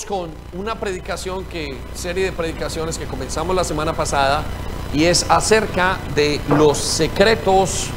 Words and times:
con 0.00 0.30
una 0.54 0.80
predicación 0.80 1.44
que 1.44 1.76
serie 1.94 2.24
de 2.24 2.32
predicaciones 2.32 2.96
que 2.96 3.04
comenzamos 3.04 3.54
la 3.54 3.62
semana 3.62 3.92
pasada 3.92 4.42
y 4.94 5.04
es 5.04 5.26
acerca 5.28 5.98
de 6.14 6.40
los 6.48 6.78
secretos 6.78 7.88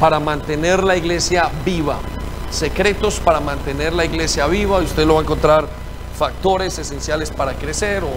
para 0.00 0.18
mantener 0.18 0.82
la 0.82 0.96
iglesia 0.96 1.50
viva. 1.62 1.98
Secretos 2.50 3.20
para 3.20 3.40
mantener 3.40 3.92
la 3.92 4.06
iglesia 4.06 4.46
viva. 4.46 4.80
Y 4.80 4.86
usted 4.86 5.06
lo 5.06 5.14
va 5.14 5.20
a 5.20 5.22
encontrar 5.24 5.68
factores 6.18 6.78
esenciales 6.78 7.30
para 7.30 7.52
crecer 7.52 8.02
o 8.02 8.08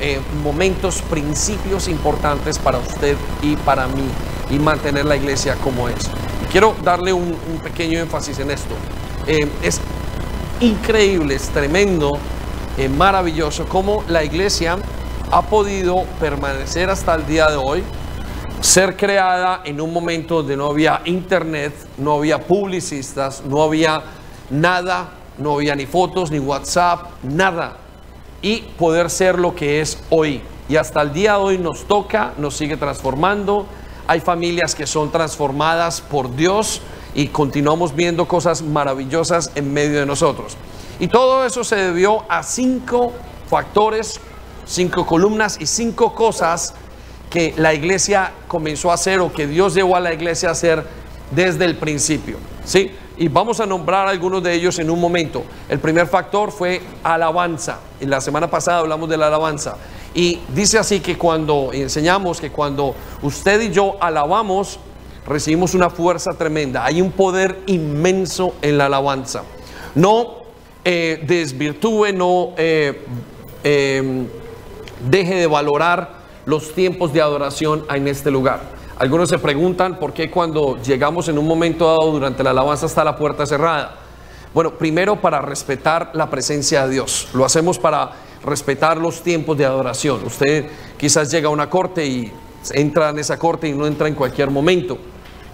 eh, 0.00 0.18
momentos, 0.42 1.02
principios 1.02 1.86
importantes 1.86 2.58
para 2.58 2.78
usted 2.78 3.14
y 3.42 3.56
para 3.56 3.86
mí 3.88 4.08
y 4.48 4.58
mantener 4.58 5.04
la 5.04 5.16
iglesia 5.16 5.54
como 5.56 5.90
es. 5.90 6.08
quiero 6.50 6.74
darle 6.82 7.12
un, 7.12 7.36
pequeño 7.62 8.00
énfasis 8.00 8.38
en 8.38 8.50
esto. 8.50 8.74
Eh, 9.26 9.50
es 9.62 9.80
increíble, 10.60 11.34
es 11.34 11.50
tremendo 11.50 12.18
es 12.76 12.90
maravilloso 12.90 13.66
cómo 13.66 14.02
la 14.08 14.24
iglesia 14.24 14.78
ha 15.30 15.42
podido 15.42 16.04
permanecer 16.20 16.90
hasta 16.90 17.14
el 17.14 17.26
día 17.26 17.48
de 17.48 17.56
hoy, 17.56 17.82
ser 18.60 18.96
creada 18.96 19.60
en 19.64 19.80
un 19.80 19.92
momento 19.92 20.36
donde 20.36 20.56
no 20.56 20.66
había 20.66 21.02
internet, 21.04 21.72
no 21.98 22.14
había 22.14 22.40
publicistas, 22.40 23.42
no 23.44 23.62
había 23.62 24.02
nada, 24.50 25.10
no 25.38 25.54
había 25.54 25.74
ni 25.74 25.86
fotos, 25.86 26.30
ni 26.30 26.38
WhatsApp, 26.38 27.10
nada, 27.22 27.76
y 28.42 28.58
poder 28.78 29.08
ser 29.10 29.38
lo 29.38 29.54
que 29.54 29.80
es 29.80 30.02
hoy. 30.10 30.42
Y 30.68 30.76
hasta 30.76 31.02
el 31.02 31.12
día 31.12 31.32
de 31.32 31.38
hoy 31.38 31.58
nos 31.58 31.84
toca, 31.84 32.32
nos 32.38 32.56
sigue 32.56 32.76
transformando. 32.76 33.66
Hay 34.06 34.20
familias 34.20 34.74
que 34.74 34.86
son 34.86 35.12
transformadas 35.12 36.00
por 36.00 36.34
Dios 36.34 36.80
y 37.14 37.28
continuamos 37.28 37.94
viendo 37.94 38.26
cosas 38.26 38.62
maravillosas 38.62 39.52
en 39.54 39.72
medio 39.72 40.00
de 40.00 40.06
nosotros. 40.06 40.56
Y 41.00 41.08
todo 41.08 41.44
eso 41.44 41.64
se 41.64 41.76
debió 41.76 42.24
a 42.28 42.42
cinco 42.42 43.12
factores, 43.48 44.20
cinco 44.66 45.06
columnas 45.06 45.56
y 45.60 45.66
cinco 45.66 46.14
cosas 46.14 46.74
que 47.30 47.52
la 47.56 47.74
iglesia 47.74 48.32
comenzó 48.46 48.90
a 48.90 48.94
hacer 48.94 49.20
o 49.20 49.32
que 49.32 49.46
Dios 49.46 49.74
llevó 49.74 49.96
a 49.96 50.00
la 50.00 50.12
iglesia 50.12 50.50
a 50.50 50.52
hacer 50.52 50.84
desde 51.32 51.64
el 51.64 51.76
principio. 51.76 52.38
¿sí? 52.64 52.92
Y 53.16 53.28
vamos 53.28 53.60
a 53.60 53.66
nombrar 53.66 54.08
algunos 54.08 54.42
de 54.42 54.54
ellos 54.54 54.78
en 54.78 54.90
un 54.90 55.00
momento. 55.00 55.44
El 55.68 55.78
primer 55.78 56.06
factor 56.06 56.52
fue 56.52 56.80
alabanza. 57.02 57.78
Y 58.00 58.06
la 58.06 58.20
semana 58.20 58.48
pasada 58.48 58.78
hablamos 58.78 59.08
de 59.08 59.16
la 59.16 59.28
alabanza. 59.28 59.76
Y 60.14 60.40
dice 60.54 60.78
así 60.78 61.00
que 61.00 61.18
cuando 61.18 61.70
enseñamos 61.72 62.40
que 62.40 62.50
cuando 62.50 62.94
usted 63.22 63.60
y 63.60 63.70
yo 63.70 63.96
alabamos, 64.00 64.78
recibimos 65.26 65.74
una 65.74 65.90
fuerza 65.90 66.34
tremenda. 66.34 66.84
Hay 66.84 67.00
un 67.00 67.10
poder 67.10 67.60
inmenso 67.66 68.54
en 68.62 68.78
la 68.78 68.86
alabanza. 68.86 69.42
No 69.94 70.43
eh, 70.84 71.22
desvirtúe, 71.26 72.12
no 72.12 72.52
eh, 72.56 73.04
em, 73.62 74.26
deje 75.08 75.34
de 75.34 75.46
valorar 75.46 76.24
los 76.46 76.74
tiempos 76.74 77.12
de 77.12 77.22
adoración 77.22 77.84
en 77.88 78.06
este 78.08 78.30
lugar. 78.30 78.60
Algunos 78.98 79.28
se 79.28 79.38
preguntan 79.38 79.98
por 79.98 80.12
qué 80.12 80.30
cuando 80.30 80.80
llegamos 80.82 81.28
en 81.28 81.38
un 81.38 81.46
momento 81.46 81.86
dado 81.86 82.12
durante 82.12 82.44
la 82.44 82.50
alabanza 82.50 82.86
está 82.86 83.02
la 83.02 83.16
puerta 83.16 83.46
cerrada. 83.46 83.96
Bueno, 84.52 84.74
primero 84.74 85.20
para 85.20 85.40
respetar 85.40 86.10
la 86.14 86.30
presencia 86.30 86.86
de 86.86 86.92
Dios. 86.92 87.28
Lo 87.34 87.44
hacemos 87.44 87.78
para 87.78 88.12
respetar 88.44 88.98
los 88.98 89.22
tiempos 89.22 89.58
de 89.58 89.64
adoración. 89.64 90.22
Usted 90.24 90.66
quizás 90.96 91.30
llega 91.30 91.48
a 91.48 91.50
una 91.50 91.68
corte 91.68 92.06
y 92.06 92.32
entra 92.72 93.08
en 93.08 93.18
esa 93.18 93.38
corte 93.38 93.68
y 93.68 93.72
no 93.72 93.86
entra 93.86 94.06
en 94.06 94.14
cualquier 94.14 94.50
momento 94.50 94.98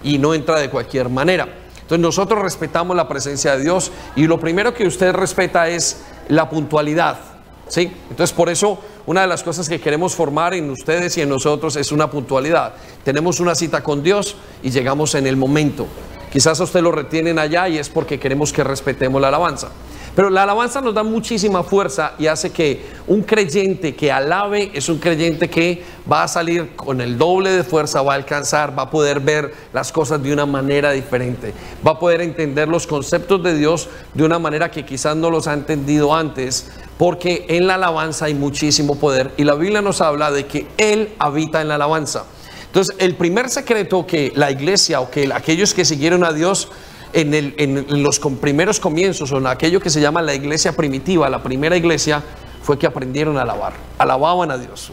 y 0.03 0.17
no 0.17 0.33
entra 0.33 0.59
de 0.59 0.69
cualquier 0.69 1.09
manera. 1.09 1.47
Entonces 1.81 1.99
nosotros 1.99 2.41
respetamos 2.41 2.95
la 2.95 3.07
presencia 3.07 3.55
de 3.55 3.63
Dios 3.63 3.91
y 4.15 4.27
lo 4.27 4.39
primero 4.39 4.73
que 4.73 4.87
usted 4.87 5.13
respeta 5.13 5.67
es 5.67 6.01
la 6.29 6.49
puntualidad. 6.49 7.19
¿sí? 7.67 7.91
Entonces 8.09 8.33
por 8.33 8.49
eso 8.49 8.79
una 9.05 9.21
de 9.21 9.27
las 9.27 9.43
cosas 9.43 9.67
que 9.67 9.81
queremos 9.81 10.15
formar 10.15 10.53
en 10.53 10.69
ustedes 10.69 11.17
y 11.17 11.21
en 11.21 11.29
nosotros 11.29 11.75
es 11.75 11.91
una 11.91 12.09
puntualidad. 12.09 12.73
Tenemos 13.03 13.39
una 13.39 13.55
cita 13.55 13.81
con 13.81 14.03
Dios 14.03 14.35
y 14.61 14.69
llegamos 14.69 15.15
en 15.15 15.27
el 15.27 15.37
momento. 15.37 15.87
Quizás 16.31 16.59
a 16.61 16.63
usted 16.63 16.81
lo 16.81 16.91
retienen 16.91 17.37
allá 17.37 17.67
y 17.67 17.77
es 17.77 17.89
porque 17.89 18.19
queremos 18.19 18.53
que 18.53 18.63
respetemos 18.63 19.21
la 19.21 19.27
alabanza. 19.27 19.69
Pero 20.15 20.29
la 20.29 20.43
alabanza 20.43 20.81
nos 20.81 20.93
da 20.93 21.03
muchísima 21.03 21.63
fuerza 21.63 22.13
y 22.19 22.27
hace 22.27 22.51
que 22.51 22.85
un 23.07 23.21
creyente 23.21 23.95
que 23.95 24.11
alabe 24.11 24.69
es 24.73 24.89
un 24.89 24.97
creyente 24.97 25.49
que 25.49 25.83
va 26.11 26.23
a 26.23 26.27
salir 26.27 26.75
con 26.75 26.99
el 26.99 27.17
doble 27.17 27.51
de 27.51 27.63
fuerza, 27.63 28.01
va 28.01 28.13
a 28.13 28.15
alcanzar, 28.15 28.77
va 28.77 28.83
a 28.83 28.89
poder 28.89 29.21
ver 29.21 29.53
las 29.73 29.91
cosas 29.91 30.21
de 30.21 30.33
una 30.33 30.45
manera 30.45 30.91
diferente, 30.91 31.53
va 31.85 31.91
a 31.91 31.99
poder 31.99 32.19
entender 32.21 32.67
los 32.67 32.87
conceptos 32.87 33.41
de 33.41 33.57
Dios 33.57 33.87
de 34.13 34.25
una 34.25 34.37
manera 34.37 34.69
que 34.69 34.85
quizás 34.85 35.15
no 35.15 35.29
los 35.29 35.47
ha 35.47 35.53
entendido 35.53 36.13
antes, 36.13 36.69
porque 36.97 37.45
en 37.47 37.67
la 37.67 37.75
alabanza 37.75 38.25
hay 38.25 38.33
muchísimo 38.33 38.95
poder 38.95 39.31
y 39.37 39.45
la 39.45 39.55
Biblia 39.55 39.81
nos 39.81 40.01
habla 40.01 40.29
de 40.29 40.45
que 40.45 40.67
Él 40.77 41.13
habita 41.19 41.61
en 41.61 41.69
la 41.69 41.75
alabanza. 41.75 42.25
Entonces, 42.71 42.95
el 42.99 43.15
primer 43.15 43.49
secreto 43.49 44.07
que 44.07 44.31
la 44.33 44.49
iglesia 44.49 45.01
o 45.01 45.11
que 45.11 45.29
aquellos 45.33 45.73
que 45.73 45.83
siguieron 45.83 46.23
a 46.23 46.31
Dios 46.31 46.69
en, 47.11 48.01
los 48.01 48.17
primeros 48.39 48.79
comienzos 48.79 49.29
o 49.33 49.39
en 49.39 49.47
aquello 49.47 49.81
que 49.81 49.89
se 49.89 49.99
llama 49.99 50.21
la 50.21 50.33
iglesia 50.33 50.71
primitiva, 50.71 51.29
la 51.29 51.43
primera 51.43 51.75
iglesia, 51.75 52.23
fue 52.63 52.79
que 52.79 52.87
aprendieron 52.87 53.37
a 53.37 53.41
alabar. 53.41 53.73
Alababan 53.97 54.51
a 54.51 54.57
Dios. 54.57 54.89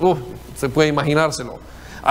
se 0.57 0.69
puede 0.69 0.89
imaginárselo. 0.89 1.61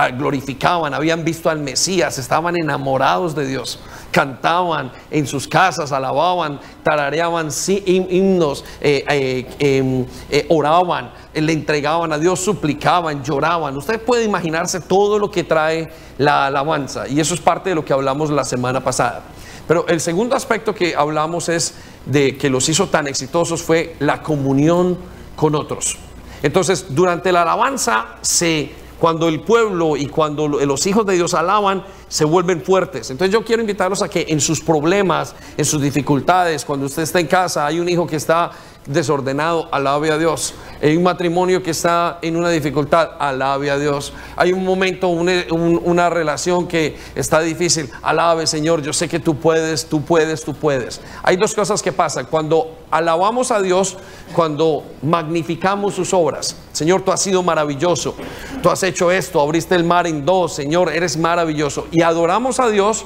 Glorificaban, 0.06 0.94
habían 0.94 1.24
visto 1.24 1.50
al 1.50 1.58
Mesías, 1.58 2.18
estaban 2.18 2.54
enamorados 2.56 3.34
de 3.34 3.46
Dios. 3.46 3.80
Cantaban 4.12 4.92
en 5.10 5.26
sus 5.26 5.48
casas, 5.48 5.90
alababan, 5.90 6.60
tarareaban 6.84 7.48
himnos, 7.84 8.64
eh, 8.80 9.04
eh, 9.08 9.46
em, 9.58 10.06
eh, 10.30 10.46
oraban, 10.50 11.10
le 11.34 11.52
entregaban 11.52 12.12
a 12.12 12.18
Dios, 12.18 12.38
suplicaban, 12.38 13.24
lloraban. 13.24 13.76
Usted 13.76 14.00
puede 14.00 14.24
imaginarse 14.24 14.80
todo 14.80 15.18
lo 15.18 15.30
que 15.30 15.42
trae 15.42 15.88
la 16.16 16.46
alabanza. 16.46 17.08
Y 17.08 17.18
eso 17.18 17.34
es 17.34 17.40
parte 17.40 17.70
de 17.70 17.74
lo 17.74 17.84
que 17.84 17.92
hablamos 17.92 18.30
la 18.30 18.44
semana 18.44 18.82
pasada. 18.82 19.22
Pero 19.66 19.86
el 19.88 20.00
segundo 20.00 20.36
aspecto 20.36 20.74
que 20.74 20.94
hablamos 20.94 21.48
es 21.48 21.74
de 22.06 22.38
que 22.38 22.48
los 22.48 22.68
hizo 22.68 22.88
tan 22.88 23.06
exitosos 23.06 23.62
fue 23.62 23.96
la 23.98 24.22
comunión 24.22 24.96
con 25.36 25.54
otros. 25.54 25.98
Entonces, 26.42 26.86
durante 26.90 27.32
la 27.32 27.42
alabanza, 27.42 28.16
se, 28.22 28.72
cuando 28.98 29.28
el 29.28 29.40
pueblo 29.40 29.96
y 29.96 30.06
cuando 30.06 30.48
los 30.48 30.86
hijos 30.86 31.06
de 31.06 31.14
Dios 31.14 31.34
alaban, 31.34 31.84
se 32.08 32.24
vuelven 32.24 32.62
fuertes. 32.62 33.10
Entonces 33.10 33.32
yo 33.32 33.44
quiero 33.44 33.62
invitarlos 33.62 34.02
a 34.02 34.08
que 34.08 34.26
en 34.28 34.40
sus 34.40 34.60
problemas, 34.60 35.34
en 35.56 35.64
sus 35.64 35.80
dificultades, 35.80 36.64
cuando 36.64 36.86
usted 36.86 37.02
está 37.02 37.20
en 37.20 37.26
casa, 37.26 37.66
hay 37.66 37.78
un 37.80 37.88
hijo 37.88 38.06
que 38.06 38.16
está 38.16 38.50
desordenado, 38.88 39.68
alabe 39.70 40.10
a 40.10 40.18
Dios. 40.18 40.54
Hay 40.82 40.96
un 40.96 41.02
matrimonio 41.02 41.62
que 41.62 41.70
está 41.70 42.18
en 42.22 42.36
una 42.36 42.48
dificultad, 42.48 43.10
alabe 43.18 43.70
a 43.70 43.78
Dios. 43.78 44.12
Hay 44.36 44.52
un 44.52 44.64
momento, 44.64 45.08
una, 45.08 46.10
relación 46.10 46.66
que 46.66 46.96
está 47.14 47.40
difícil, 47.40 47.90
alabe 48.02 48.46
Señor, 48.46 48.82
yo 48.82 48.92
sé 48.92 49.08
que 49.08 49.20
tú 49.20 49.36
puedes, 49.36 49.86
tú 49.86 50.02
puedes, 50.02 50.42
tú 50.42 50.54
puedes. 50.54 51.00
Hay 51.22 51.36
dos 51.36 51.54
cosas 51.54 51.82
que 51.82 51.92
pasan. 51.92 52.26
Cuando 52.26 52.78
alabamos 52.90 53.50
a 53.50 53.60
Dios, 53.60 53.96
cuando 54.34 54.84
magnificamos 55.02 55.94
sus 55.94 56.14
obras. 56.14 56.56
Señor, 56.72 57.02
tú 57.02 57.12
has 57.12 57.20
sido 57.20 57.42
maravilloso. 57.42 58.14
Tú 58.62 58.70
has 58.70 58.82
hecho 58.82 59.10
esto, 59.10 59.40
abriste 59.40 59.74
el 59.74 59.84
mar 59.84 60.06
en 60.06 60.24
dos, 60.24 60.54
Señor, 60.54 60.90
eres 60.90 61.16
maravilloso. 61.16 61.86
Y 61.92 62.02
adoramos 62.02 62.58
a 62.58 62.68
Dios 62.68 63.04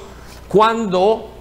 cuando 0.48 1.31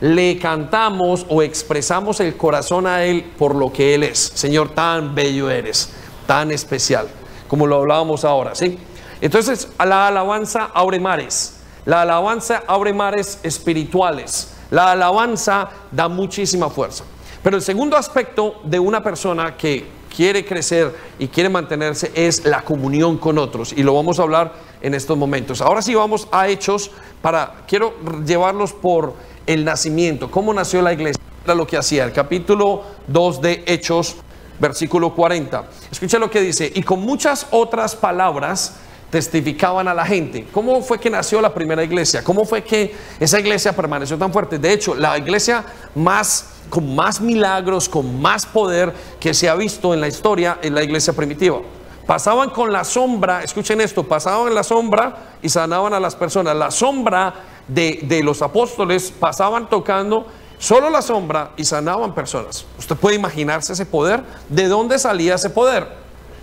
le 0.00 0.38
cantamos 0.38 1.26
o 1.28 1.42
expresamos 1.42 2.20
el 2.20 2.36
corazón 2.36 2.86
a 2.86 3.04
Él 3.04 3.24
por 3.38 3.54
lo 3.54 3.72
que 3.72 3.94
Él 3.94 4.04
es. 4.04 4.18
Señor, 4.18 4.70
tan 4.70 5.14
bello 5.14 5.50
eres, 5.50 5.90
tan 6.26 6.50
especial, 6.50 7.08
como 7.48 7.66
lo 7.66 7.76
hablábamos 7.76 8.24
ahora, 8.24 8.54
¿sí? 8.54 8.78
Entonces, 9.20 9.68
la 9.78 10.08
alabanza 10.08 10.70
abre 10.74 11.00
mares. 11.00 11.54
La 11.84 12.02
alabanza 12.02 12.62
abre 12.66 12.92
mares 12.92 13.40
espirituales. 13.42 14.54
La 14.70 14.92
alabanza 14.92 15.70
da 15.90 16.08
muchísima 16.08 16.70
fuerza. 16.70 17.04
Pero 17.42 17.56
el 17.56 17.62
segundo 17.62 17.96
aspecto 17.96 18.60
de 18.64 18.78
una 18.78 19.02
persona 19.02 19.56
que 19.56 19.86
quiere 20.14 20.44
crecer 20.44 20.94
y 21.18 21.28
quiere 21.28 21.48
mantenerse 21.48 22.12
es 22.14 22.44
la 22.44 22.62
comunión 22.62 23.18
con 23.18 23.38
otros. 23.38 23.72
Y 23.72 23.82
lo 23.82 23.94
vamos 23.94 24.18
a 24.18 24.22
hablar 24.22 24.52
en 24.82 24.94
estos 24.94 25.16
momentos. 25.16 25.60
Ahora 25.60 25.82
sí 25.82 25.94
vamos 25.94 26.28
a 26.30 26.48
Hechos 26.48 26.90
para, 27.22 27.62
quiero 27.66 27.94
llevarlos 28.24 28.72
por 28.72 29.14
el 29.48 29.64
nacimiento, 29.64 30.30
cómo 30.30 30.52
nació 30.52 30.82
la 30.82 30.92
iglesia, 30.92 31.20
era 31.42 31.54
lo 31.54 31.66
que 31.66 31.78
hacía. 31.78 32.04
El 32.04 32.12
capítulo 32.12 32.82
2 33.06 33.40
de 33.40 33.64
Hechos, 33.66 34.16
versículo 34.60 35.14
40. 35.14 35.64
Escucha 35.90 36.18
lo 36.18 36.30
que 36.30 36.42
dice, 36.42 36.70
y 36.72 36.82
con 36.82 37.00
muchas 37.00 37.46
otras 37.50 37.96
palabras 37.96 38.74
testificaban 39.10 39.88
a 39.88 39.94
la 39.94 40.04
gente. 40.04 40.46
¿Cómo 40.52 40.82
fue 40.82 41.00
que 41.00 41.08
nació 41.08 41.40
la 41.40 41.54
primera 41.54 41.82
iglesia? 41.82 42.22
¿Cómo 42.22 42.44
fue 42.44 42.62
que 42.62 42.94
esa 43.18 43.40
iglesia 43.40 43.74
permaneció 43.74 44.18
tan 44.18 44.30
fuerte? 44.30 44.58
De 44.58 44.70
hecho, 44.70 44.94
la 44.94 45.16
iglesia 45.16 45.64
más 45.94 46.50
con 46.68 46.94
más 46.94 47.18
milagros, 47.18 47.88
con 47.88 48.20
más 48.20 48.44
poder 48.44 48.92
que 49.18 49.32
se 49.32 49.48
ha 49.48 49.54
visto 49.54 49.94
en 49.94 50.02
la 50.02 50.08
historia 50.08 50.58
en 50.60 50.74
la 50.74 50.82
iglesia 50.82 51.14
primitiva. 51.14 51.60
Pasaban 52.06 52.50
con 52.50 52.72
la 52.72 52.84
sombra, 52.84 53.42
escuchen 53.42 53.80
esto, 53.80 54.02
pasaban 54.02 54.48
en 54.48 54.54
la 54.54 54.62
sombra 54.62 55.36
y 55.40 55.48
sanaban 55.48 55.94
a 55.94 56.00
las 56.00 56.14
personas. 56.14 56.54
La 56.56 56.70
sombra 56.70 57.34
de, 57.68 58.20
los 58.24 58.42
apóstoles 58.42 59.12
pasaban 59.18 59.68
tocando 59.68 60.26
solo 60.58 60.90
la 60.90 61.02
sombra 61.02 61.52
y 61.56 61.64
sanaban 61.64 62.14
personas. 62.14 62.64
Usted 62.78 62.96
puede 62.96 63.16
imaginarse 63.16 63.74
ese 63.74 63.86
poder. 63.86 64.22
¿De 64.48 64.66
dónde 64.66 64.98
salía 64.98 65.36
ese 65.36 65.50
poder? 65.50 65.86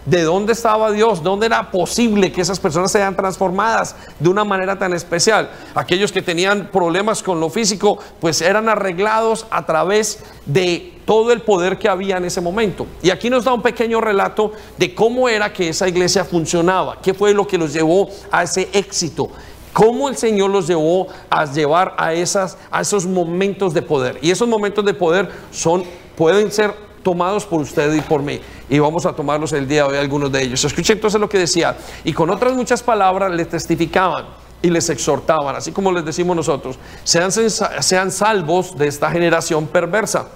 ¿De 0.05 0.21
dónde 0.21 0.53
estaba 0.53 0.91
Dios? 0.91 1.23
¿Dónde 1.23 1.47
era 1.47 1.71
posible 1.71 2.31
que 2.31 2.41
esas 2.41 2.59
personas 2.59 2.91
sean 2.91 3.15
transformadas 3.15 3.95
de 4.19 4.29
una 4.29 4.43
manera 4.43 4.77
tan 4.77 4.93
especial? 4.93 5.49
Aquellos 5.73 6.11
que 6.11 6.21
tenían 6.21 6.69
problemas 6.71 7.23
con 7.23 7.39
lo 7.39 7.49
físico, 7.49 7.97
pues 8.19 8.41
eran 8.41 8.69
arreglados 8.69 9.47
a 9.49 9.65
través 9.65 10.19
de 10.45 10.93
todo 11.05 11.31
el 11.31 11.41
poder 11.41 11.79
que 11.79 11.89
había 11.89 12.17
en 12.17 12.25
ese 12.25 12.39
momento. 12.39 12.85
Y 13.01 13.09
aquí 13.09 13.31
nos 13.31 13.45
da 13.45 13.53
un 13.53 13.63
pequeño 13.63 13.99
relato 13.99 14.51
de 14.77 14.93
cómo 14.93 15.27
era 15.27 15.51
que 15.51 15.69
esa 15.69 15.87
iglesia 15.87 16.23
funcionaba, 16.23 17.01
qué 17.01 17.15
fue 17.15 17.33
lo 17.33 17.47
que 17.47 17.57
los 17.57 17.73
llevó 17.73 18.07
a 18.31 18.43
ese 18.43 18.69
éxito, 18.73 19.31
cómo 19.75 20.07
el 20.07 20.15
Señor 20.15 20.51
los 20.51 20.67
llevó 20.67 21.07
a 21.29 21.43
llevar 21.43 21.95
a, 21.97 22.13
esas, 22.13 22.57
a 22.71 22.79
esos 22.79 23.05
momentos 23.05 23.73
de 23.73 23.81
poder. 23.81 24.17
Y 24.21 24.31
esos 24.31 24.47
momentos 24.47 24.85
de 24.85 24.93
poder 24.93 25.29
son, 25.51 25.83
pueden 26.15 26.49
ser 26.49 26.73
tomados 27.03 27.45
por 27.45 27.59
usted 27.59 27.93
y 27.93 27.99
por 27.99 28.23
mí. 28.23 28.39
Y 28.69 28.79
vamos 28.79 29.05
a 29.05 29.11
tomarlos 29.11 29.51
el 29.51 29.67
día 29.67 29.83
de 29.83 29.89
hoy 29.89 29.97
algunos 29.97 30.31
de 30.31 30.43
ellos. 30.43 30.63
Escuche 30.63 30.93
entonces 30.93 31.19
lo 31.19 31.27
que 31.27 31.39
decía. 31.39 31.75
Y 32.05 32.13
con 32.13 32.29
otras 32.29 32.53
muchas 32.53 32.81
palabras 32.81 33.33
les 33.33 33.49
testificaban 33.49 34.27
y 34.61 34.69
les 34.69 34.89
exhortaban, 34.89 35.57
así 35.57 35.73
como 35.73 35.91
les 35.91 36.05
decimos 36.05 36.37
nosotros, 36.37 36.79
sean, 37.03 37.29
sean 37.33 38.11
salvos 38.11 38.77
de 38.77 38.87
esta 38.87 39.11
generación 39.11 39.67
perversa. 39.67 40.29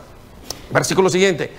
Versículo 0.69 1.09
siguiente. 1.09 1.49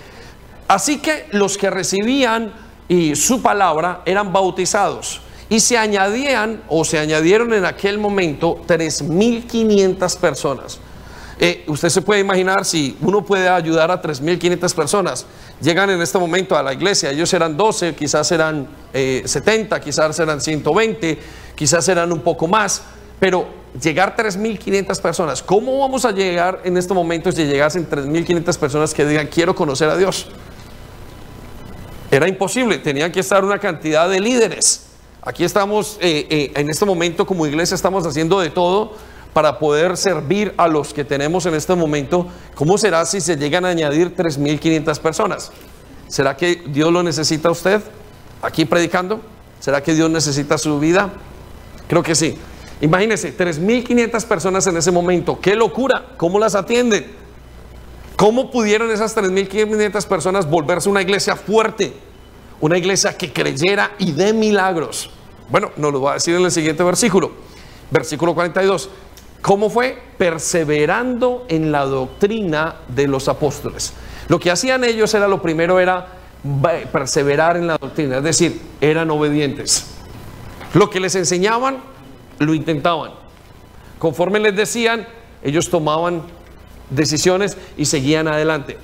Así 0.67 0.99
que 0.99 1.25
los 1.31 1.57
que 1.57 1.71
recibían 1.71 2.53
y 2.87 3.15
su 3.15 3.41
palabra 3.41 4.03
eran 4.05 4.31
bautizados 4.31 5.21
y 5.51 5.59
se 5.59 5.77
añadían 5.77 6.61
o 6.69 6.85
se 6.85 6.97
añadieron 6.97 7.51
en 7.53 7.65
aquel 7.65 7.97
momento 7.97 8.61
3.500 8.65 10.17
personas. 10.17 10.79
Eh, 11.37 11.65
usted 11.67 11.89
se 11.89 12.01
puede 12.01 12.21
imaginar 12.21 12.63
si 12.63 12.97
uno 13.01 13.25
puede 13.25 13.49
ayudar 13.49 13.91
a 13.91 14.01
3.500 14.01 14.73
personas. 14.73 15.25
Llegan 15.59 15.89
en 15.89 16.01
este 16.01 16.17
momento 16.17 16.55
a 16.55 16.63
la 16.63 16.71
iglesia, 16.71 17.11
ellos 17.11 17.33
eran 17.33 17.57
12, 17.57 17.95
quizás 17.95 18.31
eran 18.31 18.65
70, 18.93 19.75
eh, 19.75 19.81
quizás 19.81 20.17
eran 20.19 20.39
120, 20.39 21.19
quizás 21.53 21.85
eran 21.89 22.13
un 22.13 22.21
poco 22.21 22.47
más, 22.47 22.83
pero 23.19 23.45
llegar 23.83 24.15
a 24.17 24.23
3.500 24.23 25.01
personas, 25.01 25.43
¿cómo 25.43 25.79
vamos 25.79 26.05
a 26.05 26.11
llegar 26.11 26.61
en 26.63 26.77
este 26.77 26.93
momento 26.93 27.29
si 27.29 27.43
llegasen 27.43 27.89
3.500 27.89 28.57
personas 28.57 28.93
que 28.93 29.05
digan 29.05 29.27
quiero 29.27 29.53
conocer 29.53 29.89
a 29.89 29.97
Dios? 29.97 30.27
Era 32.09 32.29
imposible, 32.29 32.77
tenían 32.77 33.11
que 33.11 33.19
estar 33.19 33.43
una 33.43 33.59
cantidad 33.59 34.09
de 34.09 34.21
líderes. 34.21 34.90
Aquí 35.23 35.43
estamos, 35.43 35.97
eh, 36.01 36.51
en 36.55 36.69
este 36.69 36.83
momento 36.83 37.27
como 37.27 37.45
iglesia 37.45 37.75
estamos 37.75 38.05
haciendo 38.07 38.39
de 38.39 38.49
todo 38.49 38.93
para 39.33 39.59
poder 39.59 39.95
servir 39.95 40.53
a 40.57 40.67
los 40.67 40.93
que 40.93 41.05
tenemos 41.05 41.45
en 41.45 41.53
este 41.53 41.75
momento, 41.75 42.27
¿cómo 42.55 42.77
será 42.77 43.05
si 43.05 43.21
se 43.21 43.37
llegan 43.37 43.65
a 43.65 43.69
añadir 43.69 44.15
3.500 44.15 44.99
personas? 44.99 45.51
¿Será 46.07 46.35
que 46.35 46.63
Dios 46.67 46.91
lo 46.91 47.03
necesita 47.03 47.49
a 47.49 47.51
usted 47.51 47.81
aquí 48.41 48.65
predicando? 48.65 49.21
¿Será 49.59 49.81
que 49.83 49.93
Dios 49.93 50.09
necesita 50.09 50.57
su 50.57 50.79
vida? 50.79 51.11
Creo 51.87 52.03
que 52.03 52.15
sí. 52.15 52.37
Imagínense, 52.81 53.37
3.500 53.37 54.25
personas 54.25 54.65
en 54.65 54.75
ese 54.75 54.91
momento. 54.91 55.39
¡Qué 55.39 55.55
locura! 55.55 56.13
¿Cómo 56.17 56.39
las 56.39 56.55
atienden? 56.55 57.05
¿Cómo 58.17 58.49
pudieron 58.49 58.89
esas 58.89 59.15
3.500 59.15 60.05
personas 60.07 60.49
volverse 60.49 60.89
una 60.89 61.03
iglesia 61.03 61.35
fuerte? 61.35 61.93
Una 62.61 62.77
iglesia 62.77 63.17
que 63.17 63.33
creyera 63.33 63.91
y 63.97 64.11
de 64.11 64.33
milagros. 64.33 65.09
Bueno, 65.49 65.71
nos 65.75 65.91
lo 65.91 66.01
va 66.01 66.11
a 66.11 66.13
decir 66.15 66.35
en 66.35 66.45
el 66.45 66.51
siguiente 66.51 66.83
versículo. 66.83 67.31
Versículo 67.89 68.33
42. 68.33 68.89
¿Cómo 69.41 69.69
fue? 69.69 70.01
Perseverando 70.17 71.45
en 71.49 71.71
la 71.71 71.85
doctrina 71.85 72.75
de 72.87 73.07
los 73.07 73.27
apóstoles. 73.27 73.93
Lo 74.27 74.39
que 74.39 74.51
hacían 74.51 74.83
ellos 74.83 75.13
era 75.13 75.27
lo 75.27 75.41
primero 75.41 75.79
era 75.79 76.07
perseverar 76.91 77.57
en 77.57 77.67
la 77.67 77.77
doctrina, 77.77 78.17
es 78.17 78.23
decir, 78.23 78.61
eran 78.79 79.09
obedientes. 79.11 79.87
Lo 80.73 80.89
que 80.89 80.99
les 80.99 81.15
enseñaban, 81.15 81.79
lo 82.39 82.53
intentaban. 82.53 83.11
Conforme 83.99 84.39
les 84.39 84.55
decían, 84.55 85.07
ellos 85.43 85.69
tomaban 85.69 86.23
decisiones 86.89 87.57
y 87.77 87.85
seguían 87.85 88.27
adelante. 88.27 88.77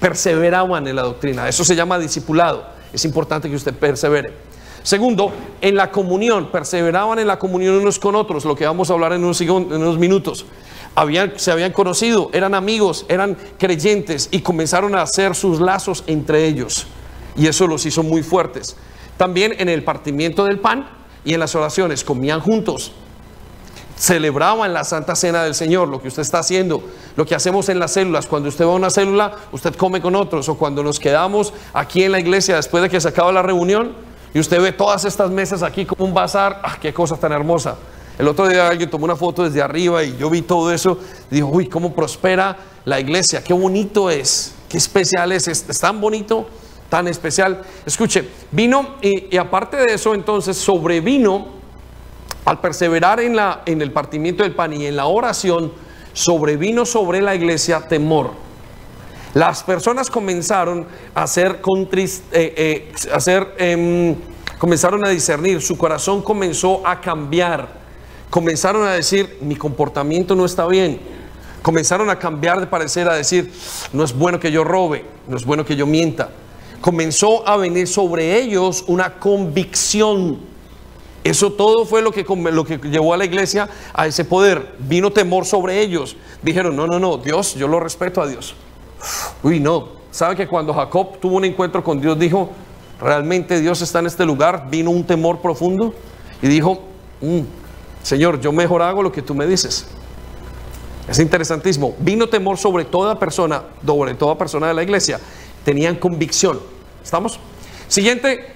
Perseveraban 0.00 0.86
en 0.86 0.96
la 0.96 1.02
doctrina. 1.02 1.48
Eso 1.48 1.64
se 1.64 1.76
llama 1.76 1.98
discipulado. 1.98 2.66
Es 2.94 3.04
importante 3.04 3.50
que 3.50 3.56
usted 3.56 3.74
persevere. 3.74 4.32
Segundo, 4.84 5.32
en 5.60 5.76
la 5.76 5.90
comunión, 5.90 6.50
perseveraban 6.52 7.18
en 7.18 7.26
la 7.26 7.38
comunión 7.38 7.74
unos 7.74 7.98
con 7.98 8.14
otros, 8.14 8.44
lo 8.44 8.54
que 8.54 8.66
vamos 8.66 8.90
a 8.90 8.92
hablar 8.92 9.12
en 9.14 9.24
unos, 9.24 9.40
en 9.40 9.50
unos 9.50 9.98
minutos. 9.98 10.46
Habían, 10.94 11.32
se 11.36 11.50
habían 11.50 11.72
conocido, 11.72 12.30
eran 12.32 12.54
amigos, 12.54 13.04
eran 13.08 13.36
creyentes 13.58 14.28
y 14.30 14.40
comenzaron 14.40 14.94
a 14.94 15.02
hacer 15.02 15.34
sus 15.34 15.60
lazos 15.60 16.04
entre 16.06 16.46
ellos. 16.46 16.86
Y 17.36 17.46
eso 17.46 17.66
los 17.66 17.84
hizo 17.84 18.02
muy 18.02 18.22
fuertes. 18.22 18.76
También 19.16 19.54
en 19.58 19.68
el 19.68 19.82
partimiento 19.82 20.44
del 20.44 20.60
pan 20.60 20.86
y 21.24 21.34
en 21.34 21.40
las 21.40 21.54
oraciones, 21.54 22.04
comían 22.04 22.40
juntos, 22.40 22.92
celebraban 23.96 24.72
la 24.72 24.84
Santa 24.84 25.14
Cena 25.14 25.44
del 25.44 25.54
Señor, 25.54 25.88
lo 25.88 26.00
que 26.00 26.08
usted 26.08 26.22
está 26.22 26.40
haciendo, 26.40 26.82
lo 27.16 27.24
que 27.24 27.34
hacemos 27.34 27.68
en 27.68 27.78
las 27.78 27.92
células. 27.92 28.26
Cuando 28.26 28.48
usted 28.48 28.66
va 28.66 28.72
a 28.72 28.76
una 28.76 28.90
célula, 28.90 29.36
usted 29.52 29.74
come 29.74 30.00
con 30.00 30.14
otros, 30.16 30.48
o 30.48 30.56
cuando 30.56 30.82
nos 30.82 30.98
quedamos 30.98 31.52
aquí 31.72 32.02
en 32.02 32.12
la 32.12 32.20
iglesia 32.20 32.56
después 32.56 32.82
de 32.82 32.90
que 32.90 33.00
se 33.00 33.08
acaba 33.08 33.32
la 33.32 33.42
reunión, 33.42 33.92
y 34.34 34.40
usted 34.40 34.60
ve 34.60 34.72
todas 34.72 35.04
estas 35.04 35.30
mesas 35.30 35.62
aquí 35.62 35.86
como 35.86 36.04
un 36.04 36.12
bazar. 36.12 36.60
¡Ah, 36.64 36.76
qué 36.80 36.92
cosa 36.92 37.16
tan 37.16 37.30
hermosa! 37.30 37.76
El 38.18 38.28
otro 38.28 38.48
día 38.48 38.68
alguien 38.68 38.90
tomó 38.90 39.04
una 39.04 39.16
foto 39.16 39.44
desde 39.44 39.62
arriba 39.62 40.02
y 40.02 40.16
yo 40.16 40.28
vi 40.28 40.42
todo 40.42 40.72
eso. 40.72 40.98
Dijo, 41.30 41.48
uy, 41.48 41.68
cómo 41.68 41.94
prospera 41.94 42.56
la 42.84 43.00
iglesia, 43.00 43.42
qué 43.42 43.52
bonito 43.54 44.10
es, 44.10 44.54
qué 44.68 44.76
especial 44.76 45.32
es, 45.32 45.48
es, 45.48 45.64
tan 45.80 46.00
bonito, 46.00 46.46
tan 46.88 47.08
especial. 47.08 47.62
Escuche, 47.86 48.28
vino 48.50 48.96
y, 49.00 49.36
aparte 49.36 49.76
de 49.76 49.94
eso, 49.94 50.14
entonces 50.14 50.56
sobrevino 50.56 51.46
al 52.44 52.60
perseverar 52.60 53.20
en, 53.20 53.36
la, 53.36 53.62
en 53.66 53.80
el 53.80 53.92
partimiento 53.92 54.42
del 54.42 54.54
pan 54.54 54.72
y 54.72 54.86
en 54.86 54.96
la 54.96 55.06
oración, 55.06 55.72
sobrevino 56.12 56.86
sobre 56.86 57.20
la 57.20 57.34
iglesia 57.34 57.80
temor. 57.88 58.30
Las 59.34 59.64
personas 59.64 60.10
comenzaron 60.10 60.86
a 61.12 61.26
ser, 61.26 61.60
eh, 61.92 62.22
eh, 62.32 62.92
em, 63.58 64.14
comenzaron 64.58 65.04
a 65.04 65.10
discernir, 65.10 65.60
su 65.60 65.76
corazón 65.76 66.22
comenzó 66.22 66.86
a 66.86 67.00
cambiar, 67.00 67.68
comenzaron 68.30 68.86
a 68.86 68.92
decir, 68.92 69.38
mi 69.40 69.56
comportamiento 69.56 70.36
no 70.36 70.44
está 70.44 70.68
bien, 70.68 71.00
comenzaron 71.62 72.10
a 72.10 72.18
cambiar 72.18 72.60
de 72.60 72.68
parecer, 72.68 73.08
a 73.08 73.14
decir, 73.14 73.52
no 73.92 74.04
es 74.04 74.16
bueno 74.16 74.38
que 74.38 74.52
yo 74.52 74.62
robe, 74.62 75.04
no 75.26 75.36
es 75.36 75.44
bueno 75.44 75.64
que 75.64 75.74
yo 75.74 75.84
mienta. 75.84 76.30
Comenzó 76.80 77.48
a 77.48 77.56
venir 77.56 77.88
sobre 77.88 78.38
ellos 78.38 78.84
una 78.86 79.14
convicción. 79.18 80.53
Eso 81.24 81.50
todo 81.52 81.86
fue 81.86 82.02
lo 82.02 82.12
que, 82.12 82.22
lo 82.52 82.64
que 82.66 82.76
llevó 82.76 83.14
a 83.14 83.16
la 83.16 83.24
iglesia 83.24 83.68
a 83.94 84.06
ese 84.06 84.26
poder. 84.26 84.74
Vino 84.78 85.10
temor 85.10 85.46
sobre 85.46 85.80
ellos. 85.80 86.16
Dijeron, 86.42 86.76
no, 86.76 86.86
no, 86.86 86.98
no, 86.98 87.16
Dios, 87.16 87.54
yo 87.54 87.66
lo 87.66 87.80
respeto 87.80 88.20
a 88.20 88.26
Dios. 88.26 88.54
Uy, 89.42 89.58
no. 89.58 89.88
¿Sabe 90.10 90.36
que 90.36 90.46
cuando 90.46 90.74
Jacob 90.74 91.18
tuvo 91.18 91.38
un 91.38 91.44
encuentro 91.46 91.82
con 91.82 92.00
Dios 92.00 92.18
dijo, 92.18 92.50
realmente 93.00 93.58
Dios 93.58 93.80
está 93.80 94.00
en 94.00 94.06
este 94.06 94.24
lugar? 94.24 94.68
Vino 94.70 94.90
un 94.90 95.04
temor 95.04 95.40
profundo 95.40 95.94
y 96.42 96.46
dijo, 96.46 96.82
mm, 97.22 97.40
Señor, 98.02 98.38
yo 98.40 98.52
mejor 98.52 98.82
hago 98.82 99.02
lo 99.02 99.10
que 99.10 99.22
tú 99.22 99.34
me 99.34 99.46
dices. 99.46 99.86
Es 101.08 101.18
interesantísimo. 101.18 101.94
Vino 101.98 102.28
temor 102.28 102.58
sobre 102.58 102.84
toda 102.84 103.18
persona, 103.18 103.62
sobre 103.84 104.14
toda 104.14 104.36
persona 104.36 104.68
de 104.68 104.74
la 104.74 104.82
iglesia. 104.82 105.18
Tenían 105.64 105.96
convicción. 105.96 106.60
¿Estamos? 107.02 107.40
Siguiente, 107.88 108.46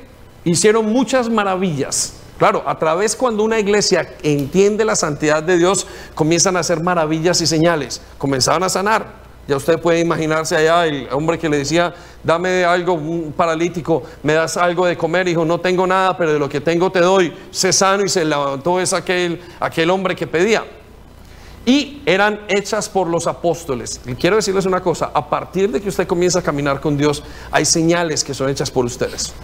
hicieron 0.45 0.87
muchas 0.87 1.31
maravillas. 1.31 2.15
Claro, 2.39 2.63
a 2.67 2.79
través 2.79 3.17
cuando 3.17 3.43
una 3.43 3.59
iglesia 3.59 4.15
entiende 4.23 4.85
la 4.85 4.95
santidad 4.95 5.43
de 5.43 5.59
Dios, 5.59 5.87
comienzan 6.15 6.57
a 6.57 6.61
hacer 6.61 6.81
maravillas 6.81 7.41
y 7.41 7.47
señales. 7.47 8.01
Comenzaban 8.17 8.63
a 8.63 8.69
sanar, 8.69 9.07
ya 9.49 9.57
usted 9.57 9.81
puede 9.81 10.01
imaginarse 10.01 10.55
allá 10.55 10.87
el 10.87 11.09
hombre 11.11 11.39
que 11.39 11.49
le 11.49 11.57
decía, 11.57 11.95
dame 12.23 12.65
algo, 12.67 12.93
un 12.93 13.33
paralítico, 13.33 14.03
me 14.23 14.35
das 14.35 14.59
algo 14.59 14.85
de 14.85 14.97
comer, 14.97 15.27
dijo, 15.27 15.45
no 15.45 15.59
tengo 15.59 15.87
nada, 15.87 16.17
pero 16.19 16.35
de 16.35 16.39
lo 16.39 16.51
que 16.51 16.61
tengo 16.61 16.93
te 16.93 17.01
doy. 17.01 17.35
Se 17.51 17.73
sano 17.73 18.05
y 18.05 18.11
se 18.11 18.27
levantó 18.27 18.79
es 18.79 18.93
aquel, 18.93 19.41
aquel 19.59 19.89
hombre 19.89 20.15
que 20.15 20.27
pedía. 20.27 20.65
Y 21.65 22.03
eran 22.05 22.43
hechas 22.49 22.91
por 22.91 23.09
los 23.09 23.27
apóstoles. 23.27 24.01
Y 24.07 24.15
quiero 24.15 24.37
decirles 24.37 24.67
una 24.67 24.81
cosa, 24.81 25.11
a 25.13 25.29
partir 25.29 25.73
de 25.73 25.81
que 25.81 25.89
usted 25.89 26.07
comienza 26.07 26.39
a 26.39 26.43
caminar 26.43 26.81
con 26.81 26.99
Dios, 26.99 27.25
hay 27.51 27.65
señales 27.65 28.23
que 28.23 28.35
son 28.35 28.51
hechas 28.51 28.71
por 28.71 28.85
ustedes. 28.85 29.35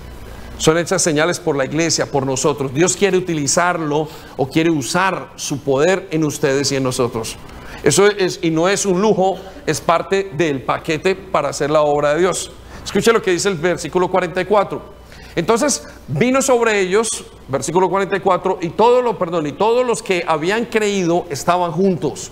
Son 0.58 0.78
hechas 0.78 1.02
señales 1.02 1.40
por 1.40 1.56
la 1.56 1.64
iglesia, 1.64 2.06
por 2.06 2.24
nosotros. 2.24 2.72
Dios 2.72 2.96
quiere 2.96 3.16
utilizarlo 3.16 4.08
o 4.36 4.48
quiere 4.48 4.70
usar 4.70 5.32
su 5.36 5.60
poder 5.60 6.08
en 6.10 6.24
ustedes 6.24 6.70
y 6.72 6.76
en 6.76 6.84
nosotros. 6.84 7.36
Eso 7.82 8.06
es, 8.06 8.38
y 8.42 8.50
no 8.50 8.68
es 8.68 8.86
un 8.86 9.02
lujo, 9.02 9.36
es 9.66 9.80
parte 9.80 10.30
del 10.36 10.62
paquete 10.62 11.14
para 11.14 11.50
hacer 11.50 11.70
la 11.70 11.82
obra 11.82 12.14
de 12.14 12.20
Dios. 12.20 12.52
Escuche 12.84 13.12
lo 13.12 13.20
que 13.20 13.32
dice 13.32 13.48
el 13.48 13.56
versículo 13.56 14.10
44. 14.10 14.94
Entonces 15.36 15.86
vino 16.06 16.40
sobre 16.40 16.80
ellos, 16.80 17.08
versículo 17.48 17.90
44, 17.90 18.58
y 18.62 18.70
todos 18.70 19.02
los, 19.02 19.16
perdón, 19.16 19.46
y 19.46 19.52
todos 19.52 19.84
los 19.84 20.02
que 20.02 20.24
habían 20.26 20.66
creído 20.66 21.26
estaban 21.28 21.72
juntos. 21.72 22.30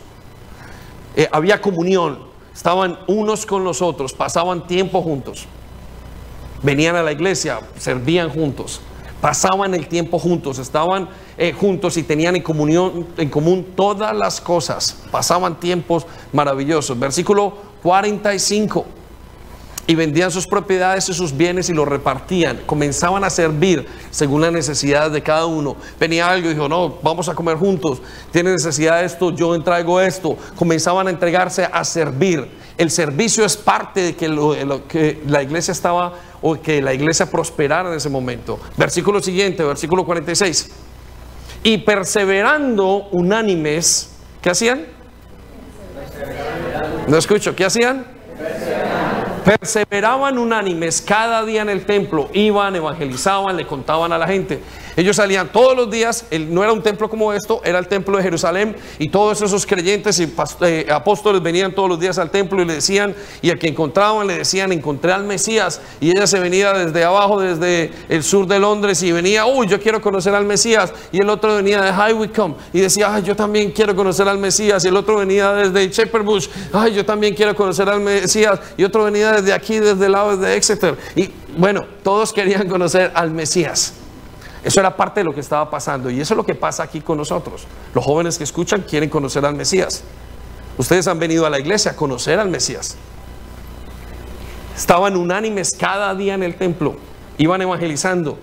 Eh, 1.16 1.28
había 1.30 1.60
comunión. 1.60 2.30
estaban 2.54 2.98
unos 3.08 3.46
con 3.46 3.64
los 3.64 3.82
otros, 3.82 4.12
pasaban 4.12 4.66
tiempo 4.66 5.02
juntos. 5.02 5.46
Venían 6.62 6.96
a 6.96 7.02
la 7.02 7.12
iglesia, 7.12 7.60
servían 7.78 8.30
juntos, 8.30 8.80
pasaban 9.20 9.74
el 9.74 9.88
tiempo 9.88 10.18
juntos, 10.18 10.58
estaban 10.58 11.08
eh, 11.36 11.52
juntos 11.52 11.96
y 11.96 12.02
tenían 12.02 12.36
en, 12.36 12.42
comunión, 12.42 13.06
en 13.16 13.28
común 13.28 13.66
todas 13.74 14.16
las 14.16 14.40
cosas, 14.40 15.02
pasaban 15.10 15.58
tiempos 15.58 16.06
maravillosos. 16.32 16.98
Versículo 16.98 17.54
45 17.82 18.86
y 19.86 19.94
vendían 19.94 20.30
sus 20.30 20.46
propiedades 20.46 21.08
y 21.08 21.14
sus 21.14 21.36
bienes 21.36 21.68
y 21.68 21.72
los 21.72 21.88
repartían. 21.88 22.60
Comenzaban 22.66 23.24
a 23.24 23.30
servir 23.30 23.86
según 24.10 24.42
las 24.42 24.52
necesidades 24.52 25.12
de 25.12 25.22
cada 25.22 25.46
uno. 25.46 25.76
Venía 25.98 26.30
algo 26.30 26.48
y 26.48 26.54
dijo, 26.54 26.68
no, 26.68 26.98
vamos 27.02 27.28
a 27.28 27.34
comer 27.34 27.56
juntos. 27.56 28.00
Tiene 28.30 28.52
necesidad 28.52 29.00
de 29.00 29.06
esto, 29.06 29.32
yo 29.32 29.54
entrego 29.54 30.00
esto. 30.00 30.36
Comenzaban 30.54 31.08
a 31.08 31.10
entregarse 31.10 31.68
a 31.70 31.84
servir. 31.84 32.48
El 32.78 32.90
servicio 32.90 33.44
es 33.44 33.56
parte 33.56 34.00
de 34.00 34.16
que, 34.16 34.28
lo, 34.28 34.54
que 34.86 35.20
la 35.26 35.42
iglesia 35.42 35.72
estaba 35.72 36.14
o 36.42 36.60
que 36.60 36.82
la 36.82 36.92
iglesia 36.92 37.30
prosperara 37.30 37.90
en 37.90 37.96
ese 37.96 38.10
momento. 38.10 38.58
Versículo 38.76 39.22
siguiente, 39.22 39.64
versículo 39.64 40.04
46. 40.04 40.70
Y 41.62 41.78
perseverando 41.78 43.08
unánimes, 43.12 44.10
¿qué 44.42 44.50
hacían? 44.50 44.84
No 47.06 47.16
escucho, 47.16 47.54
¿qué 47.54 47.64
hacían? 47.64 48.04
Perseveraban 49.44 50.38
unánimes 50.38 51.02
cada 51.02 51.44
día 51.44 51.62
en 51.62 51.68
el 51.68 51.84
templo, 51.84 52.30
iban, 52.32 52.76
evangelizaban, 52.76 53.56
le 53.56 53.66
contaban 53.66 54.12
a 54.12 54.18
la 54.18 54.28
gente. 54.28 54.60
Ellos 54.94 55.16
salían 55.16 55.50
todos 55.50 55.74
los 55.74 55.90
días, 55.90 56.26
no 56.50 56.62
era 56.62 56.72
un 56.72 56.82
templo 56.82 57.08
como 57.08 57.32
esto, 57.32 57.62
era 57.64 57.78
el 57.78 57.88
templo 57.88 58.18
de 58.18 58.22
Jerusalén 58.22 58.76
y 58.98 59.08
todos 59.08 59.40
esos 59.40 59.64
creyentes 59.64 60.20
y 60.20 60.30
eh, 60.60 60.86
apóstoles 60.92 61.42
venían 61.42 61.72
todos 61.74 61.88
los 61.88 61.98
días 61.98 62.18
al 62.18 62.30
templo 62.30 62.60
y 62.60 62.66
le 62.66 62.74
decían, 62.74 63.14
y 63.40 63.48
al 63.48 63.58
que 63.58 63.68
encontraban 63.68 64.26
le 64.26 64.38
decían, 64.38 64.70
encontré 64.70 65.12
al 65.12 65.24
Mesías 65.24 65.80
y 65.98 66.10
ella 66.10 66.26
se 66.26 66.38
venía 66.40 66.74
desde 66.74 67.04
abajo, 67.04 67.40
desde 67.40 67.90
el 68.10 68.22
sur 68.22 68.46
de 68.46 68.58
Londres 68.58 69.02
y 69.02 69.12
venía, 69.12 69.46
uy, 69.46 69.66
yo 69.66 69.80
quiero 69.80 70.02
conocer 70.02 70.34
al 70.34 70.44
Mesías 70.44 70.92
y 71.10 71.22
el 71.22 71.30
otro 71.30 71.56
venía 71.56 71.80
de 71.80 71.92
High 71.92 72.12
Wycombe 72.12 72.58
y 72.74 72.80
decía, 72.80 73.14
ay, 73.14 73.22
yo 73.22 73.34
también 73.34 73.70
quiero 73.70 73.96
conocer 73.96 74.28
al 74.28 74.36
Mesías 74.36 74.84
y 74.84 74.88
el 74.88 74.96
otro 74.96 75.16
venía 75.16 75.52
desde 75.54 75.88
Shepherd 75.88 76.24
Bush, 76.24 76.48
ay, 76.72 76.92
yo 76.92 77.04
también 77.04 77.34
quiero 77.34 77.56
conocer 77.56 77.88
al 77.88 78.00
Mesías 78.00 78.60
y 78.76 78.84
otro 78.84 79.04
venía 79.04 79.31
desde 79.32 79.52
aquí, 79.52 79.78
desde 79.78 80.06
el 80.06 80.12
lado 80.12 80.36
de 80.36 80.56
Exeter 80.56 80.96
y 81.16 81.30
bueno, 81.56 81.84
todos 82.02 82.32
querían 82.32 82.68
conocer 82.68 83.12
al 83.14 83.30
Mesías. 83.30 83.94
Eso 84.64 84.78
era 84.80 84.96
parte 84.96 85.20
de 85.20 85.24
lo 85.24 85.34
que 85.34 85.40
estaba 85.40 85.68
pasando 85.68 86.08
y 86.10 86.20
eso 86.20 86.34
es 86.34 86.36
lo 86.36 86.46
que 86.46 86.54
pasa 86.54 86.84
aquí 86.84 87.00
con 87.00 87.18
nosotros. 87.18 87.66
Los 87.94 88.04
jóvenes 88.04 88.38
que 88.38 88.44
escuchan 88.44 88.82
quieren 88.82 89.10
conocer 89.10 89.44
al 89.44 89.54
Mesías. 89.54 90.04
Ustedes 90.78 91.06
han 91.08 91.18
venido 91.18 91.44
a 91.46 91.50
la 91.50 91.58
iglesia 91.58 91.92
a 91.92 91.96
conocer 91.96 92.38
al 92.38 92.48
Mesías. 92.48 92.96
Estaban 94.76 95.16
unánimes 95.16 95.72
cada 95.78 96.14
día 96.14 96.34
en 96.34 96.42
el 96.42 96.54
templo, 96.54 96.96
iban 97.38 97.60
evangelizando 97.60 98.38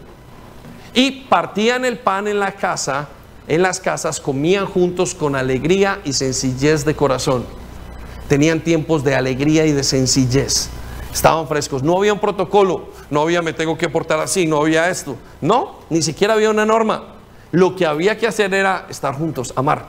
y 0.93 1.11
partían 1.21 1.85
el 1.85 1.97
pan 1.97 2.27
en 2.27 2.39
la 2.39 2.51
casa, 2.51 3.07
en 3.47 3.61
las 3.61 3.79
casas, 3.79 4.19
comían 4.19 4.65
juntos 4.65 5.15
con 5.15 5.35
alegría 5.35 6.01
y 6.03 6.13
sencillez 6.13 6.85
de 6.85 6.95
corazón. 6.95 7.45
Tenían 8.27 8.59
tiempos 8.59 9.03
de 9.03 9.15
alegría 9.15 9.65
y 9.65 9.71
de 9.71 9.83
sencillez. 9.83 10.69
Estaban 11.13 11.47
frescos. 11.47 11.83
No 11.83 11.97
había 11.97 12.13
un 12.13 12.19
protocolo. 12.19 12.89
No 13.09 13.21
había 13.21 13.41
me 13.41 13.53
tengo 13.53 13.77
que 13.77 13.89
portar 13.89 14.19
así. 14.19 14.45
No 14.45 14.61
había 14.61 14.89
esto. 14.89 15.15
No, 15.41 15.79
ni 15.89 16.01
siquiera 16.01 16.33
había 16.33 16.49
una 16.49 16.65
norma. 16.65 17.15
Lo 17.51 17.75
que 17.75 17.85
había 17.85 18.17
que 18.17 18.27
hacer 18.27 18.53
era 18.53 18.85
estar 18.89 19.15
juntos, 19.15 19.53
amar. 19.55 19.85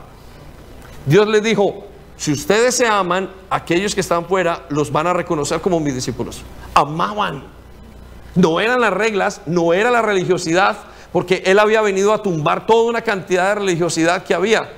Dios 1.04 1.28
les 1.28 1.42
dijo, 1.42 1.84
si 2.16 2.32
ustedes 2.32 2.74
se 2.74 2.86
aman, 2.86 3.30
aquellos 3.50 3.94
que 3.94 4.00
están 4.00 4.26
fuera 4.26 4.64
los 4.70 4.90
van 4.90 5.06
a 5.06 5.12
reconocer 5.12 5.60
como 5.60 5.80
mis 5.80 5.94
discípulos. 5.94 6.42
Amaban. 6.74 7.44
No 8.34 8.60
eran 8.60 8.80
las 8.80 8.92
reglas, 8.92 9.42
no 9.46 9.72
era 9.72 9.90
la 9.90 10.02
religiosidad, 10.02 10.78
porque 11.12 11.42
Él 11.44 11.58
había 11.58 11.82
venido 11.82 12.12
a 12.12 12.22
tumbar 12.22 12.66
toda 12.66 12.88
una 12.88 13.02
cantidad 13.02 13.48
de 13.48 13.54
religiosidad 13.56 14.22
que 14.22 14.34
había. 14.34 14.70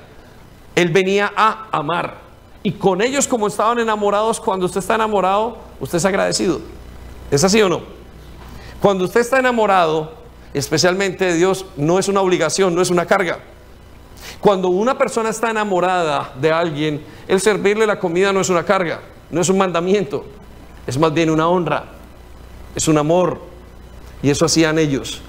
Él 0.74 0.88
venía 0.88 1.32
a 1.36 1.68
amar. 1.70 2.16
Y 2.62 2.72
con 2.72 3.02
ellos 3.02 3.26
como 3.26 3.48
estaban 3.48 3.78
enamorados, 3.78 4.40
cuando 4.40 4.66
usted 4.66 4.80
está 4.80 4.94
enamorado, 4.94 5.58
usted 5.80 5.98
es 5.98 6.04
agradecido. 6.04 6.60
¿Es 7.30 7.42
así 7.42 7.60
o 7.60 7.68
no? 7.68 7.82
Cuando 8.80 9.04
usted 9.04 9.20
está 9.20 9.38
enamorado, 9.38 10.12
especialmente 10.54 11.24
de 11.24 11.34
Dios, 11.34 11.66
no 11.76 11.98
es 11.98 12.08
una 12.08 12.20
obligación, 12.20 12.74
no 12.74 12.82
es 12.82 12.90
una 12.90 13.06
carga. 13.06 13.40
Cuando 14.40 14.68
una 14.68 14.96
persona 14.98 15.30
está 15.30 15.50
enamorada 15.50 16.32
de 16.40 16.52
alguien, 16.52 17.04
el 17.28 17.40
servirle 17.40 17.86
la 17.86 17.98
comida 17.98 18.32
no 18.32 18.40
es 18.40 18.48
una 18.48 18.64
carga, 18.64 19.00
no 19.30 19.40
es 19.40 19.48
un 19.48 19.58
mandamiento, 19.58 20.24
es 20.86 20.98
más 20.98 21.12
bien 21.12 21.30
una 21.30 21.48
honra, 21.48 21.84
es 22.74 22.88
un 22.88 22.98
amor. 22.98 23.40
Y 24.22 24.30
eso 24.30 24.44
hacían 24.44 24.78
ellos. 24.78 25.20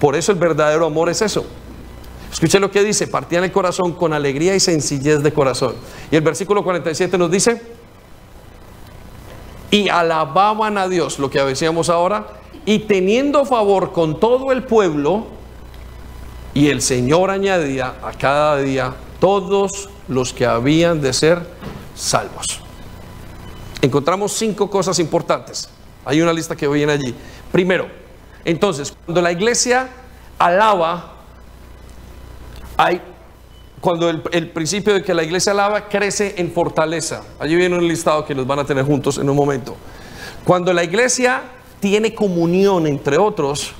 Por 0.00 0.16
eso 0.16 0.32
el 0.32 0.38
verdadero 0.38 0.86
amor 0.86 1.08
es 1.10 1.22
eso. 1.22 1.44
Escuche 2.32 2.58
lo 2.58 2.70
que 2.70 2.82
dice, 2.82 3.06
partían 3.06 3.44
el 3.44 3.52
corazón 3.52 3.92
con 3.92 4.14
alegría 4.14 4.54
y 4.54 4.60
sencillez 4.60 5.22
de 5.22 5.32
corazón. 5.32 5.74
Y 6.10 6.16
el 6.16 6.22
versículo 6.22 6.64
47 6.64 7.18
nos 7.18 7.30
dice, 7.30 7.60
y 9.70 9.90
alababan 9.90 10.78
a 10.78 10.88
Dios, 10.88 11.18
lo 11.18 11.30
que 11.30 11.42
decíamos 11.42 11.90
ahora, 11.90 12.26
y 12.64 12.80
teniendo 12.80 13.44
favor 13.44 13.92
con 13.92 14.18
todo 14.18 14.50
el 14.50 14.64
pueblo, 14.64 15.26
y 16.54 16.68
el 16.68 16.80
Señor 16.80 17.30
añadía 17.30 17.94
a 18.02 18.12
cada 18.12 18.56
día 18.58 18.94
todos 19.20 19.90
los 20.08 20.32
que 20.32 20.46
habían 20.46 21.00
de 21.00 21.12
ser 21.12 21.46
salvos. 21.94 22.46
Encontramos 23.82 24.32
cinco 24.32 24.70
cosas 24.70 24.98
importantes. 24.98 25.68
Hay 26.04 26.20
una 26.22 26.32
lista 26.32 26.56
que 26.56 26.66
viene 26.68 26.92
allí. 26.92 27.14
Primero, 27.50 27.88
entonces, 28.44 28.94
cuando 29.04 29.20
la 29.20 29.32
iglesia 29.32 29.88
alaba, 30.38 31.11
hay, 32.82 33.00
cuando 33.80 34.08
el, 34.08 34.50
principio 34.50 34.94
de 34.94 35.02
que 35.02 35.14
la 35.14 35.22
iglesia 35.22 35.52
alaba 35.52 35.88
crece 35.88 36.34
en 36.36 36.52
fortaleza. 36.52 37.22
Allí 37.38 37.54
viene 37.54 37.76
un 37.76 37.86
listado 37.86 38.24
que 38.24 38.34
los 38.34 38.46
van 38.46 38.58
a 38.58 38.64
tener 38.64 38.84
juntos 38.84 39.18
en 39.18 39.28
un 39.28 39.36
momento. 39.36 39.76
Cuando 40.44 40.72
la 40.72 40.82
iglesia 40.84 41.42
tiene 41.80 42.14
comunión 42.14 42.86
entre 42.86 43.18
otros, 43.18 43.72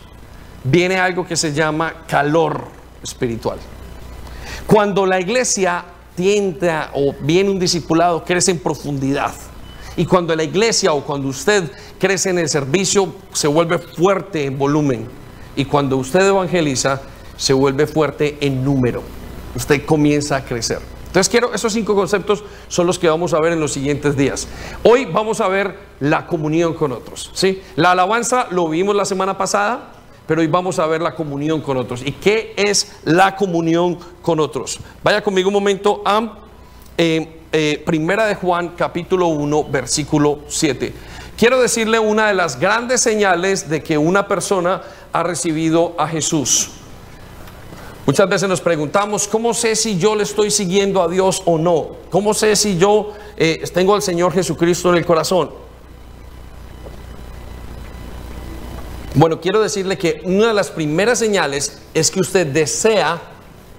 viene 0.65 0.99
algo 0.99 1.27
que 1.27 1.37
se 1.37 1.53
llama 1.53 2.05
calor 2.07 2.65
espiritual. 3.03 3.59
Cuando 4.67 5.07
la 5.07 5.21
iglesia 5.21 5.85
tiende 6.15 6.73
o 6.95 7.15
viene 7.21 7.51
un 7.51 7.59
discipulado, 7.59 8.25
crece 8.25 8.53
en 8.53 8.59
profundidad. 8.59 9.33
Y 9.97 10.07
cuando 10.07 10.35
la 10.35 10.45
iglesia 10.45 10.93
o 10.93 11.05
cuando 11.05 11.29
usted 11.29 11.71
crece 11.99 12.31
en 12.31 12.39
el 12.39 12.49
servicio, 12.49 13.15
se 13.33 13.49
vuelve 13.49 13.79
fuerte 13.79 14.47
en 14.47 14.59
volumen. 14.59 15.09
Y 15.55 15.65
cuando 15.65 15.97
usted 15.97 16.27
evangeliza, 16.27 17.03
se 17.43 17.53
vuelve 17.53 17.89
fuerte 17.89 18.39
en 18.41 18.65
número. 18.65 19.03
Usted 19.57 19.85
comienza 19.85 20.37
a 20.37 20.45
crecer. 20.45 20.79
Entonces 21.09 21.29
quiero, 21.29 21.53
esos 21.53 21.73
cinco 21.73 21.93
conceptos 21.97 22.45
son 22.69 22.87
los 22.87 23.01
que 23.01 23.09
vamos 23.09 23.35
a 23.35 23.41
ver 23.41 23.53
en 23.53 23.59
los 23.59 23.73
siguientes 23.73 24.17
días. 24.17 24.47
Hoy 24.85 25.07
vamos 25.07 25.41
a 25.41 25.49
ver 25.49 25.77
la 25.99 26.29
comunión 26.29 26.75
con 26.75 26.93
otros. 26.93 27.33
¿sí? 27.35 27.61
La 27.75 27.91
alabanza 27.91 28.47
lo 28.53 28.69
vimos 28.69 28.95
la 28.95 29.05
semana 29.05 29.37
pasada, 29.37 29.93
pero 30.25 30.41
hoy 30.41 30.47
vamos 30.47 30.79
a 30.79 30.87
ver 30.87 31.03
la 31.03 31.17
comunión 31.17 31.61
con 31.61 31.77
otros. 31.79 32.03
¿Y 32.07 32.13
qué 32.13 32.55
es 32.57 32.93
la 33.03 33.35
comunión 33.35 33.99
con 34.23 34.39
otros? 34.39 34.79
Vaya 35.03 35.21
conmigo 35.21 35.49
un 35.49 35.55
momento 35.55 36.01
a 36.05 36.39
eh, 36.97 37.41
eh, 37.51 37.83
Primera 37.85 38.27
de 38.27 38.37
Juan 38.37 38.75
capítulo 38.77 39.27
1 39.27 39.65
versículo 39.65 40.43
7. 40.47 40.95
Quiero 41.37 41.61
decirle 41.61 41.99
una 41.99 42.29
de 42.29 42.35
las 42.35 42.61
grandes 42.61 43.01
señales 43.01 43.69
de 43.69 43.83
que 43.83 43.99
una 43.99 44.29
persona 44.29 44.83
ha 45.13 45.25
recibido 45.25 45.97
a 45.99 46.07
Jesús. 46.07 46.71
Muchas 48.05 48.29
veces 48.29 48.49
nos 48.49 48.61
preguntamos, 48.61 49.29
¿cómo 49.29 49.55
sé 49.55 49.77
si 49.77 49.97
yo 49.97 50.17
le 50.17 50.25
estoy 50.25 50.51
siguiendo 50.51 51.03
a 51.03 51.09
Dios 51.09 51.43
o 51.45 51.57
no? 51.57 51.91
¿Cómo 52.11 52.35
sé 52.35 52.57
si 52.57 52.77
yo 52.77 53.13
eh, 53.37 53.63
tengo 53.73 53.95
al 53.95 54.03
Señor 54.03 54.33
Jesucristo 54.33 54.91
en 54.91 54.97
el 54.97 55.07
corazón? 55.07 55.51
Bueno, 59.15 59.41
quiero 59.41 59.61
decirle 59.61 59.97
que 59.99 60.21
una 60.25 60.49
de 60.49 60.55
las 60.55 60.71
primeras 60.71 61.21
señales 61.21 61.79
es 61.95 62.11
que 62.11 62.19
usted 62.19 62.47
desea 62.47 63.21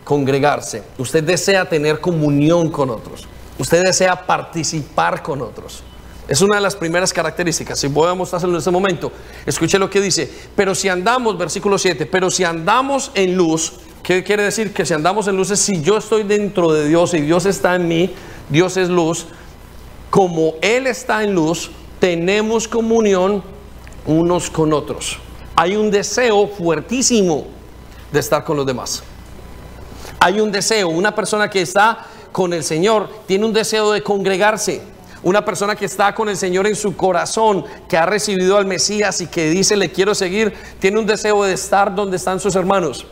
congregarse, 0.05 0.83
usted 0.97 1.23
desea 1.23 1.67
tener 1.67 1.99
comunión 1.99 2.69
con 2.71 2.91
otros, 2.91 3.27
usted 3.57 3.83
desea 3.83 4.25
participar 4.25 5.21
con 5.21 5.41
otros. 5.41 5.83
Es 6.27 6.41
una 6.41 6.55
de 6.55 6.61
las 6.61 6.75
primeras 6.75 7.11
características. 7.11 7.77
Si 7.79 7.87
voy 7.87 8.09
a 8.09 8.13
mostrárselo 8.13 8.53
en 8.53 8.59
este 8.59 8.71
momento, 8.71 9.11
escuche 9.45 9.77
lo 9.77 9.89
que 9.89 9.99
dice. 9.99 10.31
Pero 10.55 10.73
si 10.73 10.87
andamos, 10.87 11.37
versículo 11.37 11.77
7, 11.77 12.05
pero 12.05 12.31
si 12.31 12.45
andamos 12.45 13.11
en 13.13 13.35
luz, 13.35 13.73
¿Qué 14.03 14.21
quiere 14.21 14.43
decir? 14.43 14.73
Que 14.73 14.85
si 14.85 14.93
andamos 14.93 15.29
en 15.29 15.37
luces, 15.37 15.61
si 15.61 15.81
yo 15.81 15.97
estoy 15.97 16.23
dentro 16.23 16.73
de 16.73 16.89
Dios 16.89 17.13
y 17.13 17.21
Dios 17.21 17.45
está 17.45 17.75
en 17.75 17.87
mí, 17.87 18.13
Dios 18.49 18.75
es 18.75 18.89
luz, 18.89 19.27
como 20.09 20.55
Él 20.61 20.87
está 20.87 21.23
en 21.23 21.33
luz, 21.33 21.71
tenemos 21.99 22.67
comunión 22.67 23.41
unos 24.05 24.49
con 24.49 24.73
otros. 24.73 25.19
Hay 25.55 25.77
un 25.77 25.89
deseo 25.89 26.49
fuertísimo 26.49 27.45
de 28.11 28.19
estar 28.19 28.43
con 28.43 28.57
los 28.57 28.65
demás. 28.65 29.03
Hay 30.19 30.41
un 30.41 30.51
deseo, 30.51 30.89
una 30.89 31.15
persona 31.15 31.49
que 31.49 31.61
está 31.61 32.05
con 32.33 32.51
el 32.51 32.65
Señor 32.65 33.09
tiene 33.25 33.45
un 33.45 33.53
deseo 33.53 33.93
de 33.93 34.03
congregarse. 34.03 34.81
Una 35.21 35.45
persona 35.45 35.77
que 35.77 35.85
está 35.85 36.13
con 36.13 36.27
el 36.27 36.35
Señor 36.35 36.67
en 36.67 36.75
su 36.75 36.97
corazón, 36.97 37.63
que 37.87 37.95
ha 37.95 38.05
recibido 38.05 38.57
al 38.57 38.65
Mesías 38.65 39.21
y 39.21 39.27
que 39.27 39.49
dice 39.49 39.77
le 39.77 39.93
quiero 39.93 40.13
seguir, 40.13 40.53
tiene 40.79 40.99
un 40.99 41.05
deseo 41.05 41.45
de 41.45 41.53
estar 41.53 41.95
donde 41.95 42.17
están 42.17 42.41
sus 42.41 42.55
hermanos. 42.57 43.05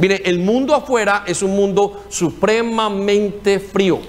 Mire, 0.00 0.22
el 0.24 0.38
mundo 0.38 0.74
afuera 0.74 1.24
es 1.26 1.42
un 1.42 1.54
mundo 1.54 2.04
supremamente 2.08 3.60
frío. 3.60 4.00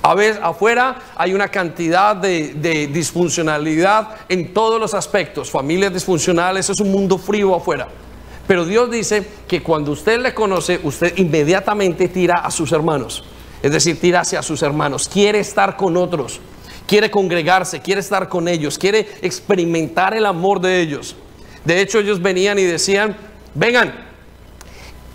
A 0.00 0.14
veces 0.14 0.40
afuera 0.40 0.96
hay 1.16 1.34
una 1.34 1.48
cantidad 1.48 2.14
de, 2.14 2.88
disfuncionalidad 2.92 4.16
en 4.28 4.54
todos 4.54 4.80
los 4.80 4.94
aspectos, 4.94 5.50
familias 5.50 5.92
disfuncionales, 5.92 6.70
es 6.70 6.78
un 6.78 6.92
mundo 6.92 7.18
frío 7.18 7.52
afuera. 7.52 7.88
Pero 8.46 8.64
Dios 8.64 8.92
dice 8.92 9.26
que 9.48 9.60
cuando 9.60 9.90
usted 9.90 10.20
le 10.20 10.34
conoce, 10.34 10.78
usted 10.84 11.16
inmediatamente 11.16 12.06
tira 12.06 12.36
a 12.36 12.52
sus 12.52 12.70
hermanos. 12.70 13.24
Es 13.60 13.72
decir, 13.72 14.00
tira 14.00 14.20
hacia 14.20 14.40
sus 14.42 14.62
hermanos. 14.62 15.08
Quiere 15.08 15.40
estar 15.40 15.76
con 15.76 15.96
otros. 15.96 16.40
Quiere 16.86 17.10
congregarse, 17.10 17.80
quiere 17.80 18.00
estar 18.00 18.28
con 18.28 18.46
ellos, 18.46 18.78
quiere 18.78 19.08
experimentar 19.20 20.14
el 20.14 20.26
amor 20.26 20.60
de 20.60 20.80
ellos. 20.80 21.16
De 21.64 21.80
hecho, 21.80 21.98
ellos 21.98 22.22
venían 22.22 22.58
y 22.58 22.64
decían, 22.64 23.16
vengan, 23.54 24.11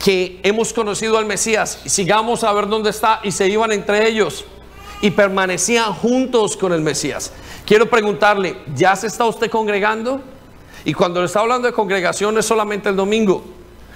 que 0.04 0.40
hemos 0.44 0.74
conocido 0.74 1.18
al 1.18 1.26
Mesías, 1.26 1.82
sigamos 1.86 2.44
a 2.44 2.54
ver 2.54 2.68
dónde 2.68 2.90
está. 2.90 3.20
Y 3.24 3.32
se 3.32 3.48
iban 3.48 3.72
entre 3.72 4.08
ellos 4.08 4.46
y 5.02 5.12
permanecían 5.12 5.94
juntos 5.94 6.58
con 6.58 6.74
el 6.74 6.82
Mesías. 6.82 7.32
Quiero 7.66 7.90
preguntarle, 7.90 8.58
¿ya 8.76 8.96
se 8.96 9.08
está 9.08 9.26
usted 9.26 9.50
congregando? 9.50 10.22
Y 10.86 10.94
cuando 10.94 11.20
le 11.20 11.26
está 11.26 11.42
hablando 11.42 11.68
de 11.68 11.74
congregación 11.74 12.38
es 12.38 12.46
solamente 12.46 12.90
el 12.90 12.96
domingo. 12.96 13.44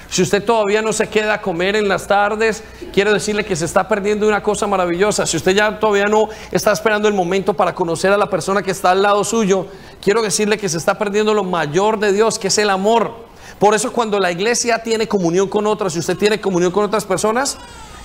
Si 0.09 0.21
usted 0.21 0.43
todavía 0.43 0.81
no 0.81 0.91
se 0.91 1.07
queda 1.07 1.35
a 1.35 1.41
comer 1.41 1.77
en 1.77 1.87
las 1.87 2.05
tardes, 2.05 2.65
quiero 2.91 3.13
decirle 3.13 3.45
que 3.45 3.55
se 3.55 3.63
está 3.63 3.87
perdiendo 3.87 4.27
una 4.27 4.43
cosa 4.43 4.67
maravillosa. 4.67 5.25
Si 5.25 5.37
usted 5.37 5.53
ya 5.53 5.79
todavía 5.79 6.07
no 6.07 6.27
está 6.51 6.73
esperando 6.73 7.07
el 7.07 7.13
momento 7.13 7.53
para 7.53 7.73
conocer 7.73 8.11
a 8.11 8.17
la 8.17 8.29
persona 8.29 8.61
que 8.61 8.71
está 8.71 8.91
al 8.91 9.03
lado 9.03 9.23
suyo, 9.23 9.67
quiero 10.01 10.21
decirle 10.21 10.57
que 10.57 10.67
se 10.67 10.77
está 10.77 10.97
perdiendo 10.97 11.33
lo 11.33 11.45
mayor 11.45 11.97
de 11.97 12.11
Dios, 12.11 12.37
que 12.37 12.49
es 12.49 12.57
el 12.57 12.69
amor. 12.69 13.30
Por 13.61 13.75
eso 13.75 13.93
cuando 13.93 14.19
la 14.19 14.31
iglesia 14.31 14.81
tiene 14.81 15.07
comunión 15.07 15.47
con 15.47 15.67
otras, 15.67 15.93
si 15.93 15.99
usted 15.99 16.17
tiene 16.17 16.41
comunión 16.41 16.71
con 16.71 16.83
otras 16.83 17.05
personas, 17.05 17.59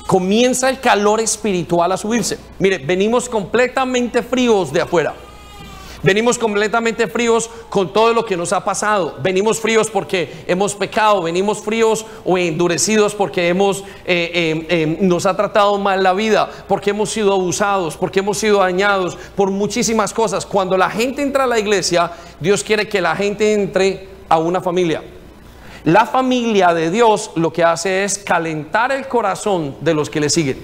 comienza 0.06 0.68
el 0.68 0.80
calor 0.80 1.18
espiritual 1.18 1.90
a 1.92 1.96
subirse. 1.96 2.38
Mire, 2.58 2.76
venimos 2.76 3.26
completamente 3.26 4.22
fríos 4.22 4.70
de 4.70 4.82
afuera. 4.82 5.14
Venimos 6.02 6.36
completamente 6.36 7.06
fríos 7.06 7.48
con 7.70 7.90
todo 7.90 8.12
lo 8.12 8.26
que 8.26 8.36
nos 8.36 8.52
ha 8.52 8.62
pasado. 8.62 9.16
Venimos 9.22 9.58
fríos 9.58 9.88
porque 9.88 10.44
hemos 10.46 10.75
pecado. 10.75 11.22
Venimos 11.22 11.62
fríos 11.62 12.04
o 12.26 12.36
endurecidos 12.36 13.14
porque 13.14 13.48
hemos, 13.48 13.80
eh, 14.04 14.30
eh, 14.34 14.66
eh, 14.68 14.98
nos 15.00 15.25
ha 15.25 15.34
tratado 15.34 15.78
mal 15.78 16.02
la 16.02 16.12
vida, 16.12 16.50
porque 16.68 16.90
hemos 16.90 17.08
sido 17.08 17.32
abusados, 17.32 17.96
porque 17.96 18.18
hemos 18.18 18.36
sido 18.36 18.58
dañados 18.58 19.16
por 19.34 19.50
muchísimas 19.50 20.12
cosas. 20.12 20.44
Cuando 20.44 20.76
la 20.76 20.90
gente 20.90 21.22
entra 21.22 21.44
a 21.44 21.46
la 21.46 21.58
iglesia, 21.58 22.12
Dios 22.40 22.62
quiere 22.62 22.86
que 22.86 23.00
la 23.00 23.16
gente 23.16 23.54
entre 23.54 24.06
a 24.28 24.36
una 24.36 24.60
familia. 24.60 25.15
La 25.87 26.05
familia 26.05 26.75
de 26.75 26.90
Dios 26.90 27.31
lo 27.37 27.52
que 27.52 27.62
hace 27.62 28.02
es 28.02 28.19
calentar 28.19 28.90
el 28.90 29.07
corazón 29.07 29.76
de 29.81 29.95
los 29.95 30.11
que 30.11 30.19
le 30.19 30.28
siguen. 30.28 30.59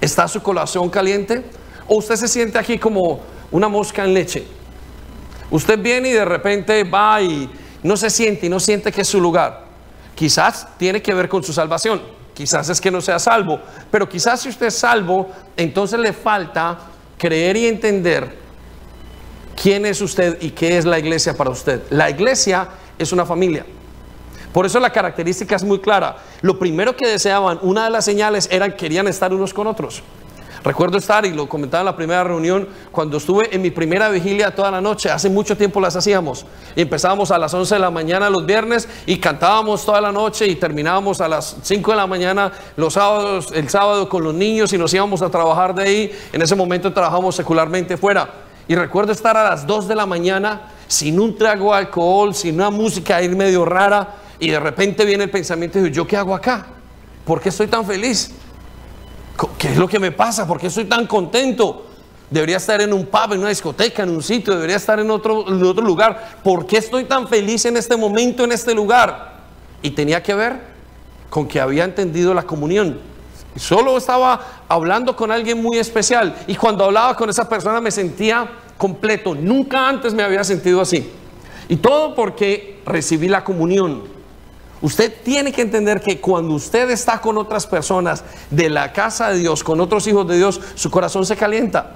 ¿Está 0.00 0.26
su 0.26 0.42
corazón 0.42 0.88
caliente? 0.88 1.44
¿O 1.86 1.96
usted 1.96 2.16
se 2.16 2.26
siente 2.26 2.58
aquí 2.58 2.78
como 2.78 3.20
una 3.50 3.68
mosca 3.68 4.02
en 4.02 4.14
leche? 4.14 4.46
Usted 5.50 5.78
viene 5.78 6.08
y 6.08 6.12
de 6.12 6.24
repente 6.24 6.84
va 6.84 7.20
y 7.20 7.50
no 7.82 7.98
se 7.98 8.08
siente 8.08 8.46
y 8.46 8.48
no 8.48 8.58
siente 8.58 8.90
que 8.90 9.02
es 9.02 9.08
su 9.08 9.20
lugar. 9.20 9.66
Quizás 10.14 10.66
tiene 10.78 11.02
que 11.02 11.12
ver 11.12 11.28
con 11.28 11.42
su 11.42 11.52
salvación. 11.52 12.00
Quizás 12.32 12.70
es 12.70 12.80
que 12.80 12.90
no 12.90 13.02
sea 13.02 13.18
salvo. 13.18 13.60
Pero 13.90 14.08
quizás 14.08 14.40
si 14.40 14.48
usted 14.48 14.68
es 14.68 14.78
salvo, 14.78 15.30
entonces 15.54 16.00
le 16.00 16.14
falta 16.14 16.78
creer 17.18 17.58
y 17.58 17.66
entender 17.66 18.38
quién 19.54 19.84
es 19.84 20.00
usted 20.00 20.38
y 20.40 20.52
qué 20.52 20.78
es 20.78 20.86
la 20.86 20.98
iglesia 20.98 21.36
para 21.36 21.50
usted. 21.50 21.82
La 21.90 22.08
iglesia 22.08 22.68
es 22.98 23.12
una 23.12 23.26
familia. 23.26 23.66
Por 24.52 24.66
eso 24.66 24.78
la 24.80 24.90
característica 24.90 25.56
es 25.56 25.64
muy 25.64 25.80
clara. 25.80 26.16
Lo 26.42 26.58
primero 26.58 26.94
que 26.96 27.08
deseaban, 27.08 27.58
una 27.62 27.84
de 27.84 27.90
las 27.90 28.04
señales 28.04 28.48
era 28.50 28.68
que 28.68 28.76
querían 28.76 29.08
estar 29.08 29.32
unos 29.32 29.54
con 29.54 29.66
otros. 29.66 30.02
Recuerdo 30.64 30.98
estar, 30.98 31.26
y 31.26 31.32
lo 31.32 31.48
comentaba 31.48 31.80
en 31.80 31.86
la 31.86 31.96
primera 31.96 32.22
reunión, 32.22 32.68
cuando 32.92 33.16
estuve 33.16 33.52
en 33.52 33.62
mi 33.62 33.72
primera 33.72 34.08
vigilia 34.10 34.54
toda 34.54 34.70
la 34.70 34.80
noche, 34.80 35.10
hace 35.10 35.28
mucho 35.28 35.56
tiempo 35.56 35.80
las 35.80 35.96
hacíamos, 35.96 36.46
empezábamos 36.76 37.32
a 37.32 37.38
las 37.38 37.52
11 37.52 37.74
de 37.74 37.80
la 37.80 37.90
mañana 37.90 38.30
los 38.30 38.46
viernes 38.46 38.88
y 39.04 39.18
cantábamos 39.18 39.84
toda 39.84 40.00
la 40.00 40.12
noche 40.12 40.46
y 40.46 40.54
terminábamos 40.54 41.20
a 41.20 41.26
las 41.26 41.56
5 41.62 41.90
de 41.90 41.96
la 41.96 42.06
mañana 42.06 42.52
los 42.76 42.94
sábados, 42.94 43.50
el 43.52 43.68
sábado 43.68 44.08
con 44.08 44.22
los 44.22 44.34
niños 44.34 44.72
y 44.72 44.78
nos 44.78 44.94
íbamos 44.94 45.20
a 45.22 45.30
trabajar 45.30 45.74
de 45.74 45.82
ahí. 45.82 46.12
En 46.32 46.40
ese 46.40 46.54
momento 46.54 46.92
trabajamos 46.92 47.34
secularmente 47.34 47.96
fuera. 47.96 48.30
Y 48.68 48.76
recuerdo 48.76 49.10
estar 49.10 49.36
a 49.36 49.42
las 49.42 49.66
2 49.66 49.88
de 49.88 49.96
la 49.96 50.06
mañana 50.06 50.70
sin 50.86 51.18
un 51.18 51.36
trago 51.36 51.72
de 51.72 51.78
alcohol, 51.78 52.32
sin 52.36 52.54
una 52.54 52.70
música 52.70 53.16
ahí 53.16 53.28
medio 53.28 53.64
rara, 53.64 54.14
y 54.38 54.50
de 54.50 54.60
repente 54.60 55.04
viene 55.04 55.24
el 55.24 55.30
pensamiento 55.30 55.80
de 55.80 55.90
¿yo 55.90 56.06
qué 56.06 56.16
hago 56.16 56.34
acá? 56.34 56.66
¿Por 57.24 57.40
qué 57.40 57.50
estoy 57.50 57.66
tan 57.68 57.86
feliz? 57.86 58.32
¿Qué 59.58 59.68
es 59.68 59.76
lo 59.76 59.88
que 59.88 59.98
me 59.98 60.12
pasa? 60.12 60.46
¿Por 60.46 60.60
qué 60.60 60.66
estoy 60.66 60.84
tan 60.84 61.06
contento? 61.06 61.86
Debería 62.30 62.56
estar 62.56 62.80
en 62.80 62.92
un 62.92 63.06
pub, 63.06 63.32
en 63.32 63.40
una 63.40 63.50
discoteca, 63.50 64.02
en 64.02 64.10
un 64.10 64.22
sitio, 64.22 64.54
debería 64.54 64.76
estar 64.76 64.98
en 64.98 65.10
otro, 65.10 65.46
en 65.48 65.62
otro 65.62 65.84
lugar. 65.84 66.38
¿Por 66.42 66.66
qué 66.66 66.78
estoy 66.78 67.04
tan 67.04 67.28
feliz 67.28 67.64
en 67.66 67.76
este 67.76 67.96
momento, 67.96 68.44
en 68.44 68.52
este 68.52 68.74
lugar? 68.74 69.42
Y 69.82 69.90
tenía 69.90 70.22
que 70.22 70.34
ver 70.34 70.60
con 71.28 71.46
que 71.46 71.60
había 71.60 71.84
entendido 71.84 72.32
la 72.32 72.42
comunión. 72.42 72.98
Solo 73.56 73.98
estaba 73.98 74.64
hablando 74.68 75.14
con 75.14 75.30
alguien 75.30 75.62
muy 75.62 75.78
especial 75.78 76.34
y 76.46 76.54
cuando 76.54 76.84
hablaba 76.84 77.14
con 77.16 77.28
esa 77.28 77.48
persona 77.48 77.80
me 77.80 77.90
sentía 77.90 78.50
completo. 78.78 79.34
Nunca 79.34 79.88
antes 79.88 80.14
me 80.14 80.22
había 80.22 80.42
sentido 80.42 80.80
así. 80.80 81.10
Y 81.68 81.76
todo 81.76 82.14
porque 82.14 82.80
recibí 82.86 83.28
la 83.28 83.44
comunión. 83.44 84.02
Usted 84.82 85.12
tiene 85.22 85.52
que 85.52 85.62
entender 85.62 86.00
que 86.00 86.20
cuando 86.20 86.54
usted 86.54 86.90
está 86.90 87.20
con 87.20 87.38
otras 87.38 87.66
personas 87.68 88.24
de 88.50 88.68
la 88.68 88.92
casa 88.92 89.30
de 89.30 89.38
Dios, 89.38 89.62
con 89.62 89.80
otros 89.80 90.06
hijos 90.08 90.26
de 90.26 90.36
Dios, 90.36 90.60
su 90.74 90.90
corazón 90.90 91.24
se 91.24 91.36
calienta. 91.36 91.92